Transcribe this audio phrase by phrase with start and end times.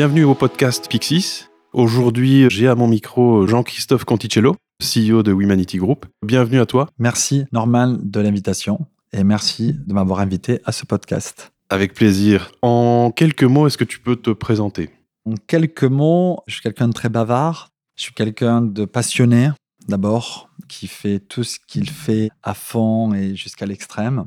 [0.00, 1.44] Bienvenue au podcast Pixis.
[1.74, 6.06] Aujourd'hui, j'ai à mon micro Jean-Christophe Conticello, CEO de Humanity Group.
[6.24, 6.88] Bienvenue à toi.
[6.98, 11.52] Merci Norman de l'invitation et merci de m'avoir invité à ce podcast.
[11.68, 12.50] Avec plaisir.
[12.62, 14.88] En quelques mots, est-ce que tu peux te présenter?
[15.26, 17.68] En quelques mots, je suis quelqu'un de très bavard.
[17.96, 19.50] Je suis quelqu'un de passionné,
[19.86, 24.24] d'abord, qui fait tout ce qu'il fait à fond et jusqu'à l'extrême.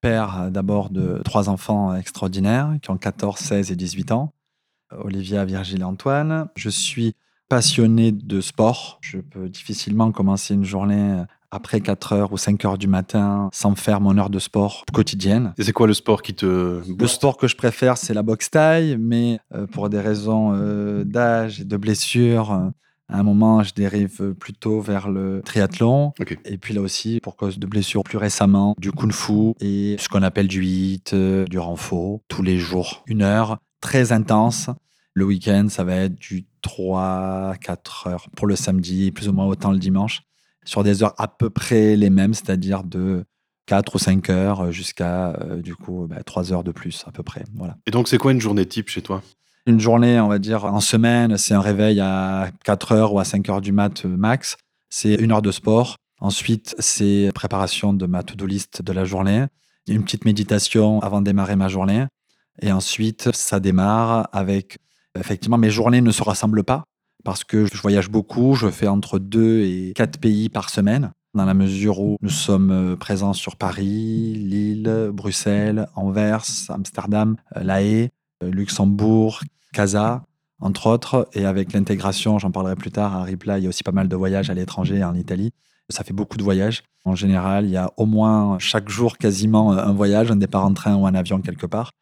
[0.00, 4.32] Père d'abord de trois enfants extraordinaires qui ont 14, 16 et 18 ans.
[4.96, 6.48] Olivia, Virgile et Antoine.
[6.56, 7.14] Je suis
[7.48, 8.98] passionné de sport.
[9.00, 13.74] Je peux difficilement commencer une journée après 4 heures ou 5 heures du matin sans
[13.74, 15.54] faire mon heure de sport quotidienne.
[15.58, 16.82] Et c'est quoi le sport qui te...
[16.86, 21.04] Le sport que je préfère, c'est la boxe taille, mais euh, pour des raisons euh,
[21.04, 22.68] d'âge et de blessures, euh,
[23.10, 26.12] à un moment, je dérive plutôt vers le triathlon.
[26.44, 30.22] Et puis là aussi, pour cause de blessures plus récemment, du kung-fu et ce qu'on
[30.22, 33.04] appelle du hit, du renfort, tous les jours.
[33.06, 34.70] Une heure très intense.
[35.14, 39.72] Le week-end, ça va être du 3-4 heures pour le samedi, plus ou moins autant
[39.72, 40.22] le dimanche,
[40.64, 43.24] sur des heures à peu près les mêmes, c'est-à-dire de
[43.66, 47.22] 4 ou 5 heures jusqu'à euh, du coup 3 bah, heures de plus à peu
[47.22, 47.44] près.
[47.54, 47.76] Voilà.
[47.86, 49.22] Et donc c'est quoi une journée type chez toi?
[49.66, 53.24] Une journée, on va dire en semaine, c'est un réveil à 4 heures ou à
[53.24, 54.56] 5 heures du mat euh, max.
[54.88, 55.96] C'est une heure de sport.
[56.20, 59.44] Ensuite, c'est préparation de ma to-do list de la journée.
[59.86, 62.06] Une petite méditation avant de démarrer ma journée.
[62.60, 64.78] Et ensuite, ça démarre avec,
[65.18, 66.84] effectivement, mes journées ne se rassemblent pas
[67.24, 71.44] parce que je voyage beaucoup, je fais entre deux et quatre pays par semaine, dans
[71.44, 77.82] la mesure où nous sommes euh, présents sur Paris, Lille, Bruxelles, Anvers, Amsterdam, euh, La
[77.82, 78.08] Haye,
[78.42, 79.40] euh, Luxembourg,
[79.72, 80.22] Casa,
[80.60, 81.28] entre autres.
[81.34, 84.08] Et avec l'intégration, j'en parlerai plus tard, à Reply, il y a aussi pas mal
[84.08, 85.50] de voyages à l'étranger, en Italie.
[85.90, 86.82] Ça fait beaucoup de voyages.
[87.04, 90.74] En général, il y a au moins chaque jour quasiment un voyage, un départ en
[90.74, 91.92] train ou en avion quelque part.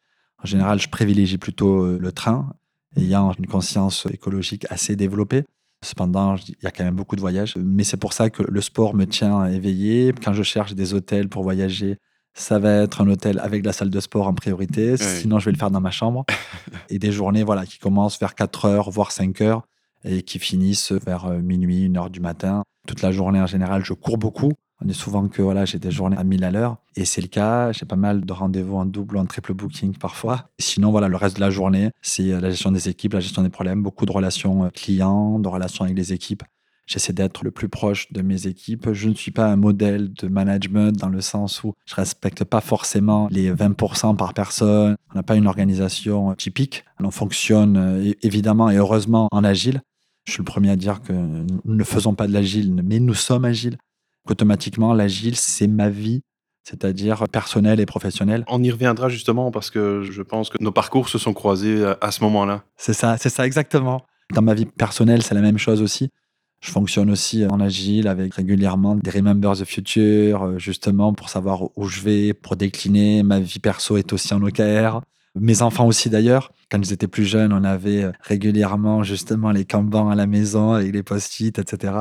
[0.43, 2.53] En général, je privilégie plutôt euh, le train,
[2.95, 5.43] ayant une conscience écologique assez développée.
[5.83, 7.55] Cependant, il y a quand même beaucoup de voyages.
[7.57, 10.13] Mais c'est pour ça que le sport me tient éveillé.
[10.23, 11.97] Quand je cherche des hôtels pour voyager,
[12.33, 14.97] ça va être un hôtel avec la salle de sport en priorité.
[14.97, 16.25] Sinon, je vais le faire dans ma chambre.
[16.89, 19.67] et des journées voilà, qui commencent vers 4 heures, voire 5 heures,
[20.03, 22.63] et qui finissent vers euh, minuit, 1 heure du matin.
[22.87, 24.53] Toute la journée, en général, je cours beaucoup.
[24.83, 27.27] On est souvent que voilà, j'ai des journées à 1000 à l'heure et c'est le
[27.27, 27.71] cas.
[27.71, 30.49] J'ai pas mal de rendez-vous en double ou en triple booking parfois.
[30.59, 33.41] sinon, voilà, le reste de la journée, c'est euh, la gestion des équipes, la gestion
[33.41, 36.43] des problèmes, beaucoup de relations euh, clients, de relations avec les équipes.
[36.85, 38.93] J'essaie d'être le plus proche de mes équipes.
[38.93, 42.61] Je ne suis pas un modèle de management dans le sens où je respecte pas
[42.61, 44.95] forcément les 20% par personne.
[45.11, 46.85] On n'a pas une organisation typique.
[47.03, 49.81] On fonctionne évidemment et heureusement en agile.
[50.23, 53.13] Je suis le premier à dire que nous ne faisons pas de l'agile, mais nous
[53.15, 53.77] sommes agiles
[54.31, 56.21] automatiquement, l'agile, c'est ma vie,
[56.63, 58.43] c'est-à-dire personnelle et professionnelle.
[58.47, 62.11] On y reviendra justement parce que je pense que nos parcours se sont croisés à
[62.11, 62.63] ce moment-là.
[62.75, 64.05] C'est ça, c'est ça exactement.
[64.33, 66.09] Dans ma vie personnelle, c'est la même chose aussi.
[66.59, 71.69] Je fonctionne aussi en agile avec régulièrement des Remember the Future, euh, justement pour savoir
[71.77, 73.21] où je vais, pour décliner.
[73.23, 75.01] Ma vie perso est aussi en OKR.
[75.35, 76.51] Mes enfants aussi d'ailleurs.
[76.71, 80.73] Quand ils étaient plus jeunes, on avait euh, régulièrement justement les Kanban à la maison
[80.73, 81.93] avec les post-it, etc.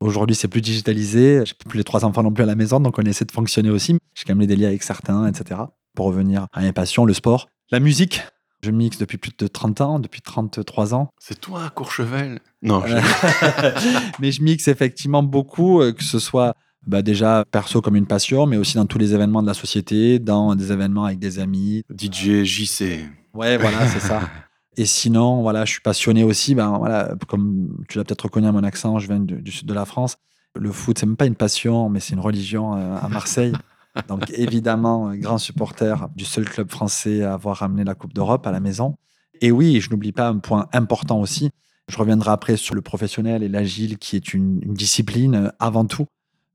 [0.00, 1.42] Aujourd'hui, c'est plus digitalisé.
[1.44, 3.70] J'ai plus les trois enfants non plus à la maison, donc on essaie de fonctionner
[3.70, 3.98] aussi.
[4.14, 5.60] J'ai quand même les délits avec certains, etc.
[5.94, 8.22] Pour revenir à mes passions, le sport, la musique.
[8.62, 11.10] Je mixe depuis plus de 30 ans, depuis 33 ans.
[11.18, 12.40] C'est toi, Courchevel?
[12.62, 12.82] Non.
[12.86, 12.96] Je...
[14.18, 16.54] mais je mixe effectivement beaucoup, euh, que ce soit
[16.86, 20.18] bah déjà perso comme une passion, mais aussi dans tous les événements de la société,
[20.18, 21.82] dans des événements avec des amis.
[21.90, 23.08] DJ, JC.
[23.34, 24.20] Ouais, voilà, c'est ça.
[24.76, 26.54] Et sinon, voilà, je suis passionné aussi.
[26.54, 29.74] Ben, voilà, comme tu l'as peut-être reconnu à mon accent, je viens du, sud de
[29.74, 30.16] la France.
[30.54, 33.52] Le foot, c'est même pas une passion, mais c'est une religion euh, à Marseille.
[34.08, 38.52] Donc évidemment, grand supporter du seul club français à avoir ramené la Coupe d'Europe à
[38.52, 38.96] la maison.
[39.40, 41.50] Et oui, je n'oublie pas un point important aussi.
[41.88, 46.06] Je reviendrai après sur le professionnel et l'agile, qui est une, discipline euh, avant tout.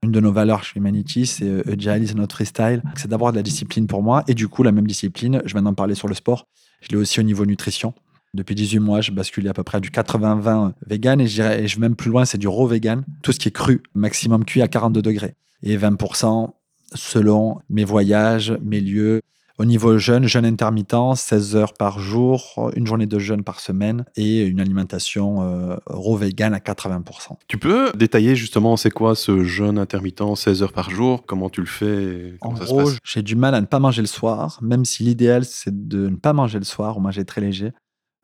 [0.04, 2.82] Une de nos valeurs chez Humanity, c'est euh, Agile is not freestyle.
[2.96, 4.24] C'est d'avoir de la discipline pour moi.
[4.28, 6.48] Et du coup, la même discipline, je viens d'en parler sur le sport,
[6.82, 7.94] je l'ai aussi au niveau nutrition.
[8.34, 11.76] Depuis 18 mois, je basculé à peu près du 80-20 vegan et je, et je
[11.76, 13.04] vais même plus loin, c'est du raw vegan.
[13.24, 15.36] Tout ce qui est cru, maximum cuit à 42 degrés.
[15.64, 16.52] Et 20%
[16.96, 19.22] selon mes voyages, mes lieux.
[19.58, 24.06] Au niveau jeûne, jeûne intermittent, 16 heures par jour, une journée de jeûne par semaine
[24.16, 27.38] et une alimentation euh, raw vegan à 80%.
[27.48, 31.26] Tu peux détailler justement c'est quoi ce jeûne intermittent, 16 heures par jour?
[31.28, 34.58] Comment tu le fais En gros, j'ai du mal à ne pas manger le soir,
[34.64, 37.72] même si l'idéal c'est de ne pas manger le soir ou manger très léger.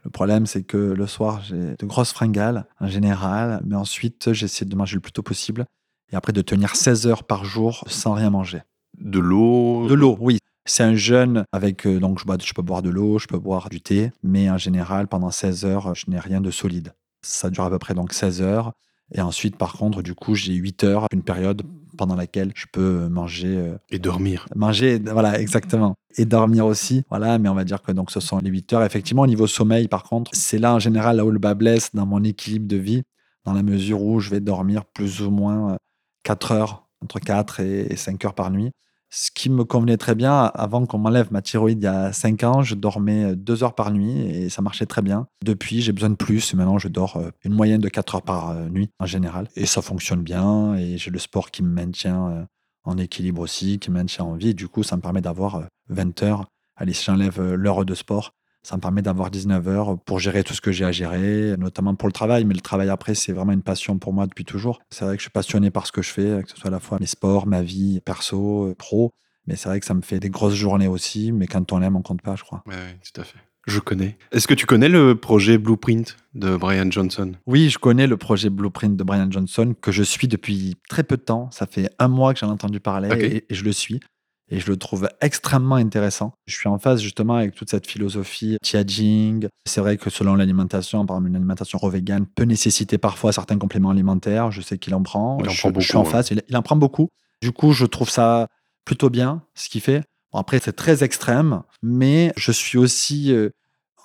[0.07, 4.63] Le problème, c'est que le soir, j'ai de grosses fringales en général, mais ensuite, j'essaie
[4.63, 5.65] de manger le plus tôt possible
[6.13, 8.61] et après de tenir 16 heures par jour sans rien manger.
[9.01, 10.39] De l'eau De l'eau, oui.
[10.65, 13.37] C'est un jeûne avec, euh, donc je, bois- je peux boire de l'eau, je peux
[13.37, 16.93] boire du thé, mais en général, pendant 16 heures, je n'ai rien de solide.
[17.21, 18.73] Ça dure à peu près donc 16 heures.
[19.13, 21.63] Et ensuite, par contre, du coup, j'ai 8 heures, une période
[21.97, 24.47] pendant laquelle je peux manger euh, Et dormir.
[24.55, 25.95] Manger, voilà, exactement.
[26.17, 27.03] Et dormir aussi.
[27.09, 28.83] Voilà, mais on va dire que donc ce sont les 8 heures.
[28.83, 31.93] Effectivement, au niveau sommeil, par contre, c'est là en général là où le bas blesse
[31.93, 33.03] dans mon équilibre de vie,
[33.43, 35.77] dans la mesure où je vais dormir plus ou moins euh,
[36.23, 38.71] 4 heures, entre 4 et 5 heures par nuit.
[39.09, 42.43] Ce qui me convenait très bien, avant qu'on m'enlève ma thyroïde il y a 5
[42.43, 45.27] ans, je dormais 2 heures par nuit et ça marchait très bien.
[45.43, 48.49] Depuis, j'ai besoin de plus maintenant je dors euh, une moyenne de 4 heures par
[48.49, 49.47] euh, nuit en général.
[49.55, 52.43] Et ça fonctionne bien et j'ai le sport qui me maintient euh,
[52.87, 54.55] en équilibre aussi, qui me maintient en vie.
[54.55, 56.45] Du coup, ça me permet d'avoir euh, 20 heures.
[56.75, 58.33] Allez, si j'enlève euh, l'heure de sport,
[58.67, 61.95] ça me permet d'avoir 19 heures pour gérer tout ce que j'ai à gérer, notamment
[61.95, 62.43] pour le travail.
[62.43, 64.81] Mais le travail après, c'est vraiment une passion pour moi depuis toujours.
[64.89, 66.71] C'est vrai que je suis passionné par ce que je fais, que ce soit à
[66.71, 69.13] la fois mes sports, ma vie perso, euh, pro.
[69.45, 71.31] Mais c'est vrai que ça me fait des grosses journées aussi.
[71.31, 72.61] Mais quand on aime, on compte pas, je crois.
[72.67, 73.39] Ouais, tout à fait.
[73.67, 74.17] Je connais.
[74.33, 77.35] Est-ce que tu connais le projet Blueprint de Brian Johnson?
[77.45, 81.15] Oui, je connais le projet Blueprint de Brian Johnson que je suis depuis très peu
[81.15, 81.49] de temps.
[81.51, 84.01] Ça fait un mois que j'en ai entendu parler et je le suis.
[84.49, 86.33] Et je le trouve extrêmement intéressant.
[86.45, 89.47] Je suis en phase justement avec toute cette philosophie Tiaging.
[89.65, 93.89] C'est vrai que selon l'alimentation, par exemple, une alimentation vegan peut nécessiter parfois certains compléments
[93.89, 94.51] alimentaires.
[94.51, 95.37] Je sais qu'il en prend.
[95.41, 96.11] Il en je, prend je suis beaucoup, en ouais.
[96.11, 96.29] phase.
[96.31, 97.09] Il, il en prend beaucoup.
[97.41, 98.47] Du coup, je trouve ça
[98.85, 100.03] plutôt bien ce qu'il fait.
[100.31, 103.49] Bon, après, c'est très extrême, mais je suis aussi euh,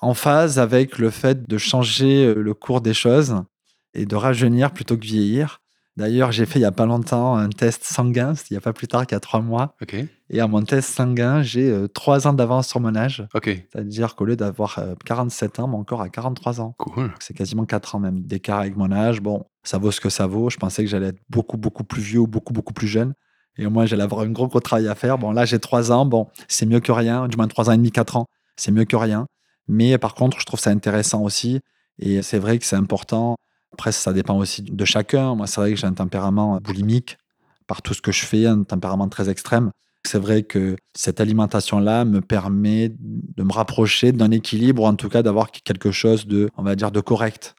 [0.01, 3.37] en phase avec le fait de changer euh, le cours des choses
[3.95, 5.61] et de rajeunir plutôt que vieillir.
[5.97, 8.73] D'ailleurs, j'ai fait il n'y a pas longtemps un test sanguin, il n'y a pas
[8.73, 9.75] plus tard qu'il y a trois mois.
[9.83, 9.95] Ok.
[10.35, 13.27] Et à mon test sanguin, j'ai euh, trois ans d'avance sur mon âge.
[13.35, 13.45] Ok.
[13.71, 16.75] C'est-à-dire qu'au lieu d'avoir euh, 47 ans, mon corps a 43 ans.
[16.79, 17.13] Cool.
[17.21, 19.21] C'est quasiment 4 ans même d'écart avec mon âge.
[19.21, 20.49] Bon, ça vaut ce que ça vaut.
[20.49, 23.13] Je pensais que j'allais être beaucoup, beaucoup plus vieux ou beaucoup, beaucoup plus jeune.
[23.59, 25.19] Et au moins, j'allais avoir un gros, gros travail à faire.
[25.19, 26.07] Bon, là, j'ai 3 ans.
[26.07, 27.29] Bon, c'est mieux que rien.
[27.29, 28.25] Du moins, 3 ans et demi, 4 ans.
[28.57, 29.27] C'est mieux que rien.
[29.69, 31.61] Mais par contre, je trouve ça intéressant aussi.
[31.99, 33.37] Et c'est vrai que c'est important.
[33.75, 35.35] Après, ça dépend aussi de chacun.
[35.35, 37.19] Moi, c'est vrai que j'ai un tempérament boulimique
[37.67, 39.71] par tout ce que je fais, un tempérament très extrême.
[40.05, 45.09] C'est vrai que cette alimentation-là me permet de me rapprocher d'un équilibre, ou en tout
[45.09, 47.55] cas d'avoir quelque chose de, on va dire, de correct.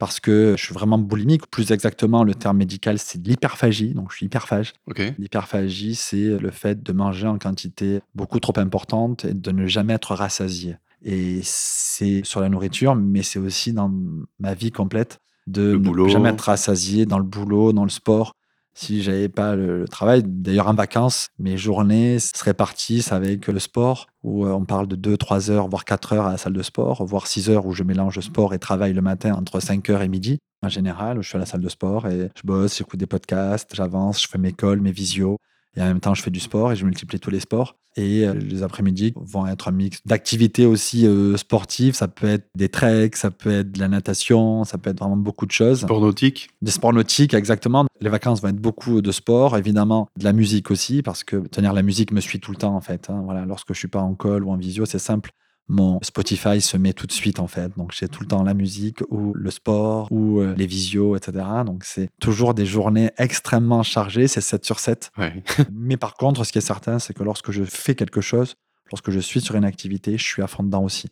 [0.00, 1.46] Parce que je suis vraiment boulimique.
[1.46, 3.94] Plus exactement, le terme médical, c'est de l'hyperphagie.
[3.94, 4.72] Donc, je suis hyperphage.
[5.18, 9.94] L'hyperphagie, c'est le fait de manger en quantité beaucoup trop importante et de ne jamais
[9.94, 10.76] être rassasié.
[11.04, 13.92] Et c'est sur la nourriture, mais c'est aussi dans
[14.40, 16.08] ma vie complète de Le ne boulot.
[16.08, 18.34] jamais être rassasié dans le boulot, dans le sport.
[18.76, 24.08] Si j'avais pas le, travail, d'ailleurs en vacances, mes journées se répartissent avec le sport,
[24.24, 27.04] où euh, on parle de 2-3 heures, voire 4 heures à la salle de sport,
[27.04, 30.08] voire 6 heures où je mélange sport et travail le matin entre 5 heures et
[30.08, 30.38] midi.
[30.62, 33.74] En général, je suis à la salle de sport et je bosse, j'écoute des podcasts,
[33.74, 35.38] j'avance, je fais mes calls, mes visios.
[35.76, 37.76] Et en même temps, je fais du sport et je multiplie tous les sports.
[37.96, 41.94] Et euh, les après-midi vont être un mix d'activités aussi euh, sportives.
[41.94, 45.16] Ça peut être des treks, ça peut être de la natation, ça peut être vraiment
[45.16, 45.80] beaucoup de choses.
[45.82, 46.50] Sport nautique.
[46.60, 47.86] Des sports nautiques, exactement.
[48.00, 51.72] Les vacances vont être beaucoup de sport, évidemment, de la musique aussi, parce que tenir
[51.72, 53.10] la musique me suit tout le temps, en fait.
[53.10, 53.22] hein.
[53.24, 55.30] Voilà, lorsque je suis pas en call ou en visio, c'est simple.
[55.68, 57.72] Mon Spotify se met tout de suite, en fait.
[57.76, 61.44] Donc, j'ai tout le temps la musique ou le sport ou euh, les visios, etc.
[61.64, 64.28] Donc, c'est toujours des journées extrêmement chargées.
[64.28, 65.10] C'est 7 sur 7.
[65.16, 65.42] Ouais.
[65.72, 68.56] Mais par contre, ce qui est certain, c'est que lorsque je fais quelque chose,
[68.90, 71.08] lorsque je suis sur une activité, je suis à fond dedans aussi.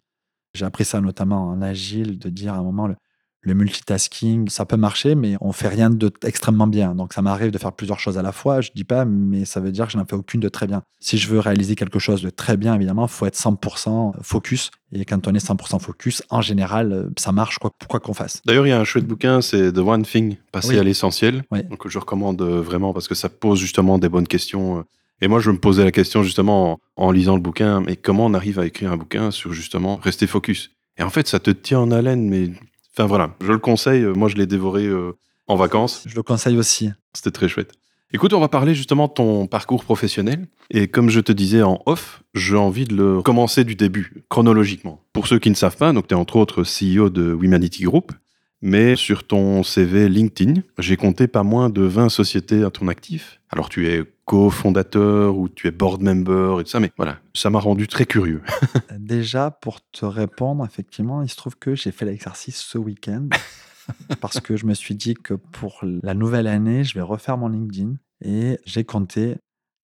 [0.55, 2.89] J'ai appris ça notamment en agile, de dire à un moment,
[3.43, 6.95] le, multitasking, ça peut marcher, mais on fait rien de extrêmement bien.
[6.95, 9.61] Donc ça m'arrive de faire plusieurs choses à la fois, je dis pas, mais ça
[9.61, 10.83] veut dire que je n'en fais aucune de très bien.
[11.01, 14.71] Si je veux réaliser quelque chose de très bien, évidemment, il faut être 100% focus.
[14.93, 18.43] Et quand on est 100% focus, en général, ça marche quoi quoi qu'on fasse?
[18.47, 20.79] D'ailleurs, il y a un chouette bouquin, c'est The One Thing, passer Oui.
[20.79, 21.43] à l'essentiel.
[21.51, 21.65] Oui.
[21.65, 24.79] Donc, je recommande euh, vraiment parce que ça pose justement des bonnes questions.
[24.79, 24.83] euh.
[25.21, 28.27] Et moi, je me posais la question justement en, en lisant le bouquin, mais comment
[28.27, 30.71] on arrive à écrire un bouquin sur justement rester focus?
[30.99, 32.51] Et en fait, ça te tient en haleine, mais
[32.95, 34.03] enfin voilà, je le conseille.
[34.03, 35.13] euh, Moi, je l'ai dévoré euh,
[35.47, 36.05] en vacances.
[36.07, 36.91] Je le conseille aussi.
[37.15, 37.73] C'était très chouette.
[38.15, 40.47] Écoute, on va parler justement de ton parcours professionnel.
[40.71, 45.03] Et comme je te disais en off, j'ai envie de le commencer du début, chronologiquement.
[45.15, 48.13] Pour ceux qui ne savent pas, donc tu es entre autres CEO de Womanity Group,
[48.63, 53.41] mais sur ton CV LinkedIn, j'ai compté pas moins de 20 sociétés à ton actif.
[53.51, 57.51] Alors tu es cofondateur ou tu es board member et tout ça, mais voilà, ça
[57.51, 58.41] m'a rendu très curieux.
[58.99, 63.29] Déjà, pour te répondre, effectivement, il se trouve que j'ai fait l'exercice ce week-end
[64.21, 67.49] parce que je me suis dit que pour la nouvelle année, je vais refaire mon
[67.49, 69.37] LinkedIn et j'ai compté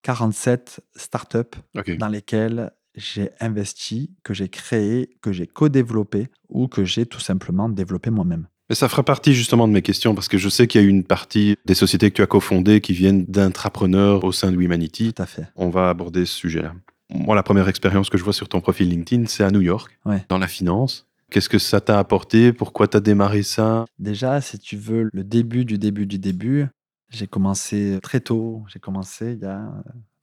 [0.03, 1.59] 47 startups
[1.99, 7.69] dans lesquelles j'ai investi, que j'ai créé, que j'ai co-développé ou que j'ai tout simplement
[7.69, 8.47] développé moi-même.
[8.69, 10.87] Mais ça fera partie justement de mes questions parce que je sais qu'il y a
[10.87, 15.13] une partie des sociétés que tu as cofondées qui viennent d'intrapreneurs au sein de Humanity.
[15.15, 15.47] Tout à fait.
[15.57, 16.75] On va aborder ce sujet-là.
[17.11, 19.99] Moi, la première expérience que je vois sur ton profil LinkedIn, c'est à New York,
[20.05, 20.23] Ouais.
[20.29, 21.07] dans la finance.
[21.31, 22.53] Qu'est-ce que ça t'a apporté?
[22.53, 23.87] Pourquoi t'as démarré ça?
[23.99, 26.67] Déjà, si tu veux, le début du début du début,
[27.11, 28.65] j'ai commencé très tôt.
[28.69, 29.63] J'ai commencé il y a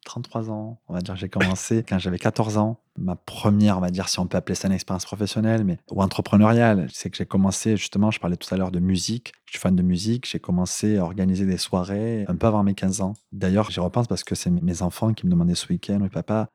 [0.05, 0.79] 33 ans.
[0.87, 2.77] On va dire j'ai commencé quand j'avais 14 ans.
[2.97, 6.01] Ma première, on va dire, si on peut appeler ça une expérience professionnelle, mais ou
[6.01, 9.33] entrepreneuriale, c'est que j'ai commencé justement, je parlais tout à l'heure de musique.
[9.45, 10.27] Je suis fan de musique.
[10.29, 13.13] J'ai commencé à organiser des soirées un peu avant mes 15 ans.
[13.33, 16.47] D'ailleurs, j'y repense parce que c'est mes enfants qui me demandaient ce week-end, oui papa,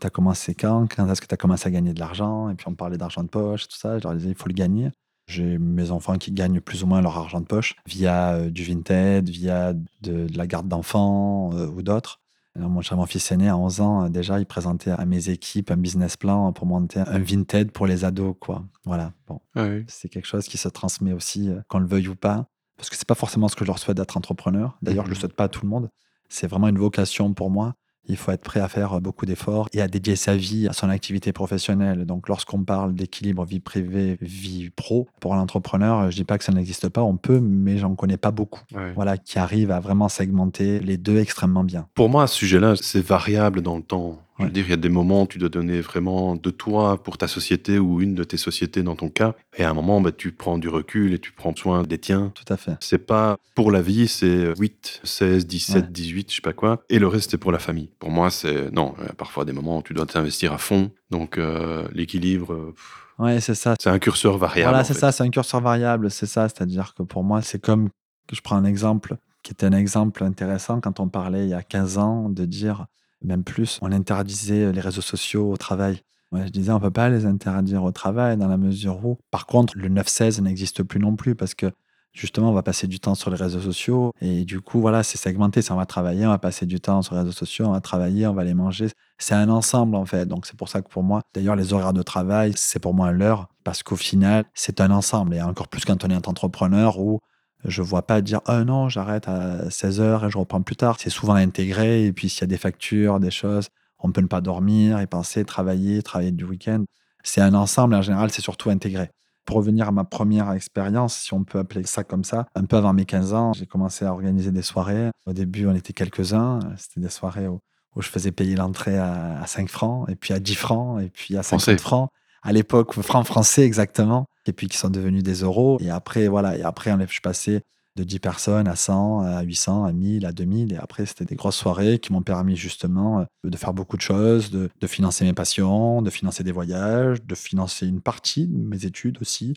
[0.00, 0.86] T'as commencé quand?
[0.94, 2.50] Quand est-ce que tu as commencé à gagner de l'argent?
[2.50, 3.98] Et puis on parlait d'argent de poche, tout ça.
[3.98, 4.90] Je leur disais, il faut le gagner.
[5.26, 8.62] J'ai mes enfants qui gagnent plus ou moins leur argent de poche via euh, du
[8.64, 12.20] Vinted, via de, de la garde d'enfants euh, ou d'autres.
[12.58, 15.70] Alors, Mon, mon fils aîné, à 11 ans, euh, déjà, il présentait à mes équipes
[15.70, 18.34] un business plan pour monter un Vinted pour les ados.
[18.40, 18.64] quoi.
[18.84, 19.12] Voilà.
[19.28, 19.84] Bon, Ouais.
[19.88, 22.46] c'est quelque chose qui se transmet aussi, euh, qu'on le veuille ou pas.
[22.76, 24.76] Parce que c'est pas forcément ce que je leur souhaite d'être entrepreneur.
[24.82, 25.14] D'ailleurs, je Mhm.
[25.14, 25.88] le souhaite pas à tout le monde.
[26.28, 27.74] C'est vraiment une vocation pour moi.
[28.08, 30.88] Il faut être prêt à faire beaucoup d'efforts et à dédier sa vie à son
[30.88, 32.04] activité professionnelle.
[32.06, 36.52] Donc, lorsqu'on parle d'équilibre vie privée, vie pro, pour l'entrepreneur, je dis pas que ça
[36.52, 38.62] n'existe pas, on peut, mais j'en connais pas beaucoup.
[38.74, 38.92] Ouais.
[38.94, 41.86] Voilà, qui arrivent à vraiment segmenter les deux extrêmement bien.
[41.94, 44.18] Pour moi, à ce sujet-là, c'est variable dans le temps.
[44.38, 47.02] Je veux dire, il y a des moments où tu dois donner vraiment de toi
[47.02, 49.34] pour ta société ou une de tes sociétés dans ton cas.
[49.56, 52.32] Et à un moment, bah, tu prends du recul et tu prends soin des tiens.
[52.34, 52.76] Tout à fait.
[52.80, 55.90] C'est pas pour la vie, c'est 8, 16, 17, Ouais.
[55.90, 56.84] 18, je sais pas quoi.
[56.88, 57.90] Et le reste, c'est pour la famille.
[57.98, 58.70] Pour moi, c'est.
[58.70, 60.90] Non, il y a parfois des moments où tu dois t'investir à fond.
[61.10, 62.74] Donc, euh, l'équilibre,
[63.18, 63.74] Ouais, c'est ça.
[63.80, 64.68] c'est un curseur variable.
[64.70, 66.48] Voilà, c'est ça, c'est un curseur variable, c'est ça.
[66.48, 67.88] C'est-à-dire que pour moi, c'est comme
[68.32, 71.62] je prends un exemple qui était un exemple intéressant quand on parlait il y a
[71.62, 72.86] 15 ans de dire,
[73.22, 76.02] même plus, on interdisait les réseaux sociaux au travail.
[76.30, 79.46] Ouais, je disais, on peut pas les interdire au travail dans la mesure où, par
[79.46, 81.72] contre, le 9-16 n'existe plus non plus parce que
[82.12, 85.16] justement, on va passer du temps sur les réseaux sociaux et du coup, voilà, c'est
[85.16, 85.62] segmenté.
[85.62, 87.80] Ça, on va travailler, on va passer du temps sur les réseaux sociaux, on va
[87.80, 88.88] travailler, on va les manger.
[89.18, 90.26] C'est un ensemble en fait.
[90.26, 93.10] Donc, c'est pour ça que pour moi, d'ailleurs, les horaires de travail, c'est pour moi
[93.12, 95.34] l'heure parce qu'au final, c'est un ensemble.
[95.34, 97.20] Et encore plus quand on est entrepreneur où
[97.64, 100.96] je vois pas dire oh non, j'arrête à 16h et je reprends plus tard.
[100.98, 102.06] C'est souvent intégré.
[102.06, 105.06] Et puis, s'il y a des factures, des choses, on peut ne pas dormir et
[105.06, 106.84] penser, travailler, travailler du week-end.
[107.24, 107.94] C'est un ensemble.
[107.94, 109.10] En général, c'est surtout intégré.
[109.44, 112.76] Pour revenir à ma première expérience, si on peut appeler ça comme ça, un peu
[112.76, 115.10] avant mes 15 ans, j'ai commencé à organiser des soirées.
[115.26, 116.60] Au début, on était quelques-uns.
[116.76, 117.58] C'était des soirées où,
[117.96, 121.08] où je faisais payer l'entrée à, à 5 francs, et puis à 10 francs, et
[121.08, 121.78] puis à 50 Français.
[121.78, 122.10] francs.
[122.42, 125.78] À l'époque, francs français exactement, et puis qui sont devenus des euros.
[125.80, 127.62] Et après, voilà, et après, je suis passé
[127.98, 130.72] de 10 personnes à 100, à 800, à 1000, à 2000.
[130.72, 134.02] Et après, c'était des grosses soirées qui m'ont permis justement euh, de faire beaucoup de
[134.02, 138.84] choses, de, financer mes passions, de financer des voyages, de financer une partie de mes
[138.86, 139.54] études aussi.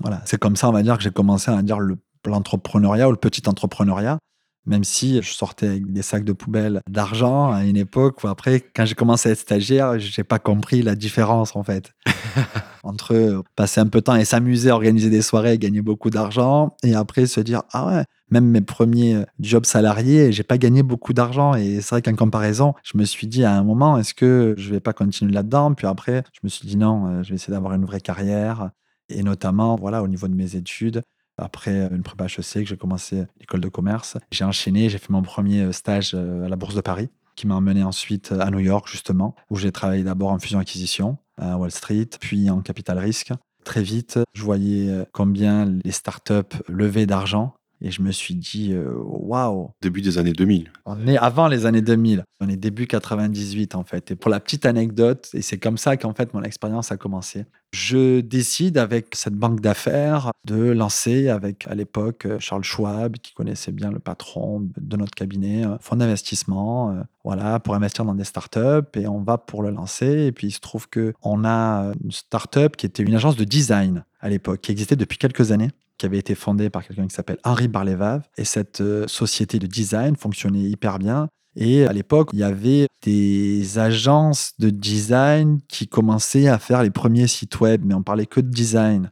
[0.00, 3.12] Voilà, c'est comme ça, on va dire, que j'ai commencé à dire le- l'entrepreneuriat ou
[3.12, 4.18] le petit entrepreneuriat,
[4.66, 8.60] même si je sortais avec des sacs de poubelle d'argent à une époque où après,
[8.60, 11.92] quand j'ai commencé à être stagiaire, j'ai pas compris la différence en fait.
[12.82, 16.76] Entre euh, passer un peu de temps et s'amuser organiser des soirées gagner beaucoup d'argent,
[16.82, 20.82] et après se dire, ah ouais, même mes premiers euh, jobs salariés, j'ai pas gagné
[20.82, 21.54] beaucoup d'argent.
[21.54, 24.70] Et c'est vrai qu'en comparaison, je me suis dit à un moment, est-ce que je
[24.70, 25.74] vais pas continuer là-dedans?
[25.74, 28.70] Puis après, je me suis dit non, euh, je vais essayer d'avoir une vraie carrière.
[29.08, 31.02] Et notamment, voilà, au niveau de mes études,
[31.40, 35.22] après une prépa HEC, que j'ai commencé l'école de commerce, j'ai enchaîné, j'ai fait mon
[35.22, 37.08] premier euh, stage euh, à la Bourse de Paris,
[37.40, 41.56] qui m'a emmené ensuite à New York, justement, où j'ai travaillé d'abord en fusion-acquisition à
[41.56, 43.32] Wall Street, puis en capital risque.
[43.64, 47.54] Très vite, je voyais euh, combien les startups levaient d'argent.
[47.82, 50.70] Et je me suis dit, euh, waouh, Début des années 2000.
[50.84, 52.24] on est avant les années 2000.
[52.40, 54.10] On est début 98 en fait.
[54.10, 57.46] Et pour la petite anecdote, et c'est comme ça qu'en fait mon expérience a commencé.
[57.72, 63.32] Je décide avec cette banque d'affaires de lancer avec à l'époque euh, Charles Schwab qui
[63.32, 68.14] connaissait bien le patron de notre cabinet, un fonds d'investissement, euh, voilà, pour investir dans
[68.14, 70.26] des startups et on va pour le lancer.
[70.26, 73.44] Et puis il se trouve que on a une startup qui était une agence de
[73.44, 75.70] design à l'époque, qui existait depuis quelques années
[76.00, 78.22] qui avait été fondée par quelqu'un qui s'appelle Henri Barlévave.
[78.38, 81.28] Et cette euh, société de design fonctionnait hyper bien.
[81.56, 86.90] Et à l'époque, il y avait des agences de design qui commençaient à faire les
[86.90, 89.10] premiers sites web, mais on parlait que de design.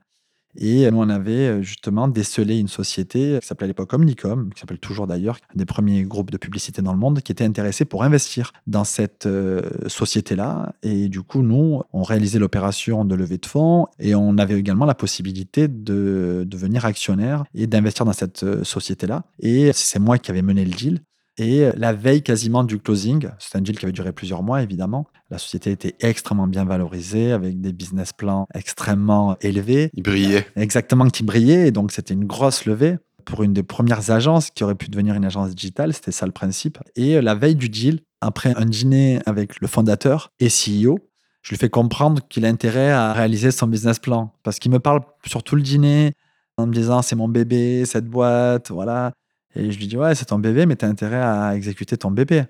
[0.60, 4.60] Et nous, on avait euh, justement décelé une société qui s'appelait à l'époque Omnicom, qui
[4.60, 7.84] s'appelle toujours d'ailleurs, un des premiers groupes de publicité dans le monde, qui était intéressé
[7.84, 10.72] pour investir dans cette euh, société-là.
[10.82, 14.84] Et du coup, nous, on réalisait l'opération de levée de fonds et on avait également
[14.84, 19.24] la possibilité de devenir actionnaire et d'investir dans cette euh, société-là.
[19.38, 21.00] Et c'est moi qui avais mené le deal.
[21.38, 25.07] Et la veille quasiment du closing, c'est un deal qui avait duré plusieurs mois évidemment,
[25.30, 30.47] la société était extrêmement bien valorisée avec des business plans extrêmement élevés, Il brillait.
[30.57, 32.97] exactement qui brillaient, et donc c'était une grosse levée
[33.28, 36.33] pour une des premières agences qui aurait pu devenir une agence digitale, c'était ça le
[36.33, 36.78] principe.
[36.97, 40.99] Et la veille du deal, Après un dîner avec le fondateur et CEO,
[41.42, 44.33] je lui fais comprendre qu'il a intérêt à réaliser son business plan.
[44.42, 46.14] Parce qu'il me parle sur tout le dîner
[46.57, 49.12] en me disant c'est mon bébé, cette boîte, voilà.
[49.58, 52.10] Et je lui dis ouais, c'est ton bébé, mais tu as intérêt à exécuter ton
[52.10, 52.44] bébé.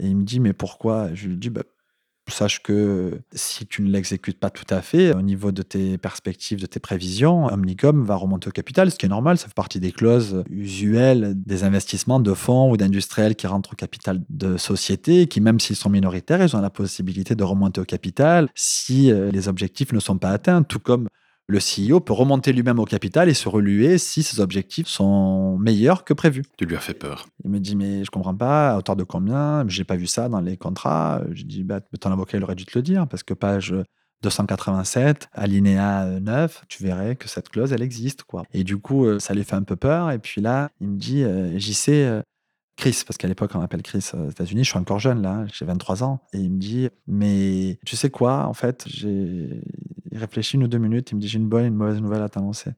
[0.00, 1.14] Et il me dit mais pourquoi?
[1.14, 1.62] Je lui dis bah,
[2.32, 6.60] sache que si tu ne l'exécutes pas tout à fait, au niveau de tes perspectives,
[6.60, 9.80] de tes prévisions, Omnicom va remonter au capital, ce qui est normal, ça fait partie
[9.80, 15.26] des clauses usuelles des investissements de fonds ou d'industriels qui rentrent au capital de sociétés,
[15.26, 19.30] qui même s'ils sont minoritaires, ils ont la possibilité de remonter au capital si euh,
[19.30, 21.08] les objectifs ne sont pas atteints, tout comme
[21.48, 26.04] le CEO peut remonter lui-même au capital et se reluer si ses objectifs sont meilleurs
[26.04, 26.42] que prévu.
[26.58, 27.26] Tu lui as fait peur.
[27.42, 29.66] Il me dit, mais je comprends pas, à hauteur de combien?
[29.66, 31.22] J'ai pas vu ça dans les contrats.
[31.32, 33.74] Je dis, bah, ton avocat, il aurait dû te le dire, parce que page
[34.22, 38.24] 287, alinéa 9, tu verrais que cette clause, elle existe.
[38.24, 38.42] quoi.
[38.52, 40.10] Et du coup, euh, ça lui fait un peu peur.
[40.10, 42.20] Et puis là, il me dit, euh, j'y sais, euh,
[42.76, 45.64] Chris, parce qu'à l'époque, on m'appelle Chris aux États-Unis, je suis encore jeune là, j'ai
[45.64, 46.20] 23 ans.
[46.32, 49.62] Et il me dit, mais tu sais quoi, en fait, j'ai
[50.12, 52.22] réfléchi une ou deux minutes, il me dit, j'ai une bonne et une mauvaise nouvelle
[52.22, 52.70] à t'annoncer.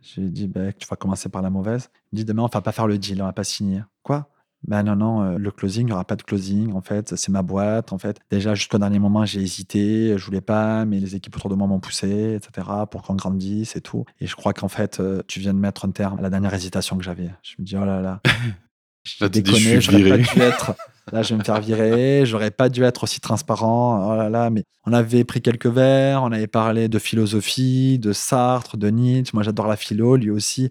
[0.00, 1.90] J'ai dit, ben, tu vas commencer par la mauvaise.
[2.12, 3.82] Il me dit, demain, on va pas faire le deal, on va pas signer.
[4.02, 4.28] Quoi?
[4.66, 6.72] Ben non, non, euh, le closing, il n'y aura pas de closing.
[6.72, 7.92] En fait, c'est ma boîte.
[7.92, 10.16] En fait, déjà, jusqu'au dernier moment, j'ai hésité.
[10.16, 13.76] Je voulais pas, mais les équipes autour de moi m'ont poussé, etc., pour qu'on grandisse
[13.76, 14.04] et tout.
[14.20, 16.54] Et je crois qu'en fait, euh, tu viens de mettre un terme à la dernière
[16.54, 17.30] hésitation que j'avais.
[17.42, 18.20] Je me dis, oh là là,
[19.04, 20.74] J'ai déconné, j'aurais pas dû être.
[21.12, 22.24] Là, je vais me faire virer.
[22.24, 24.10] J'aurais pas dû être aussi transparent.
[24.10, 26.22] Oh là là, mais on avait pris quelques verres.
[26.22, 29.32] On avait parlé de philosophie, de Sartre, de Nietzsche.
[29.34, 30.70] Moi, j'adore la philo, lui aussi.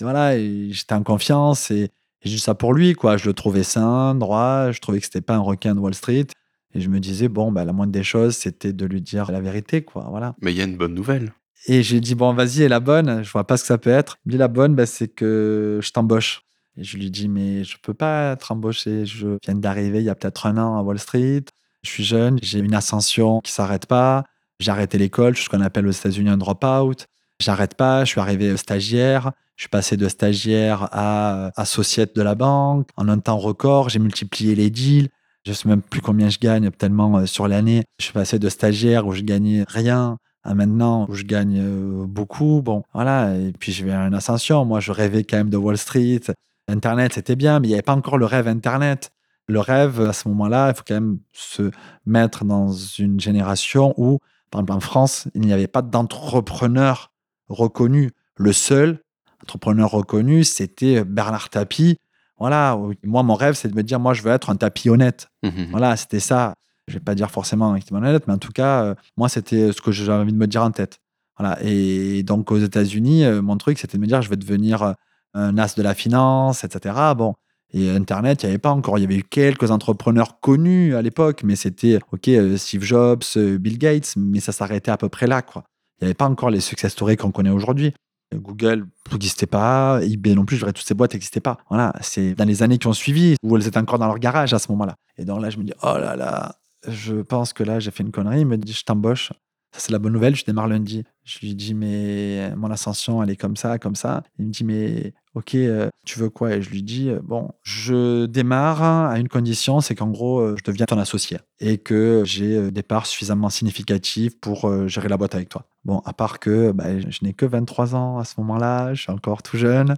[0.00, 1.90] Et voilà, j'étais en confiance et,
[2.22, 3.18] j'ai dit ça pour lui, quoi.
[3.18, 4.70] Je le trouvais sain, droit.
[4.70, 6.26] Je trouvais que c'était pas un requin de Wall Street.
[6.74, 9.42] Et je me disais, bon, bah, la moindre des choses, c'était de lui dire la
[9.42, 10.06] vérité, quoi.
[10.08, 10.34] Voilà.
[10.40, 11.34] Mais il y a une bonne nouvelle.
[11.66, 13.90] Et j'ai dit, bon, vas-y, et la bonne, je vois pas ce que ça peut
[13.90, 14.16] être.
[14.24, 16.42] Dit, la bonne, bah, c'est que je t'embauche.
[16.76, 19.06] Je lui dis, mais je peux pas être embauché.
[19.06, 21.44] Je viens d'arriver il y a peut-être un an à Wall Street.
[21.82, 24.24] Je suis jeune, j'ai une ascension qui s'arrête pas.
[24.58, 27.06] J'ai arrêté l'école, ce qu'on appelle aux États-Unis un drop-out.
[27.40, 29.32] J'arrête pas, je suis arrivé stagiaire.
[29.56, 32.88] Je suis passé de stagiaire à associate de la banque.
[32.96, 35.08] En un temps record, j'ai multiplié les deals.
[35.46, 37.84] Je sais même plus combien je gagne tellement euh, sur l'année.
[37.98, 42.06] Je suis passé de stagiaire où je gagnais rien à maintenant où je gagne euh,
[42.06, 42.62] beaucoup.
[42.62, 43.36] Bon, voilà.
[43.36, 44.64] Et puis je vais à une ascension.
[44.64, 46.20] Moi, je rêvais quand même de Wall Street.
[46.68, 49.12] Internet, c'était bien, mais il n'y avait pas encore le rêve Internet.
[49.46, 51.70] Le rêve, à ce moment-là, il faut quand même se
[52.06, 54.18] mettre dans une génération où,
[54.50, 57.12] par exemple en France, il n'y avait pas d'entrepreneur
[57.48, 58.12] reconnu.
[58.36, 59.00] Le seul
[59.42, 61.98] entrepreneur reconnu, c'était Bernard Tapie.
[62.38, 65.28] Voilà, moi, mon rêve, c'est de me dire, moi, je veux être un tapis honnête.
[65.42, 66.54] Mmh voilà, c'était ça.
[66.88, 69.80] Je ne vais pas dire forcément honnête, mais en tout cas, euh, moi, c'était ce
[69.80, 70.98] que j'avais envie de me dire en tête.
[71.38, 71.58] Voilà.
[71.62, 74.92] Et donc, aux États-Unis, euh, mon truc, c'était de me dire, je vais devenir euh,
[75.34, 76.94] un as de la finance, etc.
[77.16, 77.34] Bon.
[77.72, 78.98] Et Internet, il n'y avait pas encore.
[78.98, 83.24] Il y avait eu quelques entrepreneurs connus à l'époque, mais c'était, OK, euh, Steve Jobs,
[83.36, 85.64] euh, Bill Gates, mais ça s'arrêtait à peu près là, quoi.
[86.00, 87.92] Il n'y avait pas encore les success stories qu'on connaît aujourd'hui.
[88.34, 91.58] Google n'existait pas, eBay non plus, je toutes ces boîtes n'existaient pas.
[91.68, 94.52] Voilà, c'est dans les années qui ont suivi où elles étaient encore dans leur garage
[94.54, 94.96] à ce moment-là.
[95.18, 96.56] Et donc là, je me dis, oh là là,
[96.88, 98.40] je pense que là, j'ai fait une connerie.
[98.40, 99.32] Il me dit, je t'embauche.
[99.72, 100.36] Ça, c'est la bonne nouvelle.
[100.36, 101.04] Je démarre lundi.
[101.24, 104.22] Je lui dis, mais mon ascension, elle est comme ça, comme ça.
[104.38, 106.52] Il me dit, mais ok, euh, tu veux quoi?
[106.54, 110.54] Et je lui dis, euh, bon, je démarre à une condition, c'est qu'en gros, euh,
[110.58, 115.34] je deviens ton associé et que j'ai des parts suffisamment significatives pour gérer la boîte
[115.34, 115.66] avec toi.
[115.84, 119.12] Bon, à part que bah, je n'ai que 23 ans à ce moment-là, je suis
[119.12, 119.96] encore tout jeune.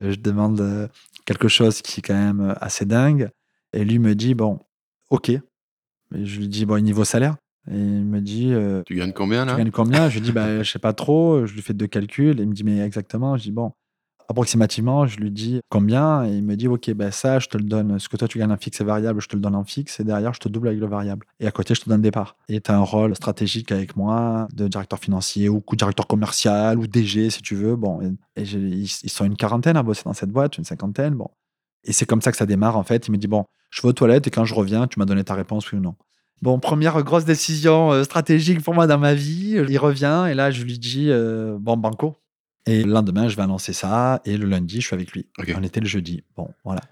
[0.00, 0.88] Je demande
[1.24, 3.30] quelque chose qui est quand même assez dingue.
[3.72, 4.60] Et lui me dit, bon,
[5.10, 5.30] ok.
[5.30, 5.40] Et
[6.12, 7.36] je lui dis, bon, niveau salaire?
[7.70, 8.52] Et il me dit.
[8.86, 9.52] tu gagnes combien là?
[9.52, 10.08] Tu gagnes combien?
[10.08, 11.46] Je lui dis, bah, je sais pas trop.
[11.46, 12.38] Je lui fais deux calculs.
[12.40, 13.36] Et il me dit, mais exactement.
[13.36, 13.72] Je dis, bon,
[14.28, 16.24] approximativement, je lui dis combien?
[16.24, 17.98] Et il me dit, ok, ben ça, je te le donne.
[17.98, 20.00] Ce que toi, tu gagnes en fixe et variable, je te le donne en fixe.
[20.00, 21.26] Et derrière, je te double avec le variable.
[21.40, 22.36] Et à côté, je te donne des parts.
[22.48, 26.86] Et tu as un rôle stratégique avec moi de directeur financier ou directeur commercial ou
[26.86, 27.76] DG, si tu veux.
[27.76, 28.00] Bon,
[28.36, 31.14] et, ils, sont une quarantaine à bosser dans cette boîte, une cinquantaine.
[31.14, 31.30] Bon.
[31.84, 33.08] Et c'est comme ça que ça démarre, en fait.
[33.08, 35.24] Il me dit, bon, je vais aux toilettes et quand je reviens, tu m'as donné
[35.24, 35.94] ta réponse, oui ou non.
[36.40, 39.62] Bon, première grosse décision euh, stratégique pour moi dans ma vie.
[39.68, 42.16] Il revient et là, je lui dis euh, Bon, banco.
[42.66, 44.20] Et le lendemain, je vais annoncer ça.
[44.24, 45.26] Et le lundi, je suis avec lui.
[45.56, 46.22] On était le jeudi.
[46.36, 46.82] Bon, voilà.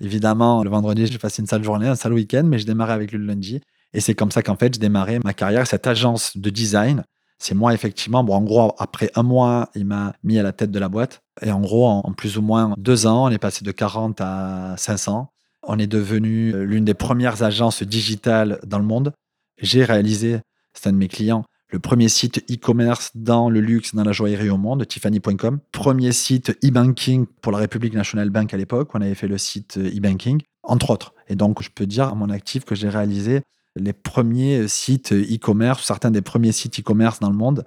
[0.00, 3.10] Évidemment, le vendredi, j'ai passé une sale journée, un sale week-end, mais je démarrais avec
[3.10, 3.60] lui le lundi.
[3.94, 5.66] Et c'est comme ça qu'en fait, je démarrais ma carrière.
[5.66, 7.04] Cette agence de design,
[7.38, 8.22] c'est moi, effectivement.
[8.22, 11.22] Bon, en gros, après un mois, il m'a mis à la tête de la boîte.
[11.42, 14.74] Et en gros, en plus ou moins deux ans, on est passé de 40 à
[14.76, 15.32] 500.
[15.66, 19.12] On est devenu euh, l'une des premières agences digitales dans le monde.
[19.58, 20.40] J'ai réalisé,
[20.72, 24.50] c'est un de mes clients, le premier site e-commerce dans le luxe, dans la joaillerie
[24.50, 25.58] au monde, Tiffany.com.
[25.72, 28.90] Premier site e-banking pour la République National Bank à l'époque.
[28.94, 30.40] On avait fait le site euh, e-banking.
[30.62, 31.14] entre autres.
[31.28, 33.42] Et donc, je peux dire à mon actif que j'ai réalisé
[33.76, 37.64] les premiers sites e-commerce, certains des premiers sites e-commerce dans le monde,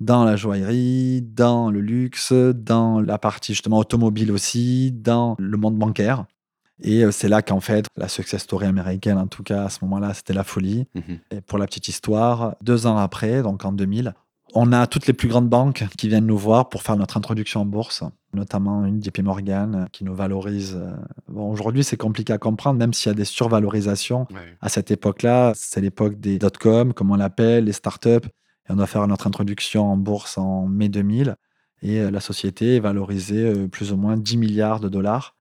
[0.00, 5.76] dans la joaillerie, dans le luxe, dans la partie justement automobile aussi, dans le monde
[5.76, 6.24] bancaire.
[6.82, 9.78] Et euh, c'est là qu'en fait, la success story américaine, en tout cas à ce
[9.82, 10.86] moment-là, c'était la folie.
[10.94, 11.18] Mhm.
[11.30, 14.14] Et pour la petite histoire, deux ans après, donc en 2000,
[14.54, 17.60] on a toutes les plus grandes banques qui viennent nous voir pour faire notre introduction
[17.60, 18.02] en bourse,
[18.34, 20.74] notamment une JP Morgan qui nous valorise.
[20.76, 20.90] euh,
[21.28, 24.26] Bon, aujourd'hui, c'est compliqué à comprendre, même s'il y a des survalorisations.
[24.32, 24.56] Ouais.
[24.60, 28.08] À cette époque-là, c'est l'époque des dot-com, comme on l'appelle, les startups.
[28.68, 31.36] Et on doit faire notre introduction en bourse en mai 2000.
[31.82, 35.36] Et euh, la société est valorisée plus ou moins 10 milliards de dollars.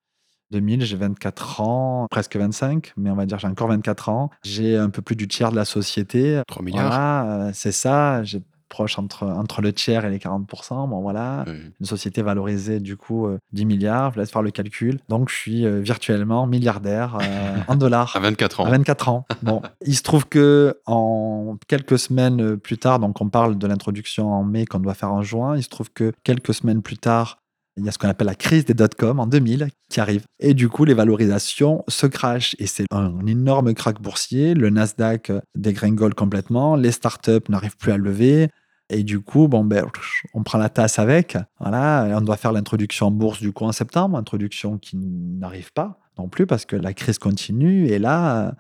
[0.52, 4.30] 2000, j'ai 24 ans, presque 25, mais on va dire j'ai encore 24 ans.
[4.44, 6.42] J'ai un peu plus du tiers de la société.
[6.48, 6.88] 3 milliards.
[6.88, 8.24] Voilà, euh, c'est ça.
[8.24, 10.88] J'ai proche entre, entre le tiers et les 40%.
[10.88, 11.44] Bon, voilà.
[11.48, 14.12] Une société valorisée, du coup, euh, 10 milliards.
[14.12, 15.00] Je vous laisse faire le calcul.
[15.10, 18.16] Donc, je suis euh, virtuellement milliardaire euh, en dollars.
[18.16, 18.66] À 24 ans.
[18.66, 19.26] À 24 ans.
[19.42, 23.68] Bon, il se trouve que en quelques semaines euh, plus tard, donc on parle de
[23.68, 26.98] l'introduction en mai qu'on doit faire en juin, il se trouve que quelques semaines plus
[26.98, 27.40] tard,
[27.78, 30.24] il y a ce qu'on appelle la crise des dot-com en 2000 qui arrive.
[30.40, 32.56] Et du coup, les valorisations se crachent.
[32.60, 34.54] Et c'est un énorme crack boursier.
[34.54, 36.76] Le Nasdaq euh, dégringole complètement.
[36.76, 38.50] Les startups n'arrivent plus à lever.
[38.90, 39.86] Et du coup, bon, ben,
[40.34, 41.38] on prend la tasse avec.
[41.60, 45.72] Voilà, et on doit faire l'introduction en bourse du coup en septembre, introduction qui n'arrive
[45.74, 47.88] pas non plus parce que la crise continue.
[47.88, 48.56] Et là,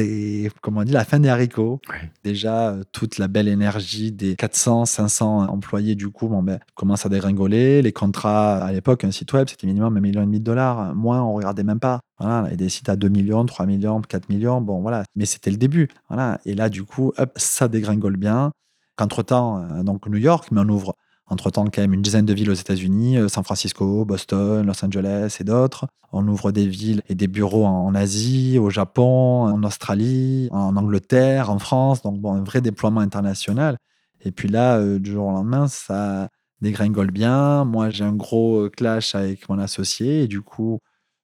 [0.00, 1.80] c'est, comment on dit, la fin des haricots.
[1.88, 2.10] Ouais.
[2.24, 7.06] Déjà, euh, toute la belle énergie des 400, 500 employés, du coup, bon, ben, commence
[7.06, 7.82] à dégringoler.
[7.82, 10.94] Les contrats, à l'époque, un site web, c'était minimum un million et demi de dollars.
[10.94, 12.00] Moins, on regardait même pas.
[12.18, 14.60] Voilà, il y a des sites à 2 millions, 3 millions, 4 millions.
[14.60, 15.04] Bon, voilà.
[15.16, 15.88] Mais c'était le début.
[16.08, 16.40] Voilà.
[16.44, 18.52] Et là, du coup, hop, ça dégringole bien.
[18.96, 20.94] Qu'entre-temps, euh, donc New York, mais on ouvre
[21.30, 25.36] entre-temps quand même une dizaine de villes aux États-Unis, euh, San Francisco, Boston, Los Angeles
[25.40, 25.86] et d'autres.
[26.12, 31.50] On ouvre des villes et des bureaux en, Asie, au Japon, en Australie, en Angleterre,
[31.50, 32.02] en France.
[32.02, 33.78] Donc bon, un vrai déploiement international.
[34.22, 36.28] Et puis là, euh, du jour au lendemain, ça
[36.60, 37.64] dégringole bien.
[37.64, 40.80] Moi, j'ai un gros euh, clash avec mon associé et du coup,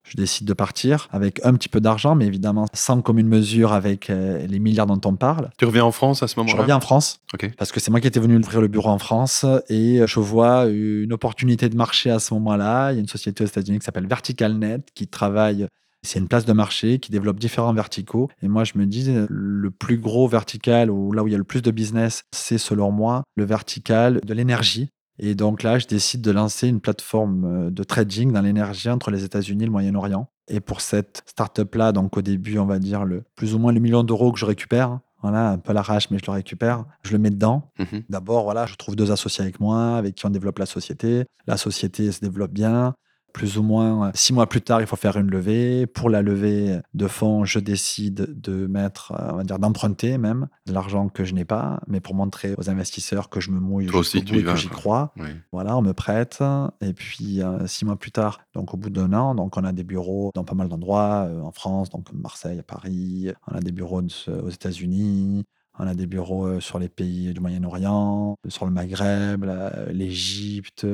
[0.08, 4.10] je décide de partir avec un petit peu d'argent, mais évidemment sans commune mesure avec
[4.10, 5.50] euh, les milliards dont on parle.
[5.58, 7.20] Tu reviens en France à ce Je moment-là reviens en France
[7.58, 10.66] parce que c'est moi qui étais venu ouvrir le bureau en France et je vois
[10.66, 12.92] une opportunité de marché à ce moment-là.
[12.92, 15.66] Il y a une société aux États-Unis qui s'appelle VerticalNet qui travaille.
[16.02, 18.28] C'est une place de marché qui développe différents verticaux.
[18.42, 21.38] Et moi, je me dis, le plus gros vertical ou là où il y a
[21.38, 24.90] le plus de business, c'est selon moi le vertical de l'énergie.
[25.18, 29.10] Et donc là, je décide de lancer une plateforme euh, de trading dans l'énergie entre
[29.10, 30.28] les États-Unis et le Moyen-Orient.
[30.48, 33.80] Et pour cette startup-là, donc au début, on va dire le, plus ou moins le
[33.80, 37.12] million d'euros que je récupère, voilà, un peu à l'arrache, mais je le récupère, je
[37.12, 37.72] le mets dedans.
[37.78, 38.02] Mhm.
[38.08, 41.24] D'abord, voilà, je trouve deux associés avec moi, avec qui on développe la société.
[41.46, 42.94] La société se développe bien.
[43.36, 45.86] Plus ou moins euh, six mois plus tard, il faut faire une levée.
[45.86, 50.48] Pour la levée de fonds, je décide de mettre, euh, on va dire, d'emprunter même
[50.64, 53.90] de l'argent que je n'ai pas, mais pour montrer aux investisseurs que je me mouille
[53.90, 55.12] aussi, bout et vas, que j'y crois.
[55.52, 56.42] Voilà, on me prête.
[56.80, 59.72] Et puis, euh, six mois plus tard, donc au bout d'un an, donc on a
[59.72, 63.32] des bureaux dans pas mal d'endroits, en France, donc Marseille, à Paris.
[63.52, 65.44] On a des bureaux aux États-Unis.
[65.78, 69.44] On a des bureaux sur les pays du Moyen-Orient, sur le Maghreb,
[69.90, 70.86] l'Égypte,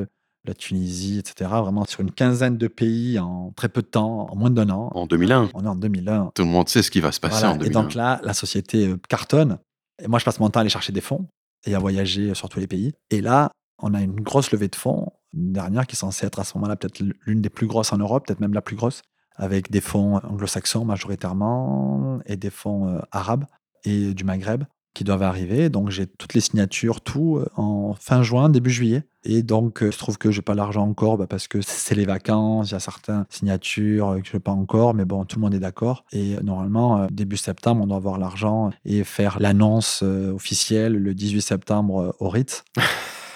[0.44, 1.50] la Tunisie, etc.
[1.50, 4.90] Vraiment sur une quinzaine de pays en très peu de temps, en moins d'un an.
[4.94, 5.50] En 2001.
[5.54, 6.32] On est en 2001.
[6.34, 7.52] Tout le monde sait ce qui va se passer Voilà.
[7.52, 7.82] en Et 2001.
[7.82, 9.58] donc là, la société euh, cartonne.
[10.02, 11.26] Et moi, je passe mon temps à aller chercher des fonds
[11.64, 12.92] et à voyager sur tous les pays.
[13.10, 13.50] Et là,
[13.80, 16.56] on a une grosse levée de fonds, une dernière qui est censée être à ce
[16.58, 19.02] moment-là peut-être l'une des plus grosses en Europe, peut-être même la plus grosse,
[19.36, 23.44] avec des fonds anglo-saxons majoritairement et des fonds euh, arabes
[23.84, 25.68] et du Maghreb qui doivent arriver.
[25.68, 29.04] Donc j'ai toutes les signatures, tout euh, en fin juin, début juillet.
[29.24, 31.94] Et donc, euh, il se trouve que j'ai pas l'argent encore bah, parce que c'est
[31.94, 35.24] les vacances, il y a certaines signatures euh, que je n'ai pas encore, mais bon,
[35.24, 36.04] tout le monde est d'accord.
[36.12, 42.14] Et normalement, début septembre, on doit avoir l'argent et faire l'annonce officielle le 18 septembre
[42.18, 42.64] au Ritz.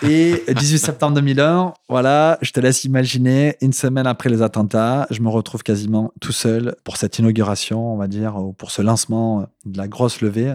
[0.03, 5.23] Et 18 septembre 2001, voilà, je te laisse imaginer, une semaine après les attentats, je
[5.23, 9.47] me retrouve quasiment tout seul pour cette inauguration, on va dire, ou pour ce lancement
[9.65, 10.55] de la grosse levée.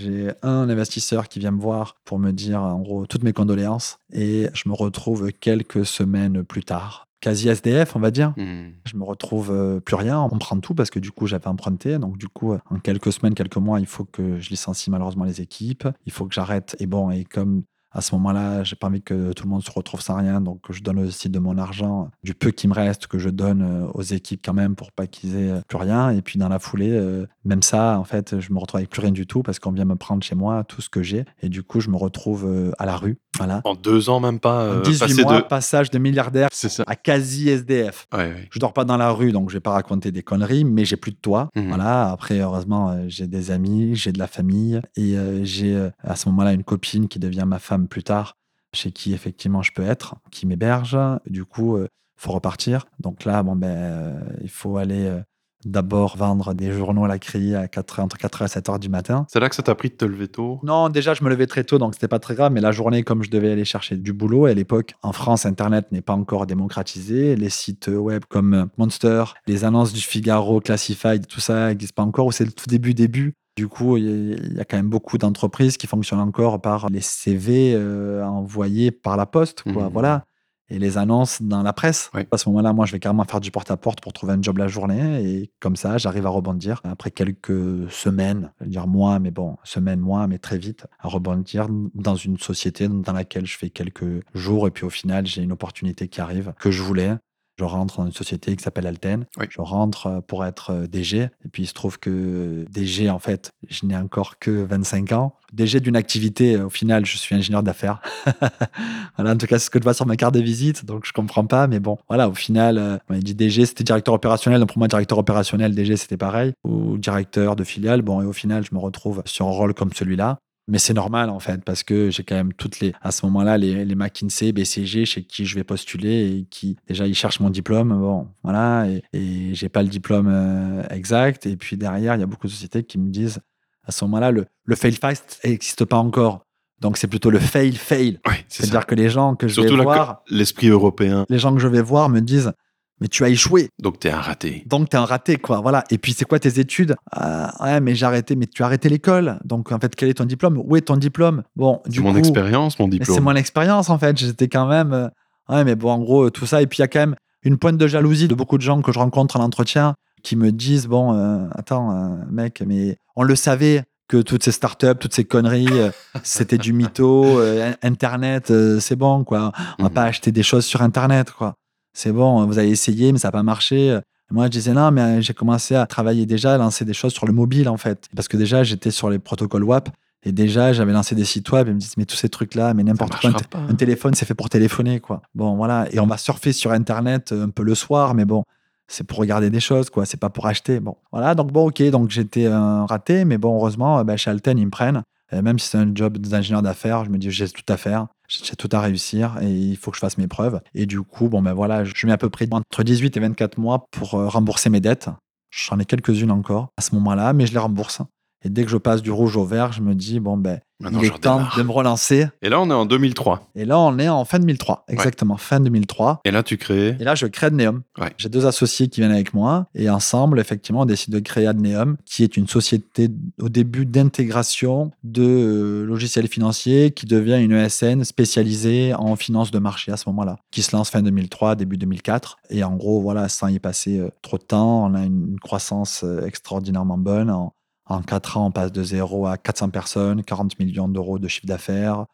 [0.00, 3.98] J'ai un investisseur qui vient me voir pour me dire, en gros, toutes mes condoléances.
[4.12, 8.32] Et je me retrouve quelques semaines plus tard, quasi SDF, on va dire.
[8.36, 8.72] Mhm.
[8.86, 11.98] Je me retrouve euh, plus rien, on prend tout parce que du coup j'avais emprunté.
[11.98, 15.40] Donc du coup, en quelques semaines, quelques mois, il faut que je licencie malheureusement les
[15.40, 15.86] équipes.
[16.06, 16.76] Il faut que j'arrête.
[16.80, 19.70] Et bon, et comme À ce moment-là, j'ai pas envie que tout le monde se
[19.70, 23.08] retrouve sans rien, donc je donne aussi de mon argent, du peu qui me reste,
[23.08, 26.10] que je donne euh, aux équipes quand même pour pas qu'ils aient euh, plus rien.
[26.10, 29.00] Et puis dans la foulée, euh, même ça, en fait, je me retrouve avec plus
[29.00, 31.24] rien du tout parce qu'on vient me prendre chez moi tout ce que j'ai.
[31.42, 33.18] Et du coup, je me retrouve à la rue.
[33.38, 33.60] Voilà.
[33.64, 34.78] En deux ans, même pas.
[34.78, 36.48] En 18 mois, passage de milliardaire
[36.86, 38.06] à quasi SDF.
[38.12, 38.48] Ouais, ouais.
[38.50, 40.96] Je dors pas dans la rue, donc je vais pas raconter des conneries, mais j'ai
[40.96, 41.48] plus de toit.
[41.56, 41.68] Mhm.
[41.68, 42.10] Voilà.
[42.10, 46.64] Après, heureusement, j'ai des amis, j'ai de la famille et j'ai à ce moment-là une
[46.64, 48.36] copine qui devient ma femme plus tard
[48.72, 50.96] chez qui effectivement je peux être, qui m'héberge.
[51.26, 51.78] Du coup,
[52.20, 52.86] il faut repartir.
[52.98, 55.22] Donc là, bon, ben, euh, il faut aller euh,
[55.64, 58.88] d'abord vendre des journaux à la criée à 4, entre 4 et 7 heures du
[58.88, 59.26] matin.
[59.28, 60.60] C'est là que ça t'a pris de te lever tôt?
[60.62, 62.52] Non, déjà, je me levais très tôt, donc c'était pas très grave.
[62.52, 65.92] Mais la journée, comme je devais aller chercher du boulot, à l'époque, en France, Internet
[65.92, 67.36] n'est pas encore démocratisé.
[67.36, 72.26] Les sites web comme Monster, les annonces du Figaro, Classified, tout ça n'existe pas encore.
[72.26, 73.34] Ou c'est le tout début, début.
[73.56, 77.74] Du coup, il y a quand même beaucoup d'entreprises qui fonctionnent encore par les CV
[77.74, 79.88] euh, envoyés par la poste, quoi.
[79.88, 79.92] Mmh.
[79.92, 80.24] Voilà.
[80.70, 82.10] Et les annonces dans la presse.
[82.30, 84.68] À ce moment-là, moi, je vais carrément faire du porte-à-porte pour trouver un job la
[84.68, 85.24] journée.
[85.24, 90.00] Et comme ça, j'arrive à rebondir après quelques semaines, je dire mois, mais bon, semaines,
[90.00, 94.66] mois, mais très vite, à rebondir dans une société dans laquelle je fais quelques jours.
[94.68, 97.16] Et puis au final, j'ai une opportunité qui arrive que je voulais.
[97.60, 99.26] Je rentre dans une société qui s'appelle Alten.
[99.38, 99.44] Oui.
[99.50, 101.18] Je rentre euh, pour être euh, DG.
[101.18, 105.34] Et puis, il se trouve que DG, en fait, je n'ai encore que 25 ans.
[105.52, 108.00] DG d'une activité, euh, au final, je suis ingénieur d'affaires.
[109.16, 110.86] voilà, en tout cas, c'est ce que je vois sur ma carte de visite.
[110.86, 111.66] Donc, je comprends pas.
[111.66, 114.60] Mais bon, voilà, au final, euh, on m'a dit DG, c'était directeur opérationnel.
[114.60, 116.54] Donc, pour moi, directeur opérationnel, DG, c'était pareil.
[116.64, 118.00] Ou directeur de filiale.
[118.00, 120.38] Bon, et au final, je me retrouve sur un rôle comme celui-là.
[120.70, 123.58] Mais c'est normal en fait, parce que j'ai quand même toutes les, à ce moment-là,
[123.58, 127.50] les, les McKinsey, BCG, chez qui je vais postuler et qui, déjà, ils cherchent mon
[127.50, 127.88] diplôme.
[127.98, 131.44] Bon, voilà, et, et j'ai pas le diplôme euh, exact.
[131.46, 133.40] Et puis derrière, il y a beaucoup de sociétés qui me disent,
[133.84, 136.46] à ce moment-là, le, le fail fast n'existe pas encore.
[136.80, 138.20] Donc c'est plutôt le fail fail.
[138.48, 141.26] C'est-à-dire que les gens que je vais voir, l'esprit européen.
[141.28, 142.52] les gens que je vais voir me disent,
[143.00, 143.68] mais tu as échoué.
[143.82, 144.62] Donc t'es un raté.
[144.66, 145.60] Donc, t'es un raté, quoi.
[145.60, 145.84] Voilà.
[145.90, 146.94] Et puis, c'est quoi tes études?
[147.12, 148.36] Ah, Ouais, mais j'ai arrêté.
[148.36, 149.38] Mais tu as arrêté l'école.
[149.44, 150.60] Donc, en fait, quel est ton diplôme?
[150.64, 151.42] Où est ton diplôme?
[151.56, 153.14] Bon, C'est du mon coup, expérience, mon mais diplôme.
[153.14, 154.16] c'est mon expérience, en fait.
[154.18, 154.92] J'étais quand même.
[154.92, 155.08] euh,
[155.48, 156.62] Ouais, mais bon, en gros, tout ça.
[156.62, 158.82] Et puis, il y a quand même une pointe de jalousie de beaucoup de gens
[158.82, 163.22] que je rencontre en entretien qui me disent Bon, euh, attends, euh, mec, mais on
[163.22, 165.90] le savait que toutes ces startups, toutes ces conneries, euh,
[166.22, 167.38] c'était du mytho.
[167.40, 169.52] euh, Internet, euh, c'est bon, quoi.
[169.78, 169.94] On va Mhm.
[169.94, 171.54] pas acheter des choses sur Internet, quoi.
[171.92, 174.00] C'est bon, vous avez essayé, mais ça n'a pas marché.
[174.30, 177.12] Moi, je disais non, mais euh, j'ai commencé à travailler déjà, à lancer des choses
[177.12, 178.06] sur le mobile, en fait.
[178.14, 179.88] Parce que déjà, j'étais sur les protocoles WAP.
[180.22, 181.66] Et déjà, j'avais lancé des sites web.
[181.68, 183.32] Ils me disent, mais tous ces trucs-là, mais n'importe quoi.
[183.54, 185.22] Un, téléphone, c'est fait pour téléphoner, quoi.
[185.34, 185.86] Bon, voilà.
[185.92, 188.44] Et on va surfer sur Internet euh, un peu le soir, mais bon,
[188.86, 190.04] c'est pour regarder des choses, quoi.
[190.06, 190.78] C'est pas pour acheter.
[190.78, 191.34] Bon, voilà.
[191.34, 191.82] Donc, bon, ok.
[191.90, 195.02] Donc, j'étais un raté, mais bon, heureusement, euh, chez Alten, ils me prennent.
[195.32, 198.06] Et même si c'est un job d'ingénieur d'affaires, je me dis, j'ai tout à faire.
[198.28, 200.60] J'ai tout à réussir et il faut que je fasse mes preuves.
[200.74, 203.58] Et du coup, bon, ben voilà, je mets à peu près entre 18 et 24
[203.58, 205.10] mois pour euh, rembourser mes dettes.
[205.50, 208.02] J'en ai quelques-unes encore à ce moment-là, mais je les rembourse.
[208.44, 211.00] Et dès que je passe du rouge au vert, je me dis, bon, ben, Maintenant,
[211.00, 212.26] il je est temps de me relancer.
[212.40, 213.50] Et là, on est en 2003.
[213.54, 216.22] Et là, on est en fin 2003, exactement, fin 2003.
[216.24, 216.96] Et là, tu crées.
[216.98, 217.82] Et là, je crée Adneum.
[218.00, 218.12] Ouais.
[218.16, 221.98] J'ai deux associés qui viennent avec moi et ensemble, effectivement, on décide de créer Adneum,
[222.06, 228.02] qui est une société au début d'intégration de euh, logiciels financiers qui devient une ESN
[228.04, 232.38] spécialisée en finance de marché à ce moment-là, qui se lance fin 2003, début 2004.
[232.48, 235.40] Et en gros, voilà, sans y passer euh, trop de temps, on a une, une
[235.40, 237.30] croissance euh, extraordinairement bonne.
[237.30, 237.52] En,
[237.90, 241.46] en 4 ans, on passe de 0 à 400 personnes, 40 millions d'euros de chiffre
[241.46, 242.06] d'affaires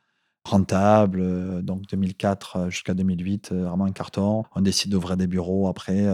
[0.47, 4.45] rentable, euh, donc 2004 euh, jusqu'à 2008, euh, vraiment un carton.
[4.55, 6.07] On décide d'ouvrir des bureaux après,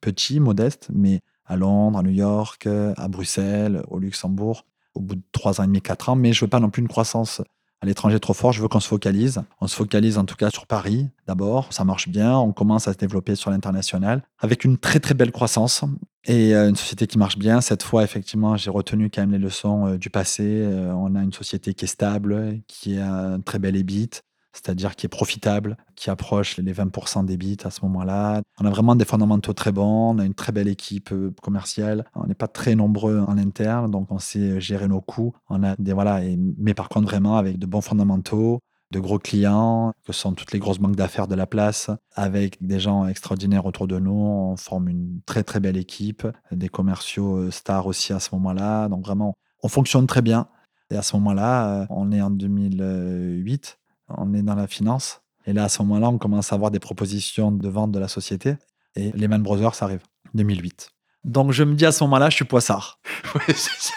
[0.00, 5.22] petits, modestes, mais à Londres, à New York, à Bruxelles, au Luxembourg, au bout de
[5.32, 6.16] 3 ans et demi, 4 ans.
[6.16, 7.42] Mais je veux pas non plus une croissance
[7.80, 9.42] à l'étranger trop fort, je veux qu'on se focalise.
[9.60, 12.92] On se focalise en tout cas sur Paris d'abord, ça marche bien, on commence à
[12.92, 15.84] se développer sur l'international avec une très très belle croissance
[16.24, 17.60] et euh, une société qui marche bien.
[17.60, 20.62] Cette fois, effectivement, j'ai retenu quand même les leçons euh, du passé.
[20.62, 24.20] Euh, on a une société qui est stable, qui a un très bel EBIT,
[24.52, 28.42] c'est-à-dire qui est profitable, qui approche les 20% d'EBIT à ce moment-là.
[28.60, 32.04] On a vraiment des fondamentaux très bons, on a une très belle équipe commerciale.
[32.14, 35.32] On n'est pas très nombreux en interne, donc on sait gérer nos coûts.
[35.48, 36.20] On a des voilà,
[36.58, 38.60] mais par contre vraiment avec de bons fondamentaux
[38.92, 42.78] de gros clients, que sont toutes les grosses banques d'affaires de la place, avec des
[42.78, 44.12] gens extraordinaires autour de nous.
[44.12, 48.88] On forme une très très belle équipe, des commerciaux euh, stars aussi à ce moment-là.
[48.88, 50.46] Donc vraiment, on fonctionne très bien.
[50.90, 53.78] Et à ce moment-là, euh, on est en 2008,
[54.08, 55.22] on est dans la finance.
[55.46, 58.08] Et là, à ce moment-là, on commence à avoir des propositions de vente de la
[58.08, 58.56] société.
[58.94, 60.02] Et Lehman Brothers arrive,
[60.34, 60.90] 2008.
[61.24, 63.00] Donc je me dis à ce moment-là, je suis poissard.
[63.46, 63.94] C'est ça.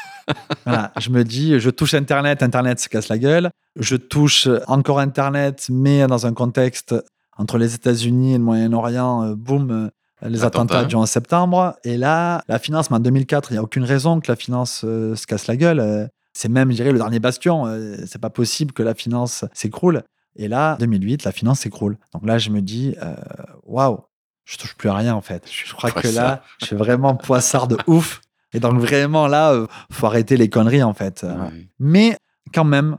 [0.65, 3.49] Voilà, je me dis, je touche Internet, Internet se casse la gueule.
[3.77, 6.95] Je touche encore Internet, mais dans un contexte
[7.37, 9.89] entre les États-Unis et le Moyen-Orient, euh, boum, euh,
[10.27, 11.75] les attentats du 11 septembre.
[11.83, 14.81] Et là, la finance, mais en 2004, il n'y a aucune raison que la finance
[14.85, 16.09] euh, se casse la gueule.
[16.33, 17.65] C'est même, je dirais, le dernier bastion.
[18.05, 20.03] c'est pas possible que la finance s'écroule.
[20.35, 21.97] Et là, 2008, la finance s'écroule.
[22.13, 22.93] Donc là, je me dis,
[23.63, 23.99] waouh,
[24.43, 25.49] je touche plus à rien en fait.
[25.49, 28.19] Je crois que là, je suis vraiment poissard de ouf.
[28.55, 31.25] Et donc vraiment là, faut arrêter les conneries en fait.
[31.79, 32.17] Mais
[32.53, 32.97] quand même,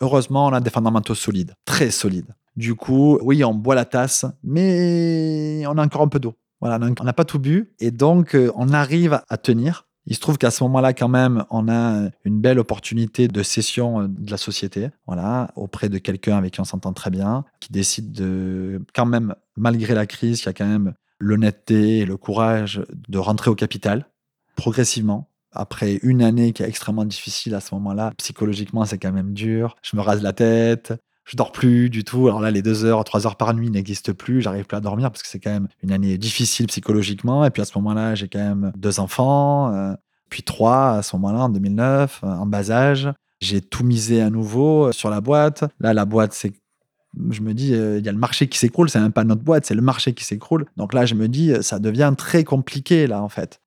[0.00, 2.34] heureusement, on a des fondamentaux solides, très solides.
[2.56, 6.34] Du coup, oui, on boit la tasse, mais on a encore un peu d'eau.
[6.60, 9.86] Voilà, on n'a pas tout bu et donc euh, on arrive à tenir.
[10.06, 14.02] Il se trouve qu'à ce moment-là, quand même, on a une belle opportunité de cession
[14.02, 17.72] euh, de la société, voilà, auprès de quelqu'un avec qui on s'entend très bien, qui
[17.72, 22.82] décide de, quand même, malgré la crise, qui a quand même l'honnêteté et le courage
[23.08, 24.06] de rentrer au capital
[24.56, 25.28] progressivement.
[25.52, 29.76] Après une année qui est extrêmement difficile à ce moment-là, psychologiquement, c'est quand même dur.
[29.82, 30.92] Je me rase la tête,
[31.30, 32.26] je dors plus du tout.
[32.26, 34.42] Alors là, les deux heures, trois heures par nuit n'existent plus.
[34.42, 37.44] J'arrive plus à dormir parce que c'est quand même une année difficile psychologiquement.
[37.44, 39.94] Et puis à ce moment-là, j'ai quand même deux enfants, euh,
[40.28, 43.10] puis trois à ce moment-là, en 2009, euh, en bas âge.
[43.40, 45.64] J'ai tout misé à nouveau euh, sur la boîte.
[45.78, 46.52] Là, la boîte, c'est
[47.30, 49.66] je me dis, il y a le marché qui s'écroule, c'est même pas notre boîte,
[49.66, 50.66] c'est le marché qui s'écroule.
[50.76, 53.60] Donc là, je me dis, ça devient très compliqué, là, en fait.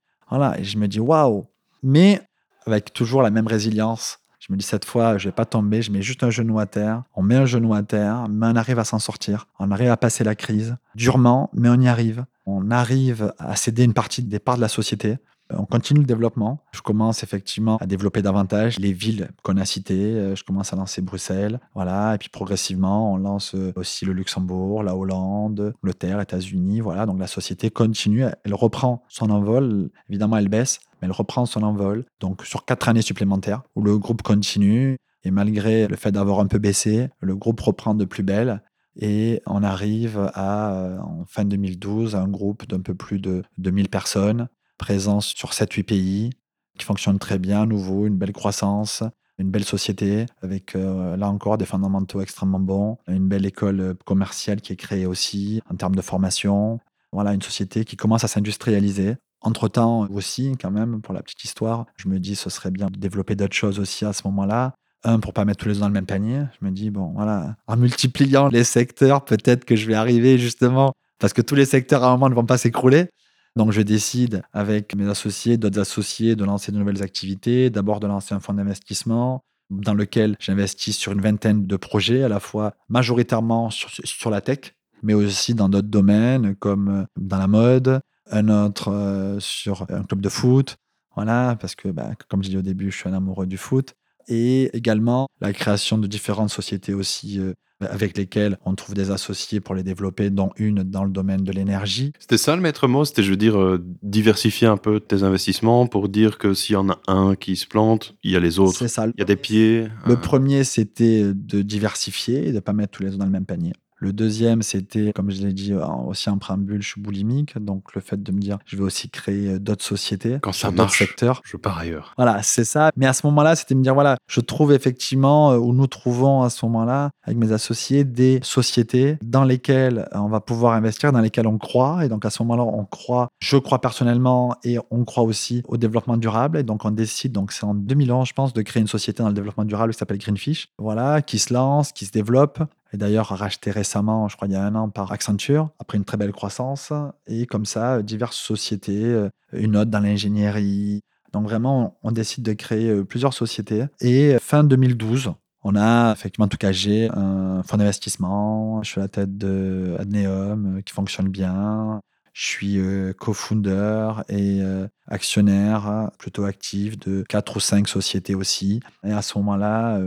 [0.57, 1.45] Et je me dis, waouh.
[1.81, 2.21] Mais
[2.65, 5.91] avec toujours la même résilience, je me dis cette fois, je vais pas tomber, je
[5.91, 7.03] mets juste un genou à terre.
[7.15, 9.47] On met un genou à terre, mais on arrive à s'en sortir.
[9.57, 12.25] On arrive à passer la crise durement, mais on y arrive.
[12.45, 15.17] On arrive à céder une partie des parts de la société.
[15.49, 16.63] On continue le développement.
[16.71, 20.13] Je commence effectivement à développer davantage les villes qu'on a citées.
[20.13, 21.59] Euh, je commence à lancer Bruxelles.
[21.75, 22.15] Voilà.
[22.15, 26.81] Et puis progressivement, on lance euh, aussi le Luxembourg, la Hollande, l'Angleterre, États-Unis.
[26.81, 27.05] Voilà.
[27.05, 28.25] Donc la société continue.
[28.43, 29.89] Elle reprend son envol.
[30.09, 32.05] Évidemment, elle baisse elle reprend son envol.
[32.19, 36.47] Donc sur quatre années supplémentaires où le groupe continue et malgré le fait d'avoir un
[36.47, 38.61] peu baissé, le groupe reprend de plus belle
[38.95, 43.43] et on arrive à, euh, en fin 2012, à un groupe d'un peu plus de
[43.57, 44.47] 2000 personnes,
[44.83, 46.29] présence sur 7-8 pays,
[46.77, 49.01] qui fonctionne très bien, nouveau, une belle croissance,
[49.37, 54.59] une belle société avec euh, là encore des fondamentaux extrêmement bons, une belle école commerciale
[54.59, 56.81] qui est créée aussi en termes de formation.
[57.13, 61.85] Voilà, une société qui commence à s'industrialiser entre-temps aussi, quand même, pour la petite histoire,
[61.95, 64.73] je me dis ce serait bien de développer d'autres choses aussi à ce moment-là.
[65.05, 66.43] Un, pour pas mettre tous les œufs dans le même panier.
[66.59, 70.93] Je me dis, bon, voilà, en multipliant les secteurs, peut-être que je vais arriver justement,
[71.19, 73.07] parce que tous les secteurs à un moment ne vont pas s'écrouler.
[73.55, 77.69] Donc je décide avec mes associés, d'autres associés, de lancer de nouvelles activités.
[77.69, 82.27] D'abord de lancer un fonds d'investissement dans lequel j'investis sur une vingtaine de projets, à
[82.27, 88.01] la fois majoritairement sur, la tech, mais aussi dans d'autres domaines comme dans la mode,
[88.29, 90.77] un autre euh, sur un club de foot.
[91.15, 93.93] Voilà, parce que, bah, comme je dit au début, je suis un amoureux du foot.
[94.27, 99.59] Et également la création de différentes sociétés aussi euh, avec lesquelles on trouve des associés
[99.59, 102.13] pour les développer, dont une dans le domaine de l'énergie.
[102.19, 105.87] C'était ça le maître mot, c'était, je veux dire, euh, diversifier un peu tes investissements
[105.87, 108.59] pour dire que s'il y en a un qui se plante, il y a les
[108.59, 108.77] autres.
[108.77, 109.07] C'est ça.
[109.07, 109.87] Il y a des pieds.
[110.05, 113.31] Le premier, c'était de diversifier et de ne pas mettre tous les œufs dans le
[113.31, 113.73] même panier.
[114.03, 117.57] Le deuxième, c'était, comme je l'ai dit aussi en préambule, je suis boulimique.
[117.57, 120.39] Donc, le fait de me dire, je vais aussi créer euh, d'autres sociétés.
[120.41, 121.41] Quand ça marche, secteurs.
[121.45, 122.13] je pars ailleurs.
[122.17, 122.91] Voilà, c'est ça.
[122.97, 126.41] Mais à ce moment-là, c'était me dire, voilà, je trouve effectivement, euh, ou nous trouvons
[126.41, 131.21] à ce moment-là, avec mes associés, des sociétés dans lesquelles on va pouvoir investir, dans
[131.21, 132.03] lesquelles on croit.
[132.03, 135.77] Et donc, à ce moment-là, on croit, je crois personnellement, et on croit aussi au
[135.77, 136.57] développement durable.
[136.57, 139.29] Et donc, on décide, donc c'est en 2011, je pense, de créer une société dans
[139.29, 140.67] le développement durable qui s'appelle Greenfish.
[140.77, 142.59] Voilà, qui se lance, qui se développe
[142.93, 146.05] et d'ailleurs racheté récemment, je crois il y a un an, par Accenture, après une
[146.05, 146.93] très belle croissance.
[147.25, 151.01] Et comme ça, euh, diverses sociétés, euh, une autre dans l'ingénierie.
[151.33, 153.85] Donc vraiment, on décide de créer euh, plusieurs sociétés.
[153.99, 158.83] Et fin 2012, on a effectivement tout cagé, un fonds d'investissement.
[158.83, 161.99] Je suis à la tête de Adneum, qui fonctionne bien.
[162.33, 162.79] Je suis
[163.19, 164.59] co-founder et
[165.07, 168.81] actionnaire plutôt actif de quatre ou cinq sociétés aussi.
[169.03, 169.99] Et à ce moment-là,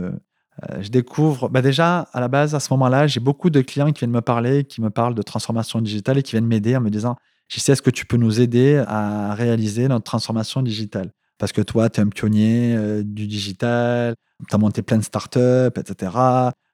[0.63, 3.91] euh, je découvre, bah déjà, à la base, à ce moment-là, j'ai beaucoup de clients
[3.91, 6.81] qui viennent me parler, qui me parlent de transformation digitale et qui viennent m'aider en
[6.81, 7.15] me disant,
[7.49, 11.11] sais, est-ce que tu peux nous aider à réaliser notre transformation digitale?
[11.37, 14.15] Parce que toi, tu es un pionnier euh, du digital,
[14.49, 16.11] tu as monté plein de startups, etc.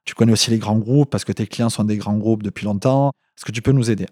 [0.06, 2.66] Tu connais aussi les grands groupes parce que tes clients sont des grands groupes depuis
[2.66, 3.12] longtemps.
[3.38, 4.06] Est-ce que tu peux nous aider?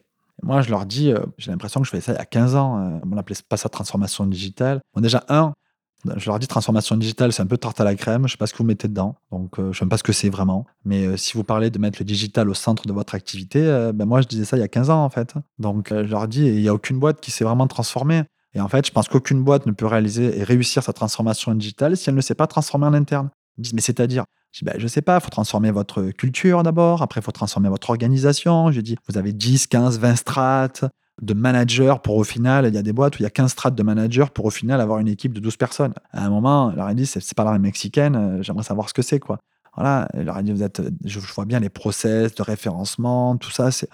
[0.43, 2.55] Moi, je leur dis, euh, j'ai l'impression que je fais ça il y a 15
[2.55, 3.01] ans.
[3.03, 4.81] on n'appelait pas ça transformation digitale.
[4.93, 5.53] Bon, déjà, un,
[6.15, 8.27] je leur dis transformation digitale, c'est un peu tarte à la crème.
[8.27, 9.15] Je sais pas ce que vous mettez dedans.
[9.31, 10.65] Donc, euh, je sais même pas ce que c'est vraiment.
[10.85, 13.91] Mais euh, si vous parlez de mettre le digital au centre de votre activité, euh,
[13.93, 15.35] ben moi, je disais ça il y a 15 ans, en fait.
[15.59, 18.23] Donc, je leur dis, il n'y a aucune boîte qui s'est vraiment transformée.
[18.53, 21.95] Et en fait, je pense qu'aucune boîte ne peut réaliser et réussir sa transformation digitale
[21.95, 23.29] si elle ne sait pas transformer en interne.
[23.57, 24.25] Ils disent, mais c'est-à-dire?
[24.51, 27.69] Je ben, je sais pas, il faut transformer votre culture d'abord, après il faut transformer
[27.69, 28.69] votre organisation.
[28.71, 30.85] Je dis, vous avez 10, 15, 20 strates
[31.21, 33.51] de managers pour au final, il y a des boîtes où il y a 15
[33.51, 35.93] strates de managers pour au final avoir une équipe de 12 personnes.
[36.11, 39.01] À un moment, leur a dit, c'est pas la mexicaine, euh, j'aimerais savoir ce que
[39.01, 39.39] c'est, quoi.
[39.75, 43.71] Voilà, leur a dit, vous êtes, je, vois bien les process de référencement, tout ça,
[43.71, 43.87] c'est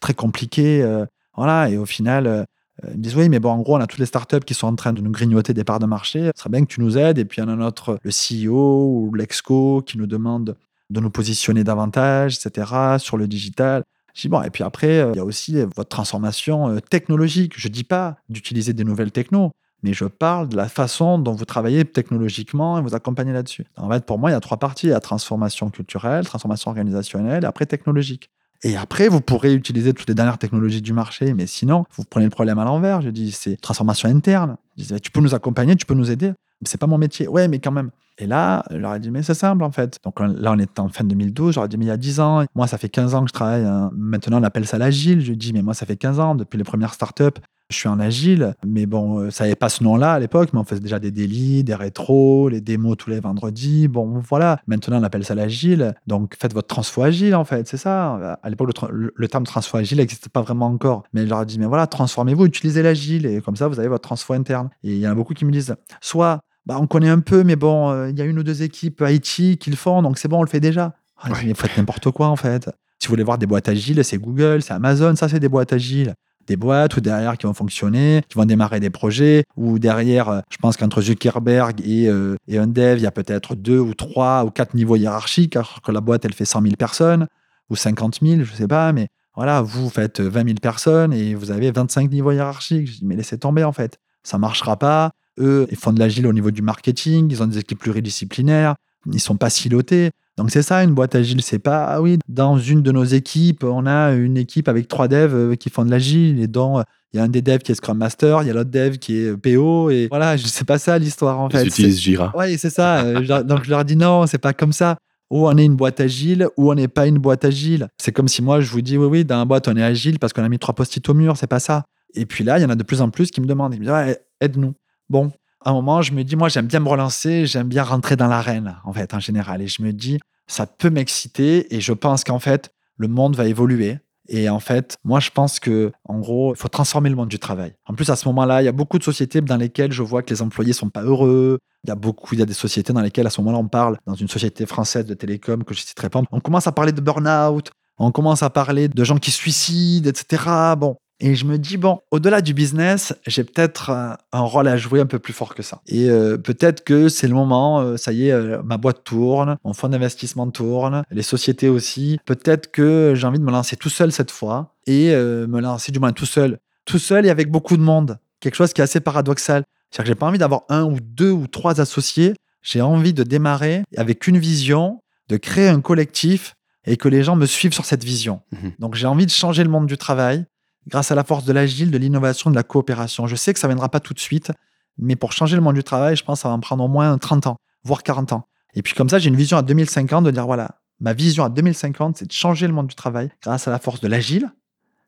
[0.00, 0.82] très compliqué.
[0.82, 2.44] Euh, voilà, et au final, euh,
[2.84, 4.66] ils me disent oui, mais bon, en gros, on a toutes les startups qui sont
[4.66, 6.30] en train de nous grignoter des parts de marché.
[6.34, 7.18] Ce serait bien que tu nous aides.
[7.18, 10.56] Et puis, il y en a notre, le CEO ou l'exco qui nous demande
[10.90, 13.82] de nous positionner davantage, etc., sur le digital.
[14.26, 17.54] Bon, et puis après, euh, il y a aussi votre transformation euh, technologique.
[17.56, 19.50] Je ne dis pas d'utiliser des nouvelles technos,
[19.82, 23.64] mais je parle de la façon dont vous travaillez technologiquement et vous accompagnez là-dessus.
[23.76, 24.88] En fait, pour moi, il y a trois parties.
[24.88, 28.30] Il y a transformation culturelle, transformation organisationnelle et après technologique.
[28.64, 32.26] Et après, vous pourrez utiliser toutes les dernières technologies du marché, mais sinon, vous prenez
[32.26, 33.02] le problème à l'envers.
[33.02, 34.56] Je dis, c'est transformation interne.
[34.78, 36.32] Je dis, tu peux nous accompagner, tu peux nous aider.
[36.64, 37.26] C'est pas mon métier.
[37.26, 37.90] Ouais, mais quand même.
[38.18, 39.98] Et là, je leur ai dit, mais c'est simple en fait.
[40.04, 41.54] Donc là, on est en fin 2012.
[41.54, 43.32] J'aurais dit, mais il y a 10 ans, moi, ça fait 15 ans que je
[43.32, 43.64] travaille.
[43.64, 43.90] Hein.
[43.94, 45.20] Maintenant, on appelle ça l'agile.
[45.20, 47.40] Je dis, mais moi, ça fait 15 ans depuis les premières startups
[47.72, 50.60] je suis en agile, mais bon, euh, ça n'avait pas ce nom-là à l'époque, mais
[50.60, 53.88] on faisait déjà des délits, des rétros, les démos tous les vendredis.
[53.88, 54.60] Bon, voilà.
[54.66, 55.94] Maintenant, on appelle ça l'agile.
[56.06, 58.38] Donc, faites votre transfo agile, en fait, c'est ça.
[58.42, 61.02] À l'époque, le, terme transfo agile n'existait pas vraiment encore.
[61.12, 63.88] Mais je leur ai dit, mais voilà, transformez-vous, utilisez l'agile, et comme ça, vous avez
[63.88, 64.68] votre transfo interne.
[64.84, 67.44] Et il y en a beaucoup qui me disent, soit, bah, on connaît un peu,
[67.44, 70.18] mais bon, euh, il y a une ou deux équipes IT qui le font, donc
[70.18, 70.94] c'est bon, on le fait déjà.
[71.20, 72.70] Ah, faites n'importe quoi, en fait.
[72.98, 75.72] Si vous voulez voir des boîtes agiles, c'est Google, c'est Amazon, ça, c'est des boîtes
[75.72, 76.14] agiles
[76.46, 80.40] des boîtes ou derrière qui vont fonctionner, qui vont démarrer des projets, ou derrière, euh,
[80.50, 83.94] je pense qu'entre Zuckerberg et, euh, et, un dev, il y a peut-être deux ou
[83.94, 87.26] trois ou quatre niveaux hiérarchiques, alors que la boîte, elle fait 100 000 personnes
[87.70, 91.50] ou 50 000, je sais pas, mais voilà, vous faites 20 000 personnes et vous
[91.50, 92.86] avez 25 niveaux hiérarchiques.
[92.86, 95.12] Je dis, mais laissez tomber en fait, ça marchera pas.
[95.42, 98.76] Eux, ils font de l'agile au niveau du marketing, ils ont des équipes pluridisciplinaires,
[99.12, 100.10] ils sont pas silotés.
[100.38, 103.64] Donc c'est ça une boîte agile, c'est pas ah oui dans une de nos équipes
[103.64, 106.82] on a une équipe avec trois devs euh, qui font de l'agile et dont
[107.12, 108.96] il y a un des devs qui est Scrum Master, il y a l'autre dev
[108.96, 111.64] qui est PO et voilà, c'est pas ça l'histoire en fait.
[111.64, 112.32] Ils utilisent Jira.
[112.34, 113.04] Oui, c'est ça.
[113.04, 114.96] Euh, donc je leur dis non, c'est pas comme ça.
[115.30, 117.88] Ou on est une boîte agile, ou on n'est pas une boîte agile.
[117.98, 120.18] C'est comme si moi je vous dis oui oui dans la boîte on est agile
[120.18, 121.84] parce qu'on a mis trois post-it au mur, c'est pas ça.
[122.14, 123.80] Et puis là il y en a de plus en plus qui me demandent, ils
[123.80, 124.72] me disent aide-nous.
[125.08, 125.32] Bon,
[125.64, 128.28] à un moment, je me dis, moi, j'aime bien me relancer, j'aime bien rentrer dans
[128.28, 129.62] l'arène, en fait, en général.
[129.62, 133.46] Et je me dis, ça peut m'exciter et je pense qu'en fait, le monde va
[133.46, 133.98] évoluer.
[134.28, 137.38] Et en fait, moi, je pense que, en gros, il faut transformer le monde du
[137.38, 137.74] travail.
[137.86, 140.22] En plus, à ce moment-là, il y a beaucoup de sociétés dans lesquelles je vois
[140.22, 141.58] que les employés sont pas heureux.
[141.84, 143.68] Il y a beaucoup, il y a des sociétés dans lesquelles, à ce moment-là, on
[143.68, 146.92] parle, dans une société française de télécom que je citerai pas, on commence à parler
[146.92, 150.44] de burn-out, on commence à parler de gens qui suicident, etc.
[150.78, 154.98] Bon, et je me dis, bon, au-delà du business, j'ai peut-être un, rôle à jouer
[154.98, 155.80] un peu plus fort que ça.
[155.86, 159.56] Et euh, peut-être que c'est le moment, euh, ça y est, euh, ma boîte tourne,
[159.64, 162.18] mon fonds d'investissement tourne, les sociétés aussi.
[162.26, 166.00] Peut-être que j'ai envie de me lancer tout seul cette fois et me lancer du
[166.00, 166.58] moins tout seul.
[166.86, 168.18] Tout seul et avec beaucoup de monde.
[168.40, 169.62] Quelque chose qui est assez paradoxal.
[169.90, 172.34] C'est-à-dire que j'ai pas envie d'avoir un ou deux ou trois associés.
[172.62, 177.36] J'ai envie de démarrer avec une vision, de créer un collectif et que les gens
[177.36, 178.40] me suivent sur cette vision.
[178.50, 180.46] Mmh Donc j'ai envie de changer le monde du travail
[180.86, 183.26] grâce à la force de l'agile, de l'innovation, de la coopération.
[183.26, 184.52] Je sais que ça ne viendra pas tout de suite,
[184.98, 186.88] mais pour changer le monde du travail, je pense que ça va en prendre au
[186.88, 188.46] moins 30 ans, voire 40 ans.
[188.74, 191.48] Et puis comme ça, j'ai une vision à 2050 de dire, voilà, ma vision à
[191.48, 194.50] 2050, c'est de changer le monde du travail grâce à la force de l'agile,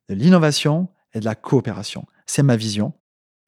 [0.08, 2.04] de l'innovation et de la coopération.
[2.26, 2.92] C'est ma vision.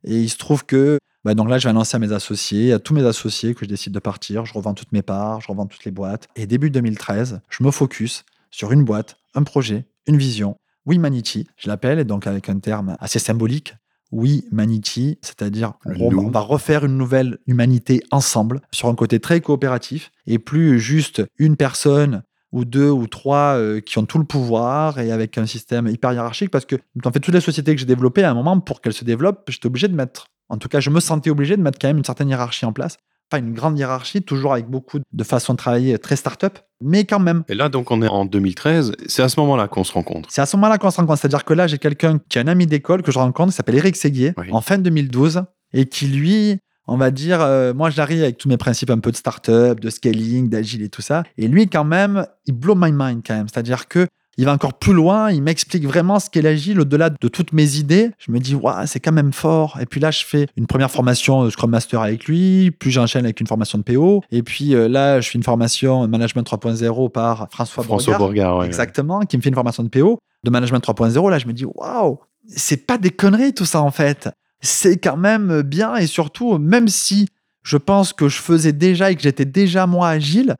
[0.04, 2.78] Et il se trouve que bah donc là, je vais annoncer à mes associés, à
[2.78, 4.46] tous mes associés que je décide de partir.
[4.46, 6.28] Je revends toutes mes parts, je revends toutes les boîtes.
[6.36, 10.56] Et début 2013, je me focus sur une boîte, un projet, une vision
[10.94, 13.74] Humanity, je l'appelle, et donc avec un terme assez symbolique.
[14.12, 20.12] Oui, Humanity, c'est-à-dire on va refaire une nouvelle humanité ensemble sur un côté très coopératif
[20.26, 22.22] et plus juste une personne
[22.52, 26.12] ou deux ou trois euh, qui ont tout le pouvoir et avec un système hyper
[26.12, 28.80] hiérarchique parce que en fait toutes les sociétés que j'ai développées à un moment pour
[28.80, 31.62] qu'elles se développent, j'étais obligé de mettre en tout cas, je me sentais obligé de
[31.62, 32.98] mettre quand même une certaine hiérarchie en place
[33.28, 37.18] pas une grande hiérarchie, toujours avec beaucoup de façon de travailler très start-up, mais quand
[37.18, 37.42] même.
[37.48, 38.92] Et là, donc, on est en 2013.
[39.06, 40.28] C'est à ce moment-là qu'on se rencontre.
[40.30, 41.20] C'est à ce moment-là qu'on se rencontre.
[41.20, 43.76] C'est-à-dire que là, j'ai quelqu'un qui est un ami d'école que je rencontre, qui s'appelle
[43.76, 48.38] Eric Séguier, en fin 2012, et qui, lui, on va dire, euh, moi j'arrive avec
[48.38, 51.24] tous mes principes un peu de start-up, de scaling, d'agile et tout ça.
[51.36, 53.48] Et lui, quand même, il blow my mind quand même.
[53.48, 54.06] C'est-à-dire que
[54.38, 57.76] il va encore plus loin, il m'explique vraiment ce qu'est l'agile au-delà de toutes mes
[57.76, 58.10] idées.
[58.18, 59.78] Je me dis, waouh, c'est quand même fort.
[59.80, 63.40] Et puis là, je fais une première formation Scrum Master avec lui, puis j'enchaîne avec
[63.40, 64.22] une formation de PO.
[64.30, 68.64] Et puis euh, là, je fais une formation Management 3.0 par François, François Bourgard.
[68.64, 71.30] exactement, qui me fait une formation de PO de Management 3.0.
[71.30, 74.28] Là, je me dis, waouh, c'est pas des conneries tout ça en fait.
[74.60, 75.96] c'est quand même bien.
[75.96, 77.28] Et surtout, même si
[77.62, 80.54] je pense que je faisais déjà et que j'étais déjà moi agile,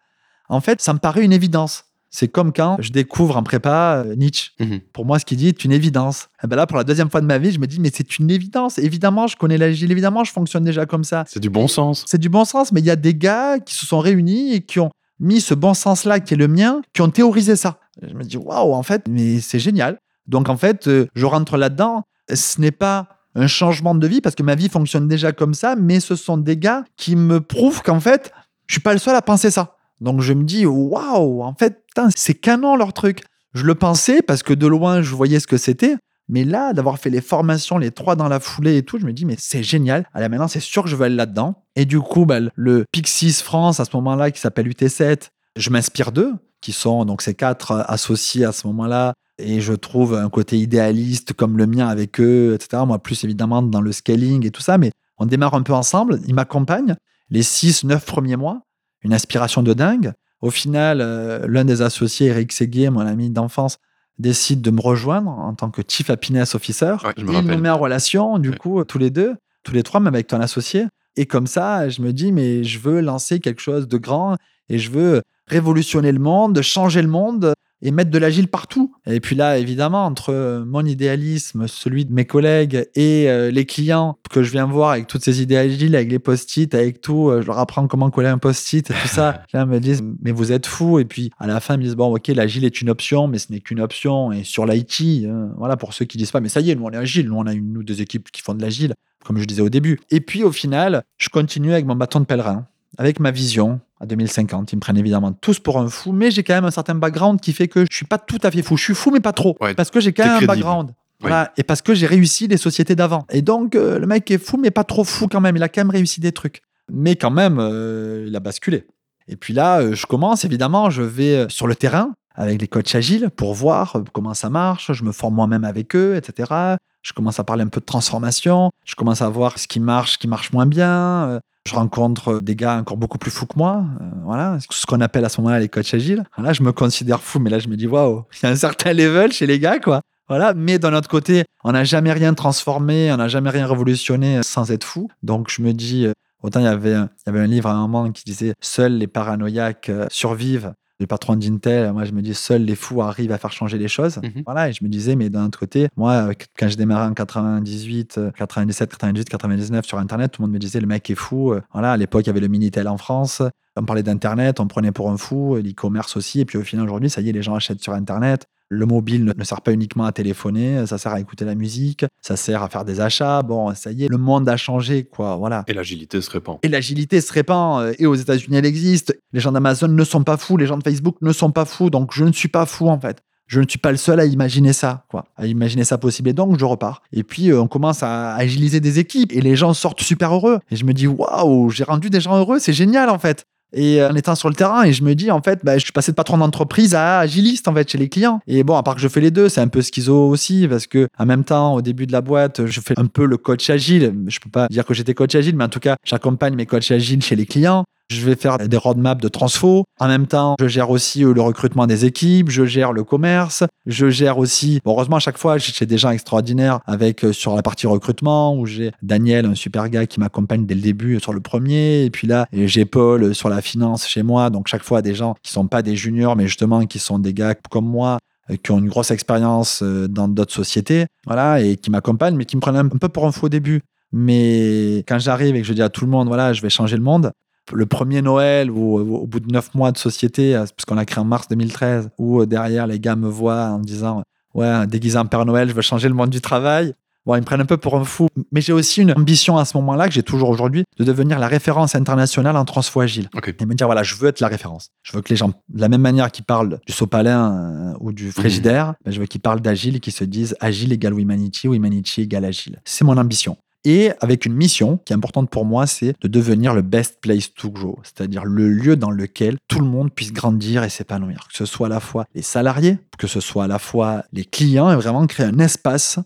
[0.49, 1.85] en fait, ça me paraît une évidence.
[2.19, 4.53] C'est comme quand je découvre en prépa euh, Nietzsche.
[4.59, 4.81] Mhm.
[4.95, 6.29] Pour moi, ce qu'il dit est une évidence.
[6.43, 8.19] Et ben là, pour la deuxième fois de ma vie, je me dis, mais c'est
[8.19, 8.79] une évidence.
[8.79, 9.93] Évidemment, je connais l'agile.
[9.93, 11.25] Évidemment, je fonctionne déjà comme ça.
[11.27, 12.07] C'est du bon sens.
[12.07, 14.61] C'est du bon sens, mais il y a des gars qui se sont réunis et
[14.63, 14.89] qui ont
[15.21, 17.81] mis ce bon sens-là, qui est le mien, qui ont théorisé ça.
[18.01, 19.99] Je me dis, waouh, en fait, mais c'est génial.
[20.27, 22.03] Donc, en fait, euh, je rentre là-dedans.
[22.33, 25.77] Ce n'est pas un changement de vie parce que ma vie fonctionne déjà comme ça,
[25.77, 28.33] mais ce sont des gars qui me prouvent qu'en fait,
[28.69, 29.76] je suis pas le seul à penser ça.
[30.01, 31.83] Donc je me dis, waouh, en fait,
[32.15, 33.23] c'est canon leur truc.
[33.55, 35.97] Je le pensais parce que de loin, je voyais ce que c'était.
[36.29, 39.13] Mais là, d'avoir fait les formations, les trois dans la foulée et tout, je me
[39.13, 40.09] dis, mais c'est génial.
[40.13, 41.63] Allez, maintenant, c'est sûr que je vais aller là-dedans.
[41.77, 46.11] Et du coup, bah, le Pixis France, à ce moment-là, qui s'appelle UT7, je m'inspire
[46.13, 49.15] d'eux, qui sont donc ces quatre associés à ce moment-là.
[49.39, 52.83] Et je trouve un côté idéaliste comme le mien avec eux, etc.
[52.87, 56.21] Moi, plus évidemment dans le scaling et tout ça, mais on démarre un peu ensemble.
[56.27, 56.97] Ils m'accompagnent
[57.31, 58.63] les six, neuf premiers mois.
[59.07, 60.13] Une inspiration de dingue.
[60.43, 63.79] Au final, euh, l'un des associés, Eric Séguier, mon ami d'enfance,
[64.19, 66.97] décide de me rejoindre en tant que Chief Happiness Officer.
[67.05, 67.55] Ouais, je me et il rappelle.
[67.57, 68.57] nous met en relation, du Ouais.
[68.57, 70.87] coup, tous les deux, tous les trois, même avec ton associé.
[71.17, 74.37] Et comme ça, je me dis, mais je veux lancer quelque chose de grand
[74.69, 77.55] et je veux révolutionner le monde, changer le monde
[77.87, 78.93] et mettre de l'agile partout.
[79.07, 84.19] Et puis là, évidemment, entre mon idéalisme, celui de mes collègues et euh, les clients
[84.29, 87.43] que je viens voir avec toutes ces idées agiles, avec les post-it, avec tout, euh,
[87.43, 89.45] je leur apprends comment coller un post-it et tout ça.
[89.53, 90.99] là, ils me disent, mais vous êtes fous.
[90.99, 93.39] Et puis à la fin, ils me disent, bon, ok, l'agile est une option, mais
[93.39, 94.33] ce n'est qu'une option.
[94.33, 96.85] Et sur l'IT, euh, voilà, pour ceux qui disent pas, mais ça y est, nous
[96.85, 99.39] on est agile, nous on a une nous des équipes qui font de l'agile, comme
[99.39, 100.01] je disais au début.
[100.11, 102.67] Et puis au final, je continue avec mon bâton de pèlerin
[102.99, 104.73] avec ma vision à 2050.
[104.73, 107.41] Ils me prennent évidemment tous pour un fou, mais j'ai quand même un certain background
[107.41, 108.77] qui fait que je suis pas tout à fait fou.
[108.77, 109.57] Je suis fou, mais pas trop.
[109.61, 110.93] Ouais, parce que j'ai quand même un background.
[111.21, 111.53] Voilà.
[111.57, 113.27] Et parce que j'ai réussi les sociétés d'avant.
[113.31, 115.57] Et donc, euh, le mec est fou, mais pas trop fou quand même.
[115.57, 116.63] Il a quand même réussi des trucs.
[116.93, 118.87] Mais quand même, euh, il a basculé.
[119.29, 122.95] Et puis là, euh, je commence, évidemment, je vais sur le terrain avec les coachs
[122.95, 124.93] agiles pour voir comment ça marche.
[124.93, 126.77] Je me forme moi-même avec eux, etc.
[127.03, 128.71] Je commence à parler un peu de transformation.
[128.85, 131.41] Je commence à voir ce qui marche, ce qui marche moins bien.
[131.67, 133.85] Je rencontre des gars encore beaucoup plus fous que moi.
[134.01, 136.23] Euh, voilà, ce qu'on appelle à ce moment-là les coachs agiles.
[136.39, 138.57] Là, je me considère fou, mais là, je me dis, waouh, il y a un
[138.57, 140.01] certain level chez les gars, quoi.
[140.29, 144.41] Voilà, mais d'un autre côté, on n'a jamais rien transformé, on n'a jamais rien révolutionné
[144.43, 145.09] sans être fou.
[145.23, 146.13] Donc je me dis, euh,
[146.43, 148.55] autant il y avait, un- il y avait un livre à un moment qui disait
[148.61, 150.73] Seuls les paranoïaques euh, survivent.
[150.99, 153.89] Le patron d'Intel, moi je me dis seuls les fous arrivent à faire changer les
[153.89, 154.17] choses.
[154.17, 154.43] Mhm.
[154.47, 157.13] Voilà, et je me disais, mais d'un autre côté, moi, euh, quand j'ai démarré en
[157.13, 161.15] 98, euh, 97, 98, 99 sur Internet, tout le monde me disait le mec est
[161.15, 161.53] fou.
[161.53, 163.43] Euh, Voilà, à l'époque, il y avait le Minitel en France.
[163.77, 166.41] On parlait d'Internet, on prenait pour un fou, et l'e-commerce aussi.
[166.41, 168.47] Et puis au final, aujourd'hui, ça y est, les gens achètent sur Internet.
[168.69, 172.37] Le mobile ne- sert pas uniquement à téléphoner, ça sert à écouter la musique, ça
[172.37, 173.43] sert à faire des achats.
[173.43, 175.37] Bon, ça y est, le monde a changé, quoi.
[175.37, 175.63] Voilà.
[175.69, 176.59] Et l'agilité se répand.
[176.63, 177.83] Et l'agilité se répand.
[177.83, 179.17] euh, Et aux États-Unis, elle existe.
[179.33, 180.57] Les gens d'Amazon ne sont pas fous.
[180.57, 181.91] Les gens de Facebook ne sont pas fous.
[181.91, 183.19] Donc, je ne suis pas fou, en fait.
[183.47, 185.27] Je ne suis pas le seul à imaginer ça, quoi.
[185.37, 186.29] À imaginer ça possible.
[186.31, 187.03] Et donc, je repars.
[187.13, 189.33] Et puis, euh, on commence à agiliser des équipes.
[189.33, 190.59] Et les gens sortent super heureux.
[190.73, 192.59] Et je me dis, waouh, j'ai rendu des gens heureux.
[192.59, 193.45] C'est génial, en fait.
[193.77, 195.85] Et euh, en étant sur le terrain, et je me dis, en fait, bah, je
[195.85, 198.41] suis passé de patron d'entreprise à agiliste, en fait, chez les clients.
[198.47, 200.87] Et bon, à part que je fais les deux, c'est un peu schizo aussi, parce
[200.87, 203.69] que en même temps, au début de la boîte, je fais un peu le coach
[203.69, 204.15] agile.
[204.27, 206.91] Je peux pas dire que j'étais coach agile, mais en tout cas, j'accompagne mes coachs
[206.91, 207.85] agiles chez les clients.
[208.09, 209.85] Je vais faire des roadmaps de transfo.
[209.99, 213.65] En même temps, je gère aussi euh, le recrutement des équipes, je gère le commerce,
[213.87, 214.81] je gère aussi.
[214.85, 218.67] heureusement, à chaque fois, j'ai des gens extraordinaires avec euh, sur la partie recrutement où
[218.67, 222.05] j'ai Daniel, un super gars qui m'accompagne dès le début sur le premier.
[222.05, 224.51] Et puis là, j'ai Paul euh, sur la finance chez moi.
[224.51, 227.35] Donc chaque fois, des gens qui sont pas des juniors, mais justement qui sont des
[227.35, 228.19] gars comme moi
[228.51, 232.45] euh, qui ont une grosse expérience euh, dans d'autres sociétés, voilà, et qui m'accompagnent, mais
[232.45, 233.83] qui me prennent un peu pour un faux début.
[234.13, 236.97] Mais quand j'arrive et que je dis à tout le monde, voilà, je vais changer
[236.97, 237.33] le monde,
[237.73, 241.05] le premier Noël ou au bout de neuf mois de société, euh, parce qu'on l'a
[241.05, 244.23] créé en mars 2013, où euh, derrière les gars me voient en disant
[244.55, 246.95] ouais déguisé en Père Noël, je veux changer le monde du travail.
[247.27, 249.65] Bon, ils me prennent un peu pour un fou, mais j'ai aussi une ambition à
[249.65, 253.67] ce moment-là que j'ai toujours aujourd'hui de devenir la référence internationale en transfo agile et
[253.67, 254.91] me dire voilà, je veux être la référence.
[255.03, 258.13] Je veux que les gens, de la même manière qu'ils parlent du sopalin euh, ou
[258.13, 261.67] du frigidaire, ben, je veux qu'ils parlent d'agile et qu'ils se disent agile égale humanity
[261.67, 262.81] ou humanity égale agile.
[262.85, 263.57] C'est mon ambition.
[263.89, 267.55] Et avec une mission qui est importante pour moi, c'est de devenir le best place
[267.55, 271.57] to grow, c'est-à-dire le lieu dans lequel tout le monde puisse grandir et s'épanouir, que
[271.57, 274.91] ce soit à la fois les salariés, que ce soit à la fois les clients,
[274.91, 276.19] et vraiment créer un espace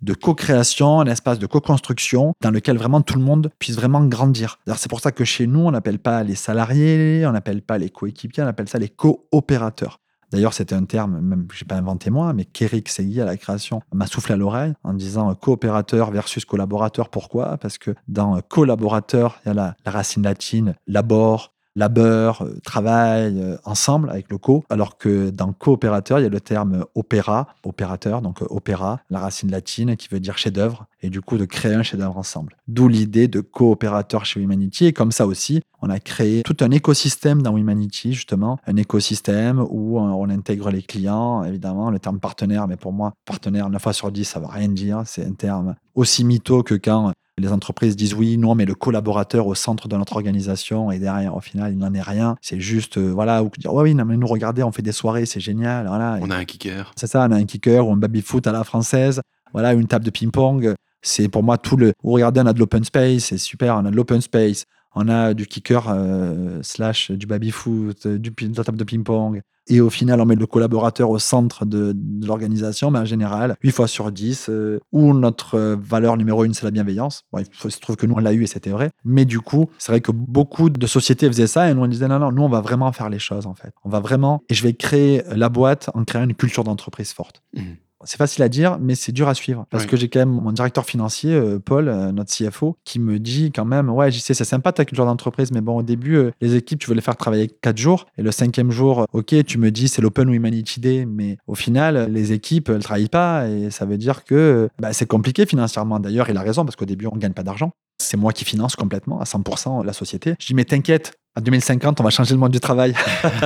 [0.00, 4.60] de co-création, un espace de co-construction dans lequel vraiment tout le monde puisse vraiment grandir.
[4.76, 7.90] C'est pour ça que chez nous, on n'appelle pas les salariés, on n'appelle pas les
[7.90, 9.98] coéquipiers, on appelle ça les coopérateurs.
[10.32, 13.36] D'ailleurs, c'était un terme, même je n'ai pas inventé moi, mais qu'Eric Segui à la
[13.36, 13.80] création.
[13.92, 17.08] M'a soufflé à l'oreille en disant coopérateur versus collaborateur.
[17.08, 17.56] Pourquoi?
[17.56, 23.56] Parce que dans collaborateur, il y a la, racine latine labor, labeur, euh, travail euh,
[23.64, 28.20] ensemble avec le co, alors que dans coopérateur, il y a le terme opéra, opérateur,
[28.20, 31.74] donc euh, opéra, la racine latine qui veut dire chef-d'œuvre, et du coup de créer
[31.74, 32.56] un chef-d'œuvre ensemble.
[32.66, 36.70] D'où l'idée de coopérateur chez Humanity, et comme ça aussi, on a créé tout un
[36.70, 42.66] écosystème dans Humanity, justement, un écosystème où on intègre les clients, évidemment, le terme partenaire,
[42.66, 45.32] mais pour moi, partenaire 9 fois sur 10, ça ne veut rien dire, c'est un
[45.32, 49.88] terme aussi mytho que quand les entreprises disent oui, non, mais le collaborateur au centre
[49.88, 52.36] de notre organisation et derrière, au final, il n'en est rien.
[52.40, 55.26] C'est juste, euh, voilà, ou dire, oui, non, mais nous, regardez, on fait des soirées,
[55.26, 55.86] c'est génial.
[55.86, 56.18] Voilà.
[56.20, 56.92] On a un kicker.
[56.96, 59.20] C'est ça, on a un kicker ou un baby-foot à la française.
[59.52, 60.74] Voilà, une table de ping-pong.
[61.02, 61.92] C'est pour moi tout le.
[62.02, 64.64] Ou regardez, on a de l'open space, c'est super, on a de l'open space.
[64.94, 69.80] On a du kicker euh, slash du baby-foot, du, de la table de ping-pong et
[69.80, 71.94] au final on met le collaborateur au centre de,
[72.24, 76.54] l'organisation, mais en général, 8 fois sur 10, euh, où notre euh, valeur numéro une,
[76.54, 77.24] c'est la bienveillance.
[77.38, 78.90] il se trouve que nous, on l'a eu et c'était vrai.
[79.04, 82.08] Mais du coup, c'est vrai que beaucoup de sociétés faisaient ça et nous, on disait
[82.08, 83.72] non, non, nous, on va vraiment faire les choses en fait.
[83.84, 87.42] On va vraiment, et je vais créer la boîte en créant une culture d'entreprise forte.
[87.54, 87.62] Mmh
[88.08, 89.66] c'est facile à dire, mais c'est dur à suivre.
[89.68, 93.18] Parce que j'ai quand même mon directeur financier, euh, Paul, euh, notre CFO, qui me
[93.18, 96.16] dit quand même Ouais, je sais, c'est sympa ta culture d'entreprise, mais bon, au début,
[96.16, 98.06] euh, les équipes, tu veux les faire travailler quatre jours.
[98.16, 102.10] Et le cinquième jour, OK, tu me dis c'est l'Open Humanity Day, mais au final,
[102.10, 103.46] les équipes, elles ne travaillent pas.
[103.46, 106.00] Et ça veut dire que bah, c'est compliqué financièrement.
[106.00, 107.72] D'ailleurs, il a raison, parce qu'au début, on ne gagne pas d'argent.
[108.00, 110.34] C'est moi qui finance complètement à 100% la société.
[110.40, 112.94] Je dis, mais t'inquiète, en 2050, on va changer le monde du travail.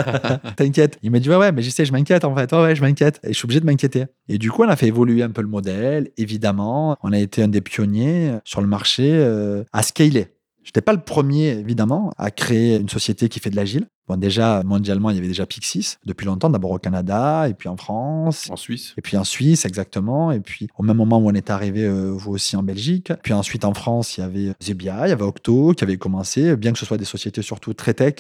[0.57, 0.99] T'inquiète.
[1.03, 2.51] Il m'a dit, ouais, ouais, mais je sais, je m'inquiète en fait.
[2.53, 3.21] Ouais, ouais, je m'inquiète.
[3.23, 4.07] Et je suis obligé de m'inquiéter.
[4.29, 6.11] Et du coup, on a fait évoluer un peu le modèle.
[6.17, 10.29] Évidemment, on a été un des pionniers sur le marché euh, à scaler.
[10.63, 13.87] Je n'étais pas le premier, évidemment, à créer une société qui fait de l'agile.
[14.13, 17.71] Bon, déjà, mondialement, il y avait déjà Pixis depuis longtemps, d'abord au Canada, et puis
[17.71, 18.51] en France.
[18.51, 18.93] En Suisse.
[18.99, 20.33] Et puis en Suisse, exactement.
[20.33, 23.11] Et puis au même moment où on est arrivé, euh, vous aussi en Belgique.
[23.23, 26.57] Puis ensuite en France, il y avait Zebia, il y avait Octo qui avait commencé,
[26.57, 28.17] bien que ce soit des sociétés surtout très tech,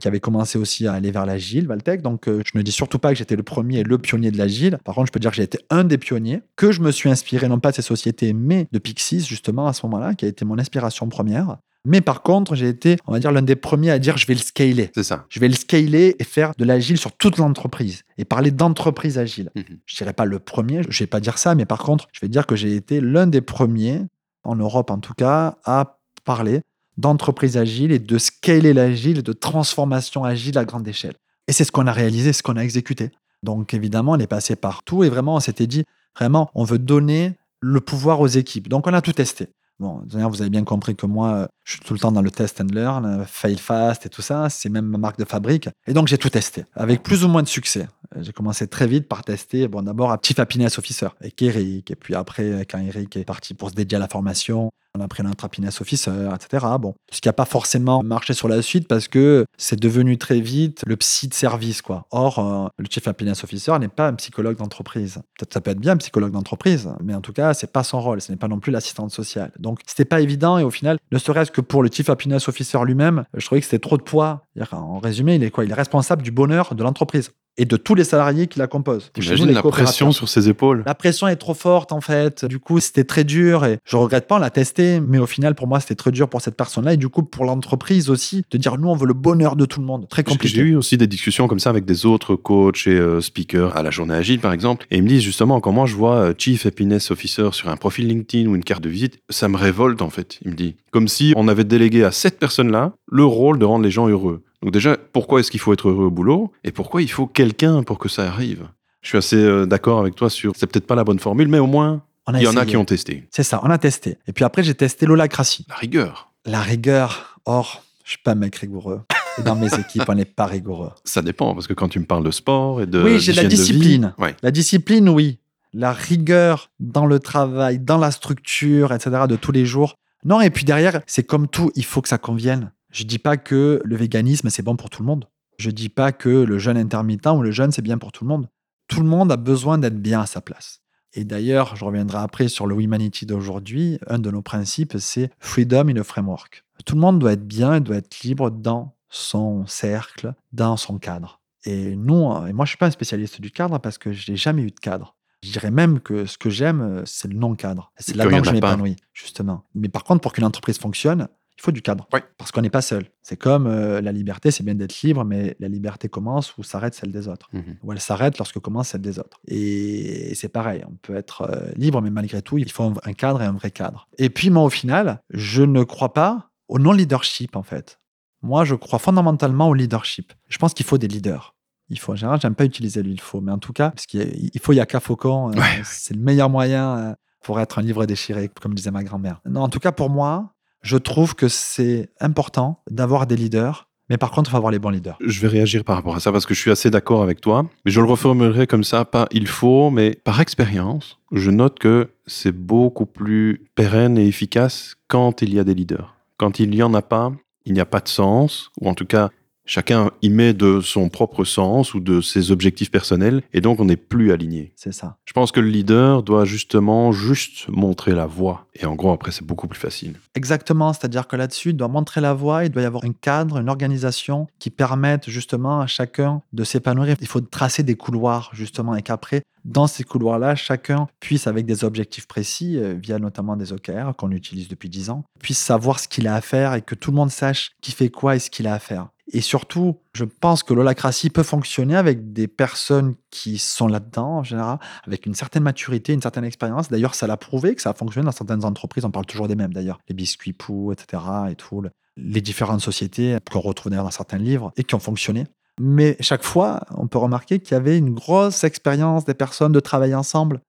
[0.00, 2.00] qui avaient commencé aussi à aller vers l'agile, Valtech.
[2.00, 4.38] Donc euh, je ne dis surtout pas que j'étais le premier et le pionnier de
[4.38, 4.78] l'agile.
[4.82, 7.10] Par contre, je peux dire que j'ai été un des pionniers, que je me suis
[7.10, 10.28] inspiré non pas de ces sociétés, mais de Pixis, justement, à ce moment-là, qui a
[10.28, 11.58] été mon inspiration première.
[11.84, 14.34] Mais par contre, j'ai été, on va dire, l'un des premiers à dire je vais
[14.34, 14.90] le scaler.
[14.94, 15.26] C'est ça.
[15.28, 19.50] Je vais le scaler et faire de l'agile sur toute l'entreprise et parler d'entreprise agile.
[19.54, 19.64] Mhm.
[19.86, 22.08] Je ne dirais pas le premier, je ne vais pas dire ça, mais par contre,
[22.12, 24.02] je vais dire que j'ai été l'un des premiers,
[24.44, 26.62] en Europe en tout cas, à parler
[26.96, 31.14] d'entreprise agile et de scaler l'agile, de transformation agile à grande échelle.
[31.46, 33.10] Et c'est ce qu'on a réalisé, ce qu'on a exécuté.
[33.42, 35.84] Donc évidemment, on est passé partout et vraiment, on s'était dit,
[36.18, 38.68] vraiment, on veut donner le pouvoir aux équipes.
[38.68, 39.48] Donc on a tout testé.
[39.80, 42.60] Bon, vous avez bien compris que moi, je suis tout le temps dans le test
[42.60, 44.50] and learn, euh, fail fast et tout ça.
[44.50, 45.68] C'est même ma marque de fabrique.
[45.86, 47.86] Et donc, j'ai tout testé avec plus ou moins de succès.
[48.16, 51.92] Euh, j'ai commencé très vite par tester, bon, d'abord à Chief Happiness Officer avec Eric.
[51.92, 55.08] Et puis après, quand Eric est parti pour se dédier à la formation, on a
[55.08, 56.66] pris l'Intrapiness Officer, etc.
[56.80, 60.40] Bon, ce qui n'a pas forcément marché sur la suite parce que c'est devenu très
[60.40, 62.06] vite le psy de service, quoi.
[62.10, 65.20] Or, euh, le Chief Happiness Officer n'est pas un psychologue d'entreprise.
[65.38, 68.00] Peut-être ça peut être bien un psychologue d'entreprise, mais en tout cas, c'est pas son
[68.00, 68.20] rôle.
[68.20, 69.52] Ce n'est pas non plus l'assistante sociale.
[69.58, 72.78] Donc, c'était pas évident et au final, ne serait-ce que pour le Chief Happiness Officer
[72.84, 74.46] lui-même, je trouvais que c'était trop de poids.
[74.72, 75.64] En résumé, il est quoi?
[75.64, 79.10] Il est responsable du bonheur de l'entreprise et de tous les salariés qui la composent.
[79.18, 80.84] J'imagine la pression sur ses épaules.
[80.86, 82.44] La pression est trop forte en fait.
[82.44, 85.54] Du coup, c'était très dur et je regrette pas, on l'a testé, mais au final,
[85.54, 88.58] pour moi, c'était très dur pour cette personne-là et du coup, pour l'entreprise aussi, de
[88.58, 90.08] dire nous, on veut le bonheur de tout le monde.
[90.08, 90.54] Très compliqué.
[90.54, 93.82] J'ai eu aussi des discussions comme ça avec des autres coachs et euh, speakers à
[93.82, 96.34] la journée agile, par exemple, et ils me disent justement, quand moi je vois euh,
[96.38, 100.00] Chief Happiness Officer sur un profil LinkedIn ou une carte de visite, ça me révolte
[100.00, 100.38] en fait.
[100.44, 103.84] Il me dit, comme si on avait délégué à cette personne-là le rôle de rendre
[103.84, 104.42] les gens heureux.
[104.62, 107.82] Donc déjà, pourquoi est-ce qu'il faut être heureux au boulot et pourquoi il faut quelqu'un
[107.82, 108.68] pour que ça arrive?
[109.02, 111.60] Je suis assez euh, d'accord avec toi sur, c'est peut-être pas la bonne formule, mais
[111.60, 112.02] au moins,
[112.34, 113.26] il y en a qui ont testé.
[113.30, 114.18] C'est ça, on a testé.
[114.26, 115.64] Et puis après, j'ai testé l'holacratie.
[115.68, 116.32] La rigueur.
[116.44, 117.40] La rigueur.
[117.44, 119.02] Or, je suis pas un mec rigoureux.
[119.38, 120.90] Et dans mes équipes, on n'est pas rigoureux.
[121.04, 123.02] Ça dépend, parce que quand tu me parles de sport et de.
[123.02, 124.14] Oui, j'ai la discipline.
[124.42, 125.38] La discipline, oui.
[125.72, 129.94] La rigueur dans le travail, dans la structure, etc., de tous les jours.
[130.24, 132.72] Non, et puis derrière, c'est comme tout, il faut que ça convienne.
[132.90, 135.26] Je dis pas que le véganisme, c'est bon pour tout le monde.
[135.58, 138.28] Je dis pas que le jeûne intermittent ou le jeûne, c'est bien pour tout le
[138.28, 138.48] monde.
[138.86, 140.80] Tout le monde a besoin d'être bien à sa place.
[141.12, 143.98] Et d'ailleurs, je reviendrai après sur le Humanity d'aujourd'hui.
[144.06, 146.64] Un de nos principes, c'est Freedom in a Framework.
[146.84, 150.98] Tout le monde doit être bien et doit être libre dans son cercle, dans son
[150.98, 151.40] cadre.
[151.64, 154.36] Et nous, et moi, je suis pas un spécialiste du cadre parce que je n'ai
[154.36, 155.16] jamais eu de cadre.
[155.42, 157.92] Je dirais même que ce que j'aime, c'est le non-cadre.
[157.98, 159.64] C'est là-dedans que je m'épanouis, justement.
[159.74, 161.28] Mais par contre, pour qu'une entreprise fonctionne,
[161.58, 162.06] Il faut du cadre.
[162.38, 163.06] Parce qu'on n'est pas seul.
[163.20, 166.94] C'est comme euh, la liberté, c'est bien d'être libre, mais la liberté commence où s'arrête
[166.94, 167.48] celle des autres.
[167.52, 167.76] Mhm.
[167.82, 169.40] Ou elle s'arrête lorsque commence celle des autres.
[169.48, 173.12] Et c'est pareil, on peut être euh, libre, mais malgré tout, il faut un, un
[173.12, 174.06] cadre et un vrai cadre.
[174.18, 177.98] Et puis moi, au final, je ne crois pas au non-leadership, en fait.
[178.42, 180.32] Moi, je crois fondamentalement au leadership.
[180.48, 181.56] Je pense qu'il faut des leaders.
[181.88, 184.06] Il faut, en général, j'aime pas utiliser le il faut, mais en tout cas, parce
[184.06, 185.80] qu'il faut Yaka Faucon, euh, Ouais.
[185.84, 189.40] c'est le meilleur moyen euh, pour être un livre déchiré, comme disait ma grand-mère.
[189.46, 190.52] Non, en tout cas, pour moi,
[190.88, 194.78] je trouve que c'est important d'avoir des leaders, mais par contre, il faut avoir les
[194.78, 195.18] bons leaders.
[195.20, 197.66] Je vais réagir par rapport à ça parce que je suis assez d'accord avec toi,
[197.84, 202.08] mais je le reformulerai comme ça, pas il faut, mais par expérience, je note que
[202.26, 206.16] c'est beaucoup plus pérenne et efficace quand il y a des leaders.
[206.38, 207.32] Quand il n'y en a pas,
[207.66, 209.28] il n'y a pas de sens, ou en tout cas,
[209.68, 213.84] chacun y met de son propre sens ou de ses objectifs personnels, et donc on
[213.84, 214.72] n'est plus aligné.
[214.74, 215.18] C'est ça.
[215.24, 219.30] Je pense que le leader doit justement juste montrer la voie, et en gros, après,
[219.30, 220.14] c'est beaucoup plus facile.
[220.34, 223.58] Exactement, c'est-à-dire que là-dessus, il doit montrer la voie, il doit y avoir un cadre,
[223.58, 227.16] une organisation qui permette justement à chacun de s'épanouir.
[227.20, 231.84] Il faut tracer des couloirs justement et qu'après, dans ces couloirs-là, chacun puisse, avec des
[231.84, 236.08] objectifs précis, euh, via notamment des OKR qu'on utilise depuis 10 ans, puisse savoir ce
[236.08, 238.48] qu'il a à faire et que tout le monde sache qui fait quoi et ce
[238.48, 239.08] qu'il a à faire.
[239.32, 244.42] Et surtout, je pense que l'holacratie peut fonctionner avec des personnes qui sont là-dedans en
[244.42, 246.88] général, avec une certaine maturité, une certaine expérience.
[246.88, 249.04] D'ailleurs, ça l'a prouvé que ça a fonctionné dans certaines entreprises.
[249.04, 249.98] On parle toujours des mêmes d'ailleurs.
[250.08, 251.22] Les biscuits Pou, etc.
[251.50, 251.80] et tout.
[251.82, 255.44] le- Les différentes sociétés qu'on retrouve dans certains livres et qui ont fonctionné.
[255.80, 259.78] Mais chaque fois, on peut remarquer qu'il y avait une grosse expérience des personnes de
[259.80, 260.60] travailler ensemble.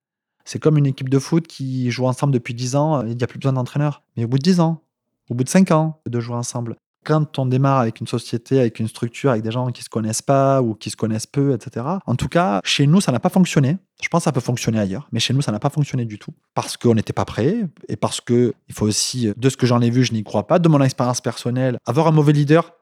[0.44, 3.26] C'est comme une équipe de foot qui joue ensemble depuis 10 ans, il n'y a
[3.26, 4.02] plus besoin d'entraîneur.
[4.16, 4.82] Mais au bout de 10 ans,
[5.28, 8.78] au bout de 5 ans de jouer ensemble, quand on démarre avec une société, avec
[8.78, 11.86] une structure, avec des gens qui se connaissent pas ou qui se connaissent peu, etc.
[12.06, 13.78] En tout cas, chez nous, ça n'a pas fonctionné.
[14.02, 16.18] Je pense que ça peut fonctionner ailleurs, mais chez nous, ça n'a pas fonctionné du
[16.18, 16.32] tout.
[16.54, 19.80] Parce qu'on n'était pas prêt et parce que, il faut aussi, de ce que j'en
[19.80, 22.72] ai vu, je n'y crois pas, de mon expérience personnelle, avoir un mauvais leader,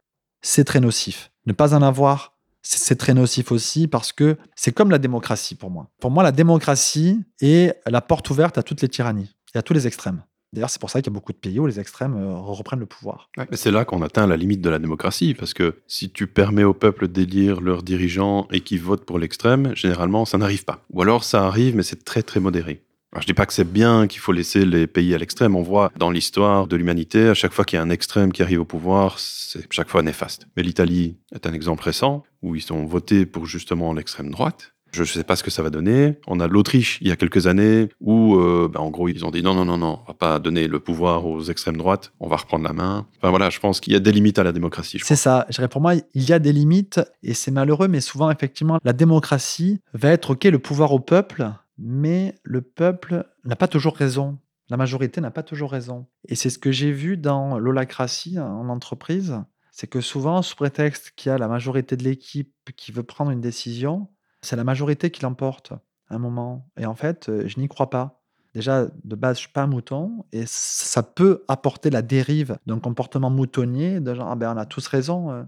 [0.42, 1.30] c'est très nocif.
[1.46, 5.70] Ne pas en avoir, c'est très nocif aussi parce que c'est comme la démocratie pour
[5.70, 5.88] moi.
[6.00, 9.72] Pour moi, la démocratie est la porte ouverte à toutes les tyrannies et à tous
[9.72, 10.22] les extrêmes.
[10.52, 12.80] D'ailleurs, c'est pour ça qu'il y a beaucoup de pays où les extrêmes euh, reprennent
[12.80, 13.28] le pouvoir.
[13.36, 16.64] Mais c'est là qu'on atteint la limite de la démocratie, parce que si tu permets
[16.64, 20.84] au peuple d'élire leurs dirigeants et qu'ils votent pour l'extrême, généralement, ça n'arrive pas.
[20.90, 22.82] Ou alors ça arrive, mais c'est très très modéré.
[23.12, 25.56] Alors, je dis pas que c'est bien qu'il faut laisser les pays à l'extrême.
[25.56, 28.42] On voit dans l'histoire de l'humanité, à chaque fois qu'il y a un extrême qui
[28.42, 30.46] arrive au pouvoir, c'est chaque fois néfaste.
[30.56, 34.74] Mais l'Italie est un exemple récent où ils ont voté pour justement l'extrême droite.
[34.92, 36.18] Je ne sais pas ce que ça va donner.
[36.26, 39.30] On a l'Autriche il y a quelques années où, euh, ben, en gros, ils ont
[39.30, 42.28] dit non, non, non, non, on va pas donner le pouvoir aux extrêmes droites, on
[42.28, 43.06] va reprendre la main.
[43.18, 44.98] Enfin voilà, je pense qu'il y a des limites à la démocratie.
[45.02, 45.46] C'est ça.
[45.48, 48.78] Je dirais pour moi, il y a des limites et c'est malheureux, mais souvent, effectivement,
[48.82, 53.96] la démocratie va être OK, le pouvoir au peuple, mais le peuple n'a pas toujours
[53.96, 54.38] raison.
[54.70, 56.06] La majorité n'a pas toujours raison.
[56.26, 59.40] Et c'est ce que j'ai vu dans l'holacratie en entreprise.
[59.70, 63.30] C'est que souvent, sous prétexte qu'il y a la majorité de l'équipe qui veut prendre
[63.30, 64.08] une décision,
[64.42, 65.72] c'est la majorité qui l'emporte
[66.08, 66.68] à un moment.
[66.78, 68.20] Et en fait, euh, je n'y crois pas.
[68.54, 72.80] Déjà, de base, je suis pas un mouton et ça peut apporter la dérive d'un
[72.80, 75.30] comportement moutonnier, de genre, ah ben, on a tous raison.
[75.30, 75.44] euh.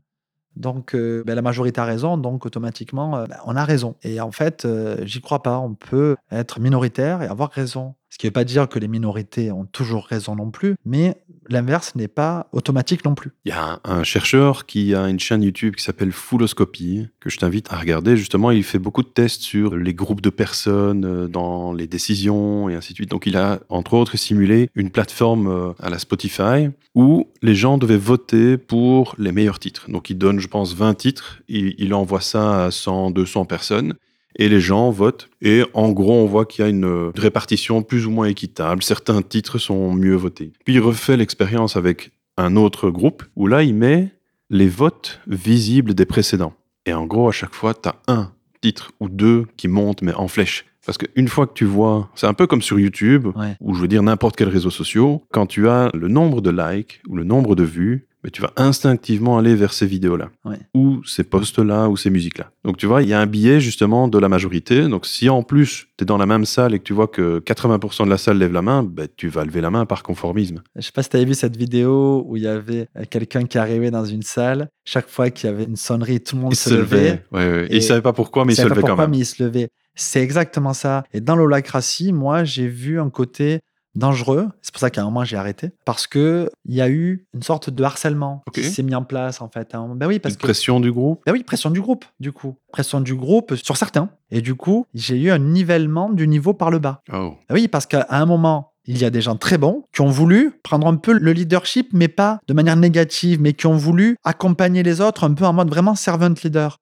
[0.57, 3.97] Donc, euh, ben, la majorité a raison, donc automatiquement, ben, on a raison.
[4.03, 5.59] Et en fait, euh, j'y crois pas.
[5.59, 7.95] On peut être minoritaire et avoir raison.
[8.11, 11.17] Ce qui ne veut pas dire que les minorités ont toujours raison non plus, mais
[11.49, 13.31] l'inverse n'est pas automatique non plus.
[13.45, 17.39] Il y a un, chercheur qui a une chaîne YouTube qui s'appelle Fulloscopy, que je
[17.39, 18.17] t'invite à regarder.
[18.17, 22.69] Justement, il fait beaucoup de tests sur les groupes de personnes euh, dans les décisions
[22.69, 23.11] et ainsi de suite.
[23.11, 27.79] Donc, il a, entre autres, simulé une plateforme euh, à la Spotify où les gens
[27.79, 29.89] devaient voter pour les meilleurs titres.
[29.89, 31.43] Donc, il donne, je pense, 20 titres.
[31.49, 33.95] Il envoie ça à 100, 200 personnes.
[34.37, 35.29] Et les gens votent.
[35.43, 38.83] Et en gros, on voit qu'il y a une euh, répartition plus ou moins équitable.
[38.83, 40.53] Certains titres sont mieux votés.
[40.65, 44.11] Puis il refait l'expérience avec un autre groupe où là, il met
[44.49, 46.55] les votes visibles des précédents.
[46.87, 50.15] Et en gros, à chaque fois, tu as un titre ou deux qui montent, mais
[50.15, 50.65] en flèche.
[50.87, 53.55] Parce qu'une fois que tu vois, c'est un peu comme sur YouTube, Ouais.
[53.61, 57.01] ou je veux dire n'importe quel réseau social, quand tu as le nombre de likes
[57.09, 60.59] ou le nombre de vues, mais tu vas instinctivement aller vers ces vidéos-là, Ouais.
[60.75, 62.51] ou ces posts-là, ou ces musiques-là.
[62.65, 64.89] Donc tu vois, il y a un biais justement de la majorité.
[64.89, 67.41] Donc si en plus tu es dans la même salle et que tu vois que
[67.41, 70.63] 80% de la salle lève la main, ben, tu vas lever la main par conformisme.
[70.77, 73.45] Je sais pas si tu avais vu cette vidéo où il y avait euh, quelqu'un
[73.45, 74.69] qui arrivait dans une salle.
[74.85, 77.25] Chaque fois qu'il y avait une sonnerie, tout le monde Il se, levait.
[77.33, 77.67] Ouais, ouais.
[77.71, 79.05] Et Et il savait pas pourquoi, mais il Je se savais pas levait quand pourquoi,
[79.07, 79.11] même.
[79.13, 79.69] mais il se levait.
[79.95, 81.05] C'est exactement ça.
[81.13, 83.61] Et dans l'holacratie, moi, j'ai vu un côté
[83.95, 84.49] dangereux.
[84.63, 85.71] C'est pour ça qu'à un moment, j'ai arrêté.
[85.85, 88.55] Parce que il y a eu une sorte de harcèlement Ok.
[88.55, 89.73] qui s'est mis en place, en fait.
[89.97, 90.47] Ben oui, parce Une que.
[90.47, 91.23] pression du groupe.
[91.27, 92.57] Ben oui, pression du groupe, du coup.
[92.73, 94.11] Pression du groupe sur certains.
[94.31, 97.03] Et du coup, j'ai eu un nivellement du niveau par le bas.
[97.13, 97.35] Oh.
[97.49, 100.09] Ben oui, parce qu'à un moment, il y a des gens très bons qui ont
[100.09, 104.17] voulu prendre un peu le leadership, mais pas de manière négative, mais qui ont voulu
[104.25, 106.79] accompagner les autres un peu en mode vraiment servant leader.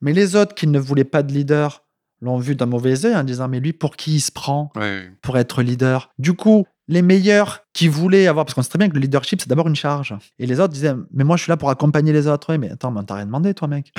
[0.00, 1.82] Mais les autres qui ne voulaient pas de leader
[2.20, 4.72] l'ont vu d'un mauvais œil en disant mais lui pour qui il se prend
[5.22, 6.10] pour être leader?
[6.18, 9.40] Du coup, les meilleurs qui voulaient avoir, parce qu'on sait très bien que le leadership
[9.40, 10.14] c'est d'abord une charge.
[10.38, 12.52] Et les autres disaient mais moi je suis là pour accompagner les autres.
[12.52, 13.92] Oui, mais attends, mais t'as rien demandé toi mec.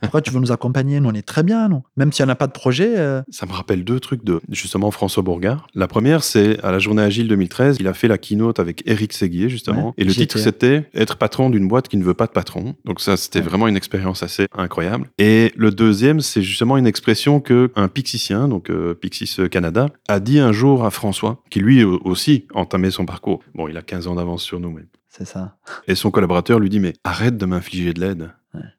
[0.00, 2.32] Pourquoi tu veux nous accompagner Nous, on est très bien, non Même s'il n'y en
[2.32, 2.98] a pas de projet.
[2.98, 3.22] Euh.
[3.30, 5.66] Ça me rappelle deux trucs de justement François Bourgard.
[5.74, 9.12] La première, c'est à la journée Agile 2013, il a fait la keynote avec Eric
[9.12, 9.94] Séguier, justement.
[9.96, 12.74] et le titre, c'était Être patron d'une boîte qui ne veut pas de patron.
[12.84, 15.08] Donc, ça, c'était vraiment une expérience assez incroyable.
[15.18, 20.20] Et le deuxième, c'est justement une expression que un Pixicien, donc euh, Pixis Canada, a
[20.20, 23.42] dit un jour à François, qui lui aussi entamait son parcours.
[23.54, 24.82] Bon, il a 15 ans d'avance sur nous, mais.
[25.08, 25.56] C'est ça.
[25.86, 28.30] Et son collaborateur lui dit Mais arrête de m'infliger de l'aide.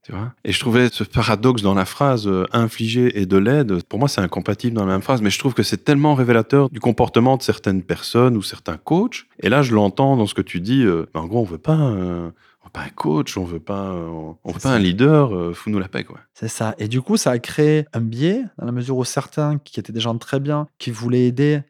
[0.04, 0.34] Tu vois?
[0.44, 4.08] Et je trouvais ce paradoxe dans la phrase euh, infliger et de l'aide, pour moi
[4.08, 7.38] c'est incompatible dans la même phrase, mais je trouve que c'est tellement révélateur du comportement
[7.38, 9.26] de certaines personnes ou certains coachs.
[9.40, 11.74] Et là je l'entends dans ce que tu dis, euh, en gros on veut pas
[11.74, 15.80] un, veut pas un coach, on veut pas, on, veut pas un leader, euh, fous-nous
[15.80, 16.20] la paix quoi.
[16.34, 16.76] C'est ça.
[16.78, 19.94] Et du coup ça a créé un biais dans la mesure où certains qui étaient
[19.94, 21.62] des gens très bien, qui voulaient aider,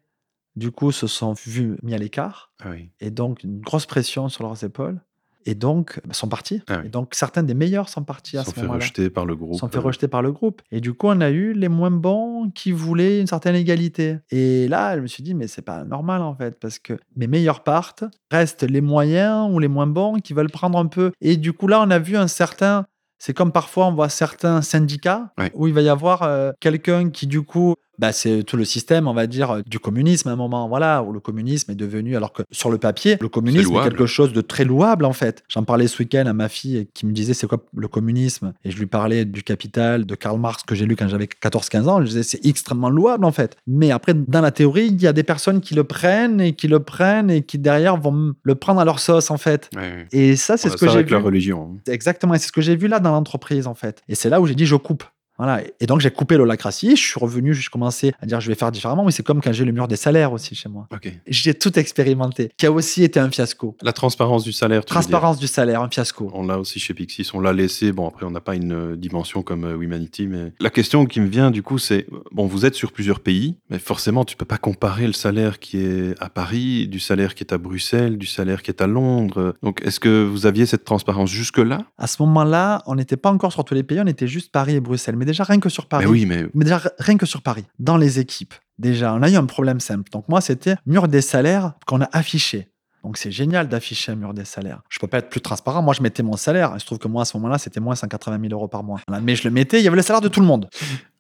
[0.56, 2.52] du coup se sont vus mis à l'écart.
[2.64, 2.90] Ah oui.
[3.00, 5.00] Et donc une grosse pression sur leurs épaules
[5.46, 6.62] et donc sont partis.
[6.68, 8.80] Ah et donc certains des meilleurs sont partis à sont ce moment-là.
[8.80, 9.60] Sont fait rejeter par le groupe.
[9.60, 10.62] Sont fait rejeter par le groupe.
[10.72, 14.18] Et du coup, on a eu les moins bons qui voulaient une certaine égalité.
[14.32, 17.28] Et là, je me suis dit, mais c'est pas normal en fait, parce que mes
[17.28, 21.12] meilleurs partent, restent les moyens ou les moins bons qui veulent prendre un peu.
[21.22, 22.86] Et du coup, là, on a vu un certain
[23.18, 27.28] c'est comme parfois on voit certains syndicats où il va y avoir euh, quelqu'un qui
[27.28, 30.36] du coup bah, c'est tout le système, on va dire, euh, du communisme à un
[30.36, 33.84] moment, voilà, où le communisme est devenu, alors que sur le papier, le communisme est,
[33.84, 35.44] quelque chose de très louable en fait.
[35.48, 38.54] J'en parlais ce week-end à ma fille qui me disait c'est quoi le communisme?
[38.64, 41.88] Et je lui parlais du Capital de Karl Marx que j'ai lu quand j'avais 14-15
[41.88, 42.02] ans.
[42.02, 43.58] Je disais c'est extrêmement louable en fait.
[43.68, 46.68] Mais après, dans la théorie, il y a des personnes qui le prennent et qui
[46.68, 49.70] le prennent et qui derrière vont le prendre à leur sauce en fait.
[50.12, 51.12] Et ça, c'est ce que j'ai vu.
[51.12, 51.72] la religion.
[51.76, 51.92] Hein.
[51.92, 54.02] Exactement, et c'est ce que j'ai vu là dans l'entreprise en fait.
[54.08, 55.04] Et c'est là où j'ai dit je coupe.
[55.38, 55.62] Voilà.
[55.80, 56.96] Et donc, j'ai coupé l'holacratie.
[56.96, 59.06] Je suis revenu, je commençais à dire je vais faire différemment.
[59.06, 60.88] Mais c'est comme quand j'ai le mur des salaires aussi chez moi.
[61.28, 63.76] J'ai tout expérimenté, qui a aussi été un fiasco.
[63.82, 64.86] La transparence du salaire.
[64.86, 66.32] transparence du salaire, un fiasco.
[66.34, 67.30] On l'a aussi chez Pixis.
[67.34, 67.92] On l'a laissé.
[67.92, 70.28] Bon, après, on n'a pas une euh, dimension comme euh, Humanity.
[70.28, 73.56] Mais la question qui me vient, du coup, c'est bon, vous êtes sur plusieurs pays,
[73.70, 77.44] mais forcément, tu peux pas comparer le salaire qui est à Paris, du salaire qui
[77.44, 79.56] est à Bruxelles, du salaire qui est à Londres.
[79.64, 81.86] Donc, est-ce que vous aviez cette transparence jusque-là?
[81.98, 84.00] À ce moment-là, on n'était pas encore sur tous les pays.
[84.00, 86.06] On était juste Paris et Bruxelles déjà rien que sur Paris.
[86.06, 86.48] Mais oui, mais...
[86.56, 90.10] déjà rien que sur Paris, dans les équipes, déjà, on a eu un problème simple.
[90.12, 92.70] Donc moi, c'était mur des salaires qu'on a affiché.
[93.04, 94.82] Donc c'est génial d'afficher un mur des salaires.
[94.90, 95.84] Je peux pas être plus transparent.
[95.84, 96.72] Moi, je mettais mon salaire.
[96.74, 99.00] Il se trouve que moi, à ce moment-là, c'était moins 180 000 euros par mois.
[99.22, 100.70] Mais je le mettais, il y avait le salaire de tout le monde.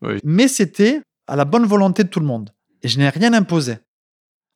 [0.24, 2.50] Mais c'était à la bonne volonté de tout le monde.
[2.82, 3.78] Et je n'ai rien imposé.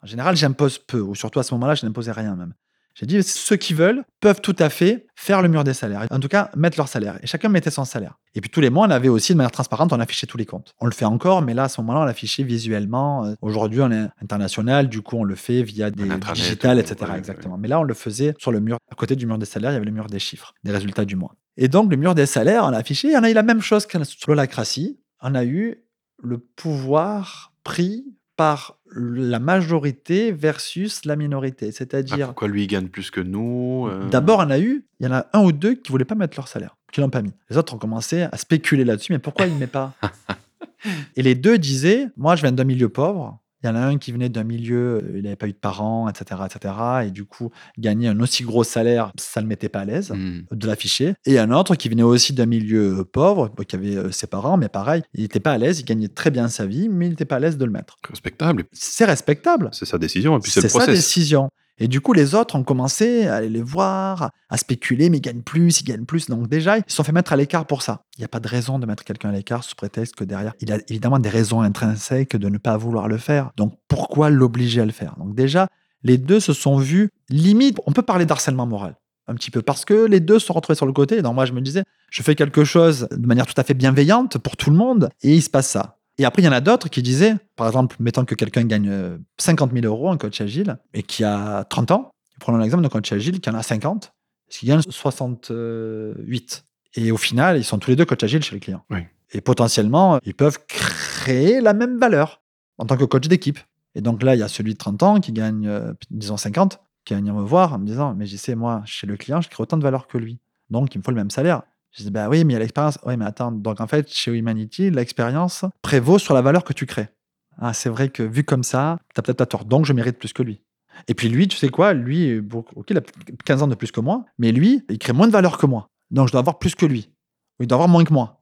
[0.01, 2.53] En général, j'impose peu, ou surtout à ce moment-là, je n'imposais rien même.
[2.99, 6.05] J'ai dit, ceux qui veulent peuvent tout à fait faire le mur des salaires.
[6.11, 7.17] En tout cas, mettre leur salaire.
[7.23, 8.19] Et chacun mettait son salaire.
[8.35, 10.45] Et puis tous les mois, on avait aussi de manière transparente, on affichait tous les
[10.45, 10.73] comptes.
[10.81, 13.25] On le fait encore, mais là, à ce moment-là, on l'affichait visuellement.
[13.25, 17.13] Euh, aujourd'hui, on est international, du coup, on le fait via des digitales, etc.
[17.17, 17.57] exactement.
[17.57, 18.77] Mais là, on le faisait sur le mur.
[18.91, 21.05] À côté du mur des salaires, il y avait le mur des chiffres, des résultats
[21.05, 21.35] du mois.
[21.55, 23.15] Et donc, le mur des salaires, on l'a affiché.
[23.15, 24.99] On a eu la même chose que sur l'holacratie.
[25.21, 25.85] On a eu
[26.21, 31.67] le pouvoir pris par la majorité versus la minorité.
[31.69, 32.27] Ah, C'est-à-dire.
[32.27, 34.09] pourquoi lui, il gagne plus que nous euh?
[34.09, 36.37] D'abord, on a eu, il y en a un ou deux qui voulaient pas mettre
[36.37, 37.33] leur salaire, qui l'ont pas mis.
[37.49, 39.93] Les autres ont commencé à spéculer là-dessus, mais pourquoi il ne met pas?
[41.15, 43.97] Et les deux disaient Moi, je viens d'un milieu pauvre, il y en a un
[43.97, 46.73] qui venait d'un milieu, euh, il n'avait pas eu de parents, etc., etc.
[47.05, 50.11] Et du coup, gagner un aussi gros salaire, ça ne le mettait pas à l'aise
[50.11, 50.43] mmh.
[50.51, 51.13] de l'afficher.
[51.25, 54.57] Et un autre qui venait aussi d'un milieu euh, pauvre, qui avait euh, ses parents,
[54.57, 57.09] mais pareil, il n'était pas à l'aise, il gagnait très bien sa vie, mais il
[57.09, 57.97] n'était pas à l'aise de le mettre.
[58.07, 58.65] Respectable.
[58.71, 59.69] C'est respectable.
[59.73, 60.85] C'est sa décision, et puis c'est le process.
[60.87, 61.49] sa décision.
[61.79, 65.21] Et du coup, les autres ont commencé à aller les voir, à spéculer, mais ils
[65.21, 66.29] gagnent plus, ils gagnent plus.
[66.29, 68.03] Donc déjà, ils se sont fait mettre à l'écart pour ça.
[68.17, 70.53] Il n'y a pas de raison de mettre quelqu'un à l'écart sous prétexte que derrière,
[70.59, 73.51] il a évidemment des raisons intrinsèques de ne pas vouloir le faire.
[73.55, 75.15] Donc pourquoi l'obliger à le faire?
[75.17, 75.67] Donc déjà,
[76.03, 78.95] les deux se sont vus limite, on peut parler d'harcèlement moral
[79.29, 81.21] un petit peu parce que les deux se sont retrouvés sur le côté.
[81.21, 84.37] Donc moi, je me disais, je fais quelque chose de manière tout à fait bienveillante
[84.39, 85.98] pour tout le monde et il se passe ça.
[86.19, 89.19] Et après, il y en a d'autres qui disaient, par exemple, mettons que quelqu'un gagne
[89.37, 92.11] 50 euh, 000 euros, un coach agile, et qui a 30 ans,
[92.41, 94.13] prenons l'exemple d'un coach agile qui en a 50,
[94.49, 96.65] qui gagne 68.
[96.95, 98.83] Et au final, ils sont tous les deux coach agile chez le client.
[99.31, 102.41] Et potentiellement, ils peuvent créer la même valeur
[102.77, 103.59] en tant que coach d'équipe.
[103.95, 106.81] Et donc là, il y a celui de 30 ans qui gagne, euh, disons, 50,
[107.05, 109.39] qui va venir me voir en me disant, mais je sais, moi, chez le client,
[109.39, 110.39] je crée autant de valeur que lui.
[110.69, 111.61] Donc, il me faut le même salaire.
[111.91, 112.99] Je dis, bah oui, mais il y a l'expérience.
[113.05, 116.85] Oui, mais attends, donc en fait, chez Humanity, l'expérience prévaut sur la valeur que tu
[116.85, 117.09] crées.
[117.57, 120.31] Ah, c'est vrai que vu comme ça, tu as peut-être tort, donc je mérite plus
[120.31, 120.61] que lui.
[121.07, 121.93] Et puis lui, tu sais quoi?
[121.93, 123.01] Lui, il a
[123.45, 125.89] 15 ans de plus que moi, mais lui, il crée moins de valeur que moi.
[126.11, 127.11] Donc je dois avoir plus que lui.
[127.59, 128.38] Il doit avoir moins que moi.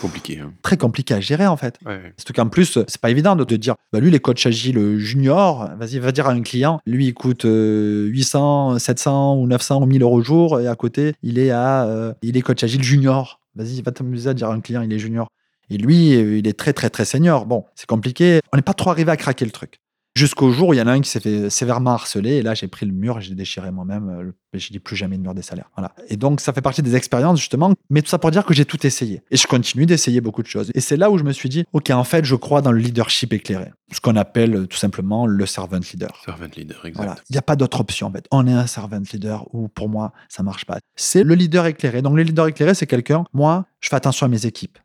[0.00, 0.40] Compliqué.
[0.40, 0.52] Hein.
[0.62, 1.78] Très compliqué à gérer en fait.
[1.84, 2.12] Ouais.
[2.16, 5.70] Surtout qu'en plus, c'est pas évident de te dire, bah lui, les coachs agiles junior,
[5.78, 10.02] vas-y, va dire à un client, lui, il coûte 800, 700 ou 900 ou 1000
[10.02, 13.40] euros au jour, et à côté, il est à, euh, il est coach agile junior.
[13.54, 15.28] Vas-y, va t'amuser à dire à un client, il est junior.
[15.70, 17.46] Et lui, il est très, très, très senior.
[17.46, 18.40] Bon, c'est compliqué.
[18.52, 19.80] On n'est pas trop arrivé à craquer le truc.
[20.14, 22.36] Jusqu'au jour où il y en a un qui s'est fait sévèrement harceler.
[22.36, 24.08] Et là, j'ai pris le mur et j'ai déchiré moi-même.
[24.08, 25.70] Euh, j'ai dit plus jamais de mur des salaires.
[25.76, 25.92] Voilà.
[26.08, 27.72] Et donc, ça fait partie des expériences, justement.
[27.90, 29.22] Mais tout ça pour dire que j'ai tout essayé.
[29.30, 30.72] Et je continue d'essayer beaucoup de choses.
[30.74, 32.80] Et c'est là où je me suis dit, OK, en fait, je crois dans le
[32.80, 33.70] leadership éclairé.
[33.92, 36.20] Ce qu'on appelle euh, tout simplement le servant leader.
[36.24, 37.04] Servant leader, exact.
[37.04, 37.16] Voilà.
[37.28, 38.26] Il n'y a pas d'autre option, en fait.
[38.32, 40.78] On est un servant leader ou pour moi, ça marche pas.
[40.96, 42.02] C'est le leader éclairé.
[42.02, 44.78] Donc, le leader éclairé, c'est quelqu'un, moi, je fais attention à mes équipes.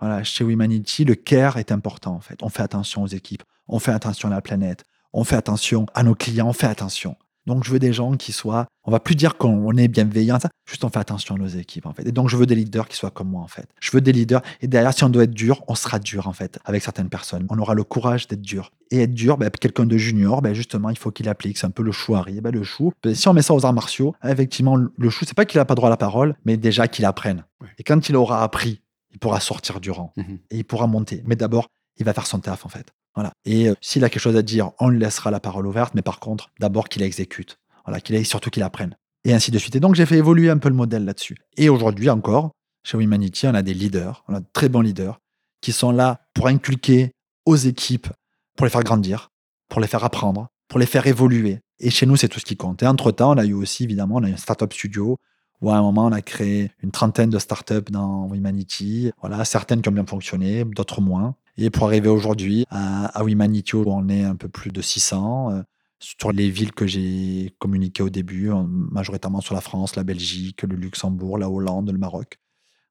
[0.00, 2.42] Voilà, chez Humanity, le care est important en fait.
[2.42, 6.02] On fait attention aux équipes, on fait attention à la planète, on fait attention à
[6.02, 7.16] nos clients, on fait attention.
[7.46, 10.50] Donc je veux des gens qui soient, on va plus dire qu'on est bienveillant, ça,
[10.66, 12.06] juste on fait attention à nos équipes en fait.
[12.06, 13.66] Et donc je veux des leaders qui soient comme moi en fait.
[13.80, 16.32] Je veux des leaders et derrière si on doit être dur, on sera dur en
[16.32, 17.46] fait avec certaines personnes.
[17.50, 18.72] On aura le courage d'être dur.
[18.90, 21.58] Et être dur, ben, quelqu'un de junior, ben, justement il faut qu'il applique.
[21.58, 23.72] C'est un peu le chou Ben, le chou, ben, si on met ça aux arts
[23.72, 26.88] martiaux, effectivement le chou c'est pas qu'il a pas droit à la parole, mais déjà
[26.88, 27.44] qu'il apprenne.
[27.78, 28.80] Et quand il aura appris,
[29.12, 30.38] il pourra sortir du rang Mhm.
[30.50, 31.22] et il pourra monter.
[31.26, 32.86] Mais d'abord il va faire son taf en fait.
[33.14, 33.32] Voilà.
[33.44, 36.02] Et euh, s'il a quelque chose à dire, on lui laissera la parole ouverte, mais
[36.02, 37.58] par contre, d'abord qu'il exécute.
[37.84, 38.96] Voilà, qu'il surtout qu'il apprenne.
[39.24, 39.74] Et ainsi de suite.
[39.76, 41.36] Et donc j'ai fait évoluer un peu le modèle là-dessus.
[41.56, 42.52] Et aujourd'hui encore,
[42.84, 45.18] chez Humanity, on a des leaders, on a de très bons leaders
[45.60, 47.10] qui sont là pour inculquer
[47.44, 48.08] aux équipes,
[48.56, 49.28] pour les faire grandir,
[49.68, 51.58] pour les faire apprendre, pour les faire évoluer.
[51.80, 52.82] Et chez nous, c'est tout ce qui compte.
[52.82, 55.16] Et entre-temps, on a eu aussi, évidemment, on a eu un startup studio
[55.60, 59.10] où à un moment, on a créé une trentaine de startups dans Humanity.
[59.20, 61.34] Voilà, certaines qui ont bien fonctionné, d'autres moins.
[61.58, 65.50] Et pour arriver aujourd'hui à, à Humanity, où on est un peu plus de 600,
[65.52, 65.62] euh,
[65.98, 70.62] sur les villes que j'ai communiquées au début, en- majoritairement sur la France, la Belgique,
[70.62, 72.38] le Luxembourg, la Hollande, le Maroc.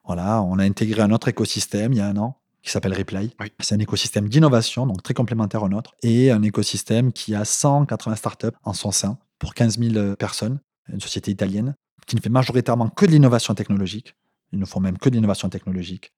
[0.04, 3.34] Voilà, on a intégré un autre écosystème il y a un an qui s'appelle Reply.
[3.40, 3.46] Oui.
[3.60, 8.16] C'est un écosystème d'innovation, donc très complémentaire au nôtre, et un écosystème qui a 180
[8.16, 10.60] startups en son sein pour 15 000 personnes,
[10.92, 11.74] une société italienne
[12.10, 14.16] qui ne fait majoritairement que de l'innovation technologique.
[14.52, 16.12] Ils ne font même que de l'innovation technologique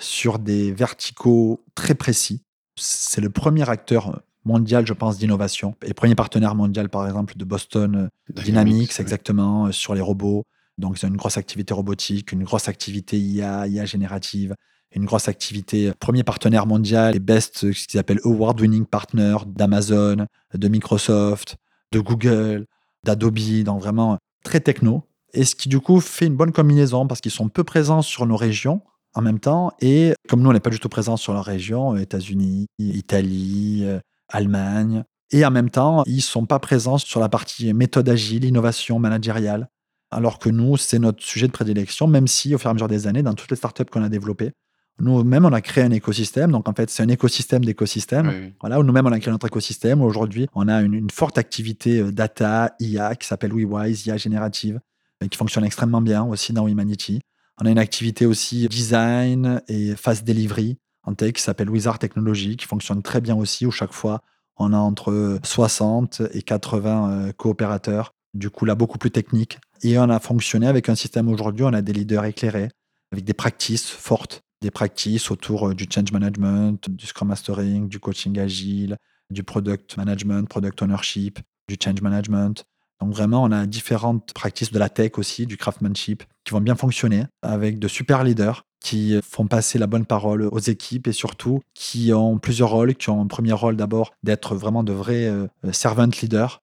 [0.00, 2.42] sur des verticaux très précis.
[2.74, 7.44] C'est le premier acteur mondial, je pense, d'innovation et premier partenaire mondial, par exemple, de
[7.44, 9.00] Boston Dynamics, ouais.
[9.00, 10.42] exactement, euh, sur les robots.
[10.78, 14.52] Donc, ils ont une grosse activité robotique, une grosse activité IA, IA générative,
[14.90, 15.88] une grosse activité.
[15.88, 21.56] euh, Premier partenaire mondial, les best, euh, ce qu'ils appellent award-winning partners d'Amazon, de Microsoft,
[21.92, 22.66] de Google,
[23.04, 25.04] d'Adobe, donc vraiment euh, très techno.
[25.32, 28.26] Et ce qui, du coup, fait une bonne combinaison parce qu'ils sont peu présents sur
[28.26, 28.82] nos régions
[29.14, 29.72] en même temps.
[29.80, 33.82] Et comme nous, on n'est pas du tout présents sur leur région, euh, États-Unis, Italie,
[33.84, 33.98] euh,
[34.28, 35.04] Allemagne.
[35.32, 39.68] Et en même temps, ils sont pas présents sur la partie méthode agile, innovation managériale.
[40.12, 42.86] Alors que nous, c'est notre sujet de prédilection, même si au fur et à mesure
[42.86, 44.52] des années, dans toutes les startups qu'on a développées,
[44.98, 46.52] nous-mêmes, on a créé un écosystème.
[46.52, 48.52] Donc, en fait, c'est un écosystème d'écosystèmes.
[48.60, 50.00] Voilà, où nous-mêmes, on a créé notre écosystème.
[50.00, 54.80] Aujourd'hui, on a une, une forte activité euh, data, IA, qui s'appelle WeWise, IA générative,
[55.24, 57.20] et qui fonctionne extrêmement bien aussi dans Humanity.
[57.58, 62.56] On a une activité aussi design et fast delivery en tech qui s'appelle Wizard Technology,
[62.56, 64.22] qui fonctionne très bien aussi, où chaque fois,
[64.56, 68.12] on a entre 60 et 80 euh, coopérateurs.
[68.34, 69.58] Du coup, là, beaucoup plus technique.
[69.82, 72.70] Et on a fonctionné avec un système aujourd'hui, on a des leaders éclairés,
[73.12, 78.00] avec des practices fortes, des practices autour euh, du change management, du scrum mastering, du
[78.00, 78.96] coaching agile,
[79.30, 81.38] du product management, product ownership,
[81.68, 82.64] du change management.
[83.00, 86.76] Donc vraiment, on a différentes practices de la tech aussi, du craftsmanship, qui vont bien
[86.76, 91.60] fonctionner avec de super leaders qui font passer la bonne parole aux équipes et surtout
[91.74, 95.48] qui ont plusieurs rôles, qui ont un premier rôle d'abord d'être vraiment de vrais euh,
[95.72, 96.60] servant leaders,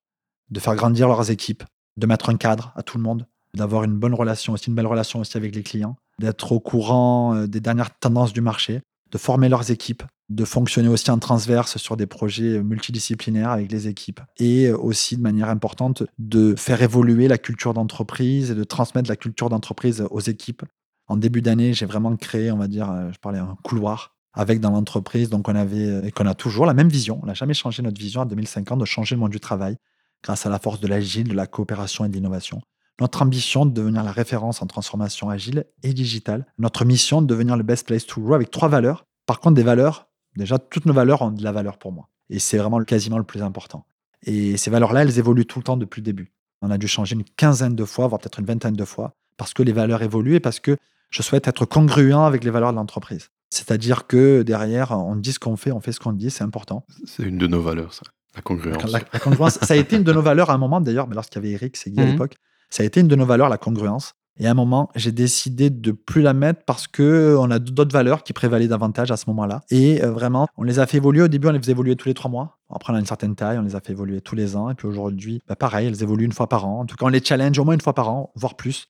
[0.49, 1.63] de faire grandir leurs équipes,
[1.97, 4.87] de mettre un cadre à tout le monde, d'avoir une bonne relation aussi, une belle
[4.87, 8.81] relation aussi avec les clients, d'être au courant euh, des dernières tendances du marché,
[9.11, 13.87] de former leurs équipes, de fonctionner aussi en transverse sur des projets multidisciplinaires avec les
[13.87, 19.09] équipes et aussi de manière importante de faire évoluer la culture d'entreprise et de transmettre
[19.09, 20.63] la culture d'entreprise aux équipes.
[21.07, 24.59] En début d'année, j'ai vraiment créé, on va dire, euh, je parlais un couloir avec
[24.59, 25.29] dans l'entreprise.
[25.29, 27.19] Donc on avait euh, et qu'on a toujours la même vision.
[27.21, 29.77] On n'a jamais changé notre vision à 2050 de changer le monde du travail
[30.23, 32.61] grâce à la force de l'agile, de la coopération et de l'innovation.
[33.01, 36.45] Notre ambition de devenir la référence en transformation agile et digitale.
[36.57, 39.05] Notre mission de devenir le best place to grow avec trois valeurs.
[39.25, 42.09] Par contre, des valeurs, déjà, toutes nos valeurs ont de la valeur pour moi.
[42.29, 43.85] Et c'est vraiment quasiment le plus important.
[44.25, 46.31] Et ces valeurs-là, elles évoluent tout le temps depuis le début.
[46.61, 49.53] On a dû changer une quinzaine de fois, voire peut-être une vingtaine de fois, parce
[49.53, 50.77] que les valeurs évoluent et parce que
[51.09, 53.29] je souhaite être congruent avec les valeurs de l'entreprise.
[53.49, 56.85] C'est-à-dire que derrière, on dit ce qu'on fait, on fait ce qu'on dit, c'est important.
[57.05, 58.03] C'est une de nos valeurs, ça.
[58.35, 58.91] La congruence.
[58.91, 61.13] La, la congruence, ça a été une de nos valeurs à un moment, d'ailleurs, mais
[61.15, 62.11] lorsqu'il y avait Eric, c'est Guy à Mhm.
[62.11, 62.35] l'époque,
[62.71, 64.13] ça a été une de nos valeurs, la congruence.
[64.39, 67.93] Et à un moment, j'ai décidé de plus la mettre parce que on a d'autres
[67.93, 69.61] valeurs qui prévalaient davantage à ce moment-là.
[69.69, 71.21] Et euh, vraiment, on les a fait évoluer.
[71.21, 72.57] Au début, on les faisait évoluer tous les trois mois.
[72.73, 74.69] Après, on a une certaine taille, on les a fait évoluer tous les ans.
[74.69, 76.79] Et puis aujourd'hui, bah, pareil, elles évoluent une fois par an.
[76.81, 78.87] En tout cas, on les challenge au moins une fois par an, voire plus.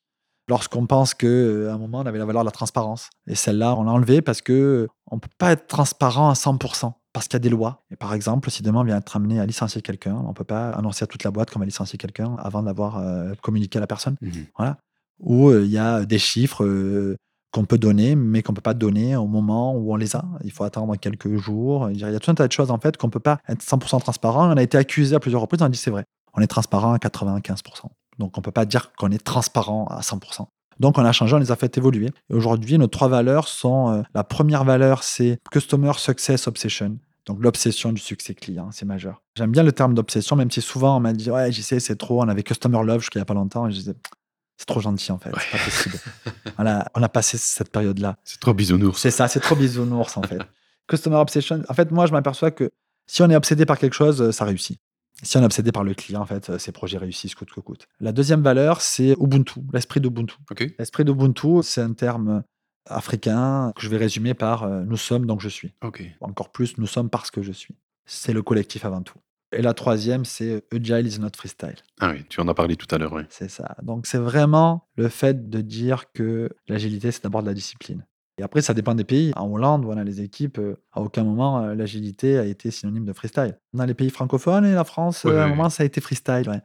[0.50, 3.10] Lorsqu'on pense qu'à un moment, on avait la valeur de la transparence.
[3.28, 6.94] Et celle-là, on l'a enlevée parce que euh, on peut pas être transparent à 100%.
[7.14, 7.84] Parce qu'il y a des lois.
[7.92, 10.72] Et par exemple, si demain on vient être amené à licencier quelqu'un, on peut pas
[10.72, 13.88] annoncer à toute la boîte qu'on va licencier quelqu'un avant d'avoir euh, communiqué à la
[13.88, 14.48] personne Mhm.
[15.24, 17.16] Où euh, il y a des chiffres euh,
[17.52, 20.24] qu'on peut donner, mais qu'on peut pas donner au moment où on les a.
[20.44, 21.90] Il faut attendre quelques jours.
[21.92, 24.00] Il y a tout un tas de choses en fait qu'on peut pas être 100%
[24.00, 24.52] transparent.
[24.52, 25.62] On a été accusé à plusieurs reprises.
[25.62, 26.06] On a dit c'est vrai.
[26.34, 27.62] On est transparent à 95%.
[28.20, 30.48] Donc on peut pas dire qu'on est transparent à 100%.
[30.80, 32.10] Donc on a changé, on les a fait évoluer.
[32.32, 36.98] Aujourd'hui, nos trois valeurs sont euh, la première valeur, c'est Customer Success Obsession.
[37.26, 39.22] Donc l'obsession du succès client, c'est majeur.
[39.38, 42.22] J'aime bien le terme d'obsession, même si souvent on m'a dit ouais, j'essaie, c'est trop.
[42.22, 43.70] On avait Customer Love jusqu'il y a pas longtemps.
[43.70, 43.94] Je disais
[44.64, 45.98] c'est trop gentil en fait, c'est pas possible.
[46.56, 48.16] voilà, on a passé cette période-là.
[48.24, 48.98] C'est trop bisounours.
[48.98, 50.40] C'est ça, c'est trop bisounours en fait.
[50.88, 52.72] Customer Obsession, en fait, moi je m'aperçois que
[53.06, 54.80] si on est obsédé par quelque chose, ça réussit.
[55.22, 57.88] Si on est obsédé par le client, en fait, ces projets réussissent coûte que coûte.
[58.00, 60.36] La deuxième valeur, c'est Ubuntu, l'esprit d'Ubuntu.
[60.50, 60.66] Ok.
[60.80, 62.44] L'esprit d'Ubuntu, c'est un terme
[62.86, 65.74] africain que je vais résumer par euh, nous sommes donc je suis.
[65.82, 66.04] Ok.
[66.22, 67.76] Encore plus, nous sommes parce que je suis.
[68.06, 69.18] C'est le collectif avant tout.
[69.54, 71.76] Et la troisième, c'est Agile is not freestyle.
[72.00, 73.24] Ah oui, tu en as parlé tout à l'heure, oui.
[73.30, 73.76] C'est ça.
[73.84, 78.06] Donc, c'est vraiment le fait de dire que l'agilité, c'est d'abord de la discipline.
[78.40, 79.32] Et après, ça dépend des pays.
[79.36, 83.14] En Hollande, voilà, les équipes, euh, à aucun moment, euh, l'agilité a été synonyme de
[83.14, 83.60] freestyle.
[83.74, 86.02] Dans les pays francophones et la France, Ouais, euh, à un moment, ça a été
[86.02, 86.50] freestyle.
[86.50, 86.62] ouais.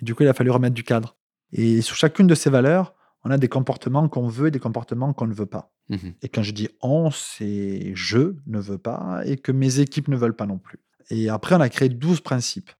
[0.00, 1.16] Et du coup, il a fallu remettre du cadre.
[1.52, 5.12] Et sur chacune de ces valeurs, on a des comportements qu'on veut et des comportements
[5.12, 5.74] qu'on ne veut pas.
[5.90, 6.14] Mhm.
[6.22, 10.16] Et quand je dis on, c'est je ne veux pas et que mes équipes ne
[10.16, 10.78] veulent pas non plus.
[11.10, 12.70] Et après, on a créé 12 principes.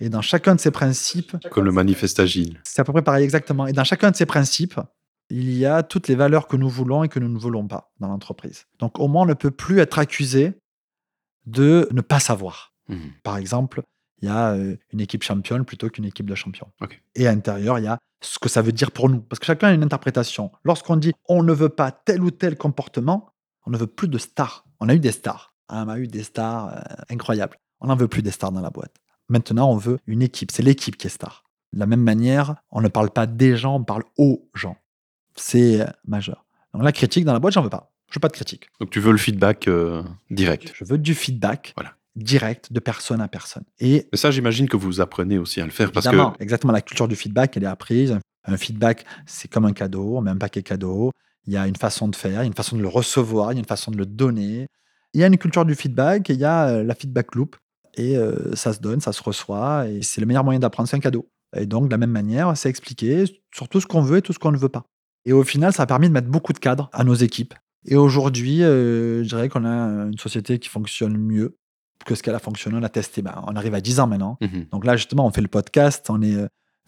[0.00, 2.60] Et dans chacun de ces principes, Comme le manifeste agile.
[2.64, 3.66] c'est à peu près pareil exactement.
[3.66, 4.80] Et dans chacun de ces principes,
[5.30, 7.92] il y a toutes les valeurs que nous voulons et que nous ne voulons pas
[8.00, 8.66] dans l'entreprise.
[8.78, 10.54] Donc au moins, on ne peut plus être accusé
[11.46, 12.74] de ne pas savoir.
[12.88, 13.12] Mhm.
[13.22, 13.82] Par exemple,
[14.22, 16.70] il y a euh, une équipe championne plutôt qu'une équipe de champions.
[17.14, 19.20] Et à l'intérieur, il y a ce que ça veut dire pour nous.
[19.20, 20.50] Parce que chacun a une interprétation.
[20.64, 23.32] Lorsqu'on dit on ne veut pas tel ou tel comportement,
[23.66, 24.64] on ne veut plus de stars.
[24.80, 25.54] On a eu des stars.
[25.68, 27.56] Ah, On a eu des stars euh, incroyables.
[27.80, 28.94] On n'en veut plus des stars dans la boîte.
[29.28, 30.50] Maintenant, on veut une équipe.
[30.50, 31.44] C'est l'équipe qui est star.
[31.72, 34.76] De la même manière, on ne parle pas des gens, on parle aux gens.
[35.36, 36.44] C'est euh, majeur.
[36.74, 37.92] Donc la critique dans la boîte, j'en veux pas.
[38.10, 38.68] Je veux pas de critique.
[38.80, 40.72] Donc tu veux le feedback euh, direct.
[40.74, 41.92] Je veux du feedback Voilà.
[42.16, 43.64] direct de personne à personne.
[43.80, 46.72] Et Mais ça, j'imagine que vous apprenez aussi à le faire parce que exactement.
[46.72, 48.18] La culture du feedback, elle est apprise.
[48.44, 50.16] Un feedback, c'est comme un cadeau.
[50.16, 51.12] On met un paquet cadeau.
[51.46, 53.52] Il y a une façon de faire, il y a une façon de le recevoir,
[53.52, 54.68] il y a une façon de le donner.
[55.14, 57.56] Il y a une culture du feedback et il y a euh, la feedback loop.
[57.94, 59.88] Et euh, ça se donne, ça se reçoit.
[59.88, 61.28] Et c'est le meilleur moyen d'apprendre, c'est un cadeau.
[61.56, 64.32] Et donc, de la même manière, c'est expliquer sur tout ce qu'on veut et tout
[64.32, 64.84] ce qu'on ne veut pas.
[65.24, 67.54] Et au final, ça a permis de mettre beaucoup de cadres à nos équipes.
[67.86, 71.56] Et aujourd'hui, euh, je dirais qu'on a une société qui fonctionne mieux
[72.04, 72.76] que ce qu'elle a fonctionné.
[72.78, 74.38] On a testé, ben, on arrive à 10 ans maintenant.
[74.40, 74.66] Mhm.
[74.70, 76.06] Donc là, justement, on fait le podcast.
[76.10, 76.36] On est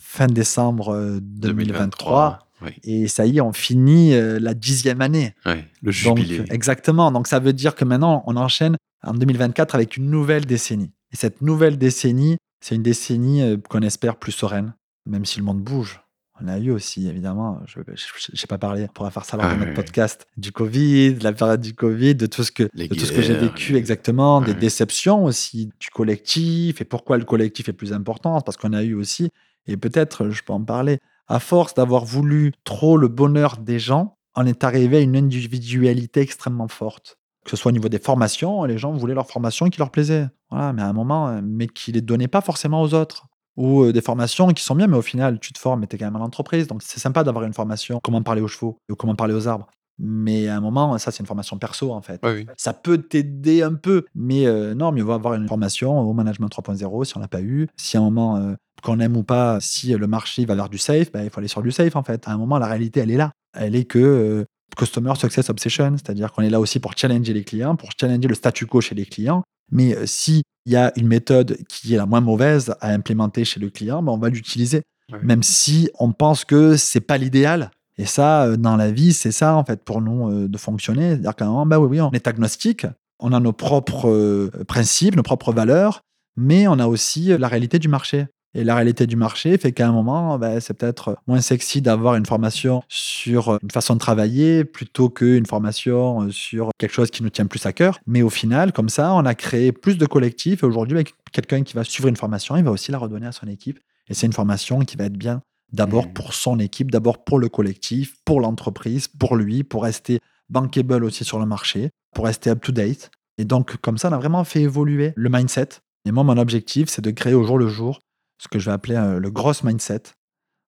[0.01, 2.50] fin décembre euh, 2023.
[2.63, 5.35] Oui, Et ça y est, on finit euh, la dixième année.
[5.47, 6.45] oui, le Donc, jubilé.
[6.51, 7.11] exactement.
[7.11, 10.91] Donc, ça veut dire que maintenant, on enchaîne en 2024 avec une nouvelle décennie.
[11.13, 14.75] Et cette nouvelle décennie, c'est une décennie euh, qu'on espère plus sereine,
[15.07, 16.01] même si le monde bouge.
[16.43, 19.55] On a eu aussi, évidemment, je n'ai pas parlé, on pourra faire ça lors Ah
[19.55, 22.87] de notre podcast, du Covid, de la période du Covid, de tout ce que, de
[22.87, 27.25] tout ce que j'ai vécu les- exactement, des déceptions aussi du collectif, et pourquoi le
[27.25, 29.29] collectif est plus important, parce qu'on a eu aussi,
[29.67, 30.99] et peut-être je peux en parler,
[31.31, 36.21] à force d'avoir voulu trop le bonheur des gens, on est arrivé à une individualité
[36.21, 37.19] extrêmement forte.
[37.45, 40.27] Que ce soit au niveau des formations, les gens voulaient leur formation qui leur plaisait.
[40.51, 43.29] Voilà, mais à un moment, euh, mais qui les donnaient pas forcément aux autres.
[43.57, 45.97] Ou euh, des formations qui sont bien, mais au final, tu te formes et tu
[45.97, 46.67] es quand même à l'entreprise.
[46.67, 49.69] Donc c'est sympa d'avoir une formation, comment parler aux chevaux ou comment parler aux arbres.
[50.03, 52.21] Mais à un moment, ça, c'est une formation perso, en fait.
[52.23, 52.47] Oui, oui.
[52.57, 56.49] Ça peut t'aider un peu, mais euh, non, mieux vaut avoir une formation au management
[56.49, 57.69] 3.0 si on l'a pas eu.
[57.77, 60.79] Si à un moment, euh, qu'on aime ou pas, si le marché va vers du
[60.79, 62.27] safe, ben, il faut aller sur du safe en fait.
[62.27, 63.33] À un moment, la réalité, elle est là.
[63.53, 64.45] Elle est que euh,
[64.77, 68.35] Customer Success Obsession, c'est-à-dire qu'on est là aussi pour challenger les clients, pour challenger le
[68.35, 69.43] statu quo chez les clients.
[69.71, 73.61] Mais euh, s'il y a une méthode qui est la moins mauvaise à implémenter chez
[73.61, 74.83] le client, ben, on va l'utiliser.
[75.25, 77.73] Même si on pense que c'est pas l'idéal.
[78.01, 81.11] Et ça, euh, dans la vie, c'est ça, en fait, pour nous, euh, de fonctionner.
[81.11, 82.87] C'est-à-dire qu'à un moment, bah oui, oui, on est agnostique,
[83.19, 86.01] on a nos propres euh, principes, nos propres valeurs,
[86.35, 88.27] mais on a aussi la réalité du marché.
[88.55, 92.15] Et la réalité du marché fait qu'à un moment, ben, c'est peut-être moins sexy d'avoir
[92.15, 97.31] une formation sur une façon de travailler plutôt qu'une formation sur quelque chose qui nous
[97.31, 98.01] tient plus à cœur.
[98.07, 100.65] Mais au final, comme ça, on a créé plus de collectifs.
[100.65, 103.33] Et aujourd'hui, avec quelqu'un qui va suivre une formation, il va aussi la redonner à
[103.33, 103.79] son équipe.
[104.09, 105.43] Et c'est une formation qui va être bien
[105.73, 106.13] d'abord mmh.
[106.13, 111.25] pour son équipe, d'abord pour le collectif, pour l'entreprise, pour lui, pour rester bankable aussi
[111.25, 113.11] sur le marché, pour rester up-to-date.
[113.39, 115.69] Et donc, comme ça, on a vraiment fait évoluer le mindset.
[116.07, 118.01] Et moi, mon objectif, c'est de créer au jour le jour
[118.39, 120.03] ce que je vais appeler euh, le gros mindset.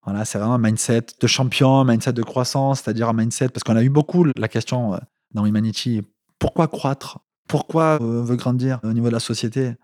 [0.05, 3.65] Voilà, c'est vraiment un mindset de champion, un mindset de croissance, c'est-à-dire un mindset, parce
[3.65, 4.99] qu'on a eu beaucoup la question euh,
[5.33, 6.03] dans Humanity,
[6.39, 7.21] pourquoi croître?
[7.49, 9.75] Pourquoi euh, on veut grandir au niveau de la société?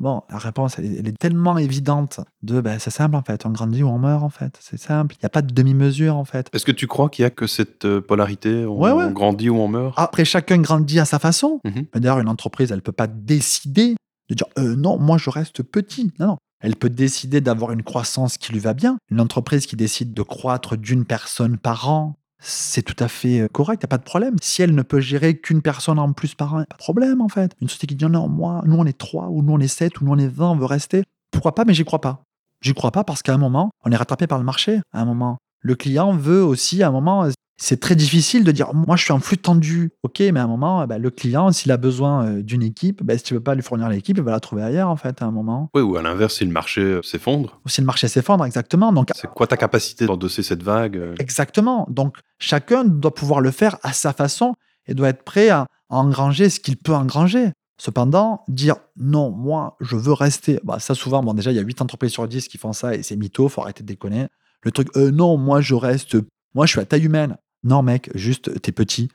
[0.00, 3.82] Bon, la réponse, elle est, tellement évidente de, ben, c'est simple en fait, on grandit
[3.84, 6.48] ou on meurt en fait, c'est simple, il n'y a pas de demi-mesure en fait.
[6.52, 9.94] Est-ce que tu crois qu'il n'y a que cette polarité, on, grandit ou on meurt?
[9.96, 11.60] Après, chacun grandit à sa façon.
[11.64, 13.94] Mmh D'ailleurs, une entreprise, elle ne peut pas décider
[14.28, 16.12] de dire, non, moi je reste petit.
[16.18, 18.96] Non, non, elle peut décider d'avoir une croissance qui lui va bien.
[19.10, 23.48] Une entreprise qui décide de croître d'une personne par an, c'est tout à fait euh,
[23.48, 24.36] correct, il n'y a pas de problème.
[24.42, 27.28] Si elle ne peut gérer qu'une personne en plus par an, pas de problème en
[27.28, 27.52] fait.
[27.60, 30.00] Une société qui dit non, moi, nous on est 3, ou nous on est 7,
[30.00, 31.02] ou nous on est 20, on veut rester.
[31.30, 32.22] Pourquoi pas, mais j'y crois pas.
[32.60, 34.80] J'y crois pas parce qu'à un moment, on est rattrapé par le marché.
[34.92, 38.74] À un moment, le client veut aussi, à un moment, c'est très difficile de dire
[38.74, 39.92] moi je suis en flux tendu.
[40.02, 43.16] Ok, mais à un moment, bah, le client, s'il a besoin euh, d'une équipe, bah,
[43.16, 45.26] si tu veux pas lui fournir l'équipe, il va la trouver ailleurs en fait à
[45.26, 45.70] un moment.
[45.74, 47.60] Oui, ou à l'inverse, si le marché euh, s'effondre.
[47.64, 48.92] Ou si le marché s'effondre, exactement.
[48.92, 51.14] Donc c'est quoi ta capacité d'endosser cette vague euh?
[51.18, 51.86] Exactement.
[51.88, 54.54] Donc chacun doit pouvoir le faire à sa façon
[54.86, 57.50] et doit être prêt à, engranger ce qu'il peut engranger.
[57.76, 60.58] Cependant, dire non, moi, je veux rester.
[60.64, 62.94] Bah, ça, souvent, bon, déjà, il y a 8 entreprises sur 10 qui font ça
[62.94, 64.26] et c'est mytho, faut arrêter de déconner.
[64.62, 66.16] Le truc, non, moi, je reste.
[66.54, 67.36] Moi, je suis à taille humaine.
[67.64, 69.08] Non, mec, juste, t'es petit.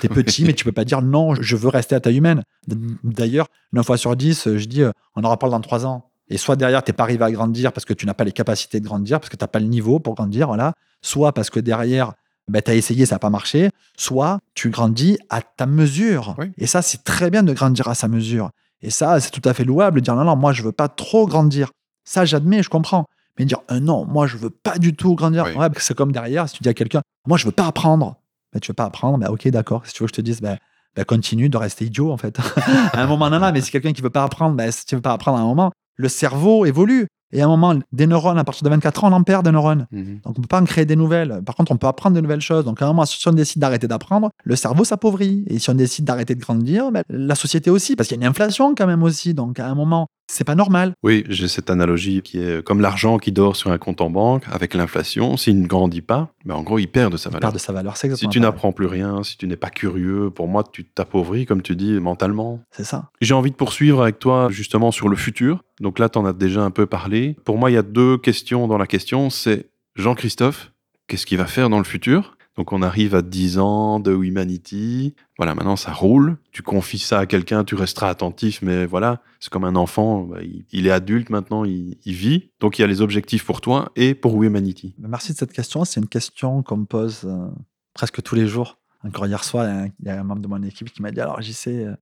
[0.00, 2.44] t'es petit, mais tu peux pas dire non, je veux rester à taille humaine.
[2.66, 6.10] D'ailleurs, 9 fois sur 10, je dis, euh, on en reparle dans 3 ans.
[6.28, 8.80] Et soit derrière, t'es pas arrivé à grandir parce que tu n'as pas les capacités
[8.80, 10.72] de grandir, parce que tu n'as pas le niveau pour grandir, voilà.
[11.02, 12.12] Soit parce que derrière,
[12.48, 13.70] bah, tu as essayé, ça n'a pas marché.
[13.98, 16.36] Soit tu grandis à ta mesure.
[16.56, 18.50] Et ça, c'est très bien de grandir à sa mesure.
[18.80, 20.88] Et ça, c'est tout à fait louable de dire non, non, moi, je veux pas
[20.88, 21.70] trop grandir.
[22.04, 23.06] Ça, j'admets, je comprends.
[23.38, 25.44] Mais dire euh, non, moi je veux pas du tout grandir.
[25.56, 28.16] Ouais, c'est comme derrière, si tu dis à quelqu'un, moi je veux pas apprendre.
[28.52, 29.86] Mais tu veux pas apprendre, bah, ok, d'accord.
[29.86, 30.58] Si tu veux que je te dise, bah,
[30.94, 32.38] bah continue de rester idiot en fait.
[32.92, 34.94] à un moment, non, non, mais si quelqu'un qui veut pas apprendre, bah, si tu
[34.94, 37.06] veux pas apprendre à un moment, le cerveau évolue.
[37.32, 39.52] Et à un moment, des neurones, à partir de 24 ans, on en perd des
[39.52, 39.86] neurones.
[39.90, 40.20] Mhm.
[40.24, 41.40] Donc, on ne peut pas en créer des nouvelles.
[41.44, 42.64] Par contre, on peut apprendre de nouvelles choses.
[42.64, 45.44] Donc, à un moment, si on décide d'arrêter d'apprendre, le cerveau s'appauvrit.
[45.48, 47.96] Et si on décide d'arrêter de grandir, la société aussi.
[47.96, 49.34] Parce qu'il y a une inflation quand même aussi.
[49.34, 50.94] Donc, à un moment, c'est pas normal.
[51.02, 54.44] Oui, j'ai cette analogie qui est comme l'argent qui dort sur un compte en banque
[54.50, 55.36] avec l'inflation.
[55.36, 57.40] S'il ne grandit pas, ben en gros, il perd de sa valeur.
[57.40, 59.70] Il perd de sa valeur, c'est Si tu n'apprends plus rien, si tu n'es pas
[59.70, 62.60] curieux, pour moi, tu t'appauvris, comme tu dis, mentalement.
[62.70, 63.10] C'est ça.
[63.20, 65.62] J'ai envie de poursuivre avec toi justement sur le futur.
[65.82, 67.36] Donc là, tu en as déjà un peu parlé.
[67.44, 69.30] Pour moi, il y a deux questions dans la question.
[69.30, 70.72] C'est Jean-Christophe,
[71.08, 72.36] qu'est-ce qu'il va faire dans le futur?
[72.56, 75.14] Donc on arrive à 10 ans de Humanity.
[75.38, 76.36] Voilà, maintenant ça roule.
[76.52, 80.22] Tu confies ça à quelqu'un, tu resteras attentif, mais voilà, c'est comme un enfant.
[80.24, 80.38] Bah,
[80.70, 82.50] il, est adulte maintenant, il, vit.
[82.60, 84.94] Donc il y a les objectifs pour toi et pour Humanity.
[84.98, 85.84] Merci de cette question.
[85.84, 87.48] C'est une question qu'on me pose euh,
[87.94, 88.78] presque tous les jours.
[89.02, 89.66] Encore hier soir,
[89.98, 91.94] il y a un membre de mon équipe qui m'a dit Alors, sais, euh,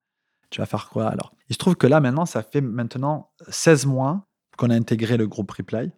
[0.50, 1.32] tu vas faire quoi alors?
[1.48, 5.26] Il se trouve que là, maintenant, ça fait maintenant 16 mois qu'on a intégré le
[5.26, 5.90] groupe Reply.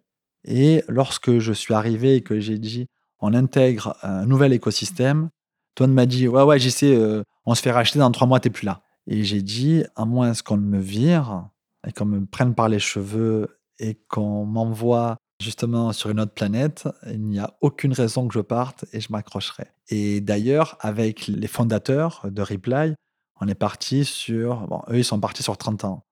[0.45, 2.87] Et lorsque je suis arrivé et que j'ai dit
[3.25, 5.29] on intègre un nouvel écosystème.
[5.75, 8.41] Toi m'a dit Ouais, ouais, j'y sais, euh, on se fait racheter dans trois mois,
[8.41, 8.81] t'es plus là.
[9.07, 11.47] Et j'ai dit À moins qu'on me vire
[11.87, 16.87] et qu'on me prenne par les cheveux et qu'on m'envoie justement sur une autre planète,
[17.07, 19.67] il n'y a aucune raison que je parte et je m'accrocherai.
[19.87, 22.93] Et d'ailleurs, avec les fondateurs de Reply,
[23.39, 24.67] on est parti sur.
[24.67, 26.05] Bon, eux, ils sont partis sur 30 ans.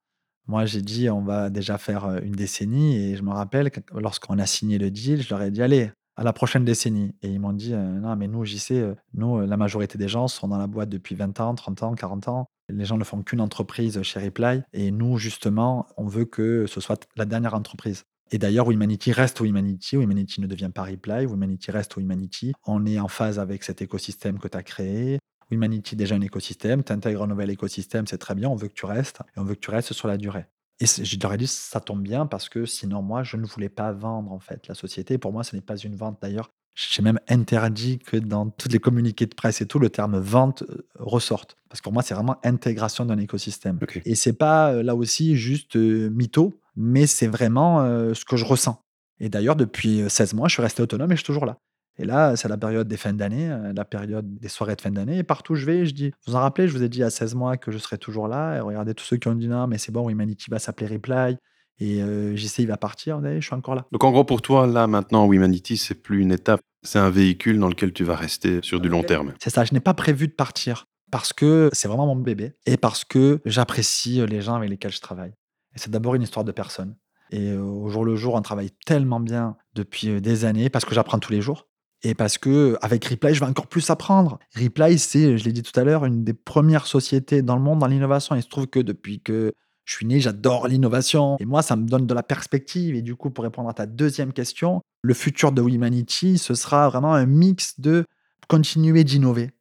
[0.48, 2.98] Moi, j'ai dit, on va déjà faire euh, une décennie.
[2.98, 6.24] Et je me rappelle, lorsqu'on a signé le deal, je leur ai dit, allez, à
[6.24, 7.16] la prochaine décennie.
[7.22, 10.28] Et ils m'ont dit, euh, non, mais nous, JC, euh, nous, la majorité des gens
[10.28, 12.48] sont dans la boîte depuis 20 ans, 30 ans, 40 ans.
[12.70, 14.62] Les gens ne font qu'une entreprise chez Reply.
[14.74, 18.04] Et nous, justement, on veut que ce soit la dernière entreprise.
[18.32, 19.98] Et d'ailleurs, Humanity reste Humanity.
[19.98, 21.26] Humanity ne devient pas Reply.
[21.26, 22.54] Humanity reste Humanity.
[22.66, 25.20] On est en phase avec cet écosystème que tu as créé.
[25.52, 26.84] Humanity, déjà un écosystème.
[26.84, 28.50] Tu intègres un nouvel écosystème, c'est très bien.
[28.50, 29.20] On veut que tu restes.
[29.36, 30.46] Et on veut que tu restes sur la durée.
[30.80, 33.70] Et je leur ai dit, ça tombe bien parce que sinon, moi, je ne voulais
[33.70, 35.20] pas vendre en fait la société.
[35.20, 36.18] Pour moi, ce n'est pas une vente.
[36.22, 40.18] D'ailleurs, j'ai même interdit que dans tous les communiqués de presse et tout, le terme
[40.18, 41.58] vente euh, ressorte.
[41.70, 43.78] Parce que pour moi, c'est vraiment intégration d'un écosystème.
[44.06, 47.84] Et c'est pas euh, là aussi juste euh, mytho, mais c'est vraiment
[48.14, 48.82] ce que je ressens.
[49.20, 51.58] Et d'ailleurs, depuis 16 mois, je suis resté autonome et je suis toujours là.
[52.02, 54.90] Et là, c'est la période des fins d'année, euh, la période des soirées de fin
[54.90, 55.20] d'année.
[55.20, 57.12] Et partout où je vais, je dis Vous en rappelez, je vous ai dit à
[57.12, 58.58] 16 mois que je serais toujours là.
[58.58, 61.38] Et regardez tous ceux qui ont dit Non, mais c'est bon, Humanity va s'appeler Reply.
[61.80, 63.86] Et euh, il va partir, je suis encore là.
[63.92, 67.60] Donc en gros, pour toi, là, maintenant, Humanity, c'est plus une étape, c'est un véhicule
[67.60, 69.34] dans lequel tu vas rester sur du long terme.
[69.40, 72.78] C'est ça, je n'ai pas prévu de partir parce que c'est vraiment mon bébé et
[72.78, 75.34] parce que j'apprécie les gens avec lesquels je travaille.
[75.76, 76.96] Et c'est d'abord une histoire de personne.
[77.32, 80.86] Et euh, au jour le jour, on travaille tellement bien depuis euh, des années parce
[80.86, 81.68] que j'apprends tous les jours.
[82.04, 84.40] Et parce que avec Reply, je vais encore plus apprendre.
[84.56, 87.80] Reply, c'est, je l'ai dit tout à l'heure, une des premières sociétés dans le monde
[87.80, 88.36] dans l'innovation.
[88.36, 89.54] Il se trouve que depuis que
[89.86, 91.38] je suis né, j'adore l'innovation.
[91.40, 92.96] Et moi, ça me donne de la perspective.
[92.96, 96.90] Et du coup, pour répondre à ta deuxième question, le futur de Humanity, ce sera
[96.90, 98.06] vraiment un mix de
[98.48, 99.52] continuer d'innover.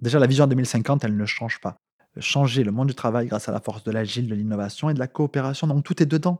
[0.00, 1.78] Déjà, la vision 2050, elle ne change pas.
[2.18, 4.98] Changer le monde du travail grâce à la force de l'agile, de l'innovation et de
[4.98, 5.66] la coopération.
[5.66, 6.38] Donc, tout est dedans.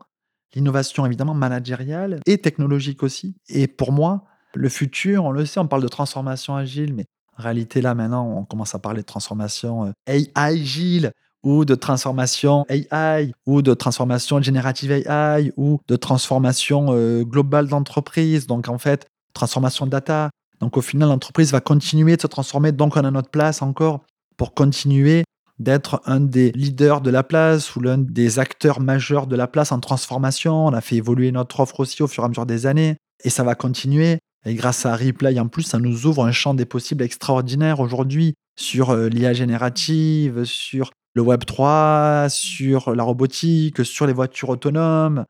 [0.55, 3.37] L'innovation, évidemment, managériale et technologique aussi.
[3.49, 4.25] Et pour moi,
[4.55, 7.07] le futur, on le sait, on parle de transformation agile, mais
[7.39, 11.13] en réalité, là, maintenant, on commence à parler de transformation euh, AI agile
[11.45, 18.47] ou de transformation AI ou de transformation générative AI ou de transformation euh, globale d'entreprise.
[18.47, 20.31] Donc, en fait, transformation data.
[20.61, 22.73] Donc, au final, l'entreprise va continuer de se transformer.
[22.73, 24.01] Donc, on a notre place encore
[24.37, 25.25] pour continuer
[25.61, 29.71] d'être un des leaders de la place ou l'un des acteurs majeurs de la place
[29.71, 30.67] en transformation.
[30.67, 33.31] On a fait évoluer notre offre aussi au fur et à mesure des années et
[33.31, 34.19] ça va continuer.
[34.49, 38.35] Et grâce à Replay, en plus, ça nous ouvre un champ des possibles extraordinaire aujourd'hui
[38.57, 45.27] sur euh, l'IA générative, sur le Web 3, sur la robotique, sur les voitures autonomes,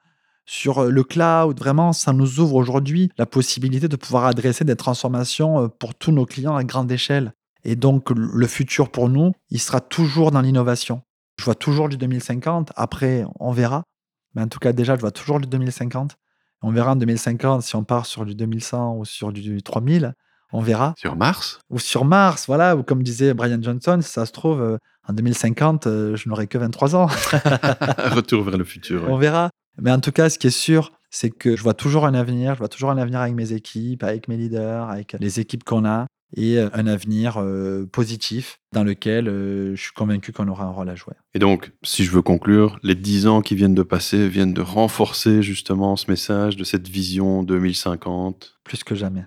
[0.46, 1.58] sur euh, le cloud.
[1.58, 6.12] Vraiment, ça nous ouvre aujourd'hui la possibilité de pouvoir adresser des transformations euh, pour tous
[6.12, 7.32] nos clients à grande échelle.
[7.64, 11.02] Et donc, le futur pour nous, il sera toujours dans l'innovation.
[11.40, 12.70] Je vois toujours du 2050.
[12.76, 13.82] Après, on verra.
[14.36, 16.16] Mais en tout cas, déjà, je vois toujours du 2050.
[16.62, 20.14] On verra en 2050 si on part sur du 2100 ou sur du 3000.
[20.52, 20.94] On verra.
[20.96, 21.60] Sur Mars?
[21.70, 22.74] Ou sur Mars, voilà.
[22.76, 26.46] Ou comme disait Brian Johnson, si ça se trouve, euh, en 2050, euh, je n'aurai
[26.46, 27.06] que 23 ans.
[28.14, 29.04] Retour vers le futur.
[29.08, 29.50] On verra.
[29.80, 32.54] Mais en tout cas, ce qui est sûr, c'est que je vois toujours un avenir.
[32.54, 35.84] Je vois toujours un avenir avec mes équipes, avec mes leaders, avec les équipes qu'on
[35.84, 36.06] a
[36.36, 37.42] et euh, un avenir
[37.92, 41.14] positif dans lequel je suis convaincu qu'on aura un rôle à jouer.
[41.34, 44.60] Et donc, si je veux conclure, les dix ans qui viennent de passer viennent de
[44.60, 48.58] renforcer justement ce message de cette vision 2050.
[48.64, 49.24] Plus que jamais.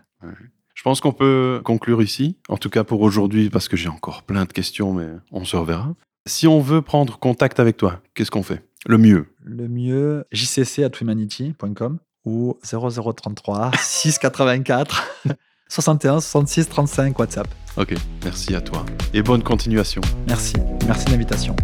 [0.76, 4.24] Je pense qu'on peut conclure ici, en tout cas pour aujourd'hui, parce que j'ai encore
[4.24, 5.94] plein de questions, mais on se reverra.
[6.28, 8.64] Si on veut prendre contact avec toi, qu'est-ce qu'on fait?
[8.88, 9.28] Le mieux?
[9.44, 15.26] Le mieux, jcc.humanity.com ou 0033 684
[15.72, 17.48] 61 66 35 WhatsApp.
[17.78, 17.96] Ok,
[18.26, 18.86] merci à toi.
[19.14, 20.02] Et bonne continuation.
[20.28, 21.56] Merci, merci de l'invitation.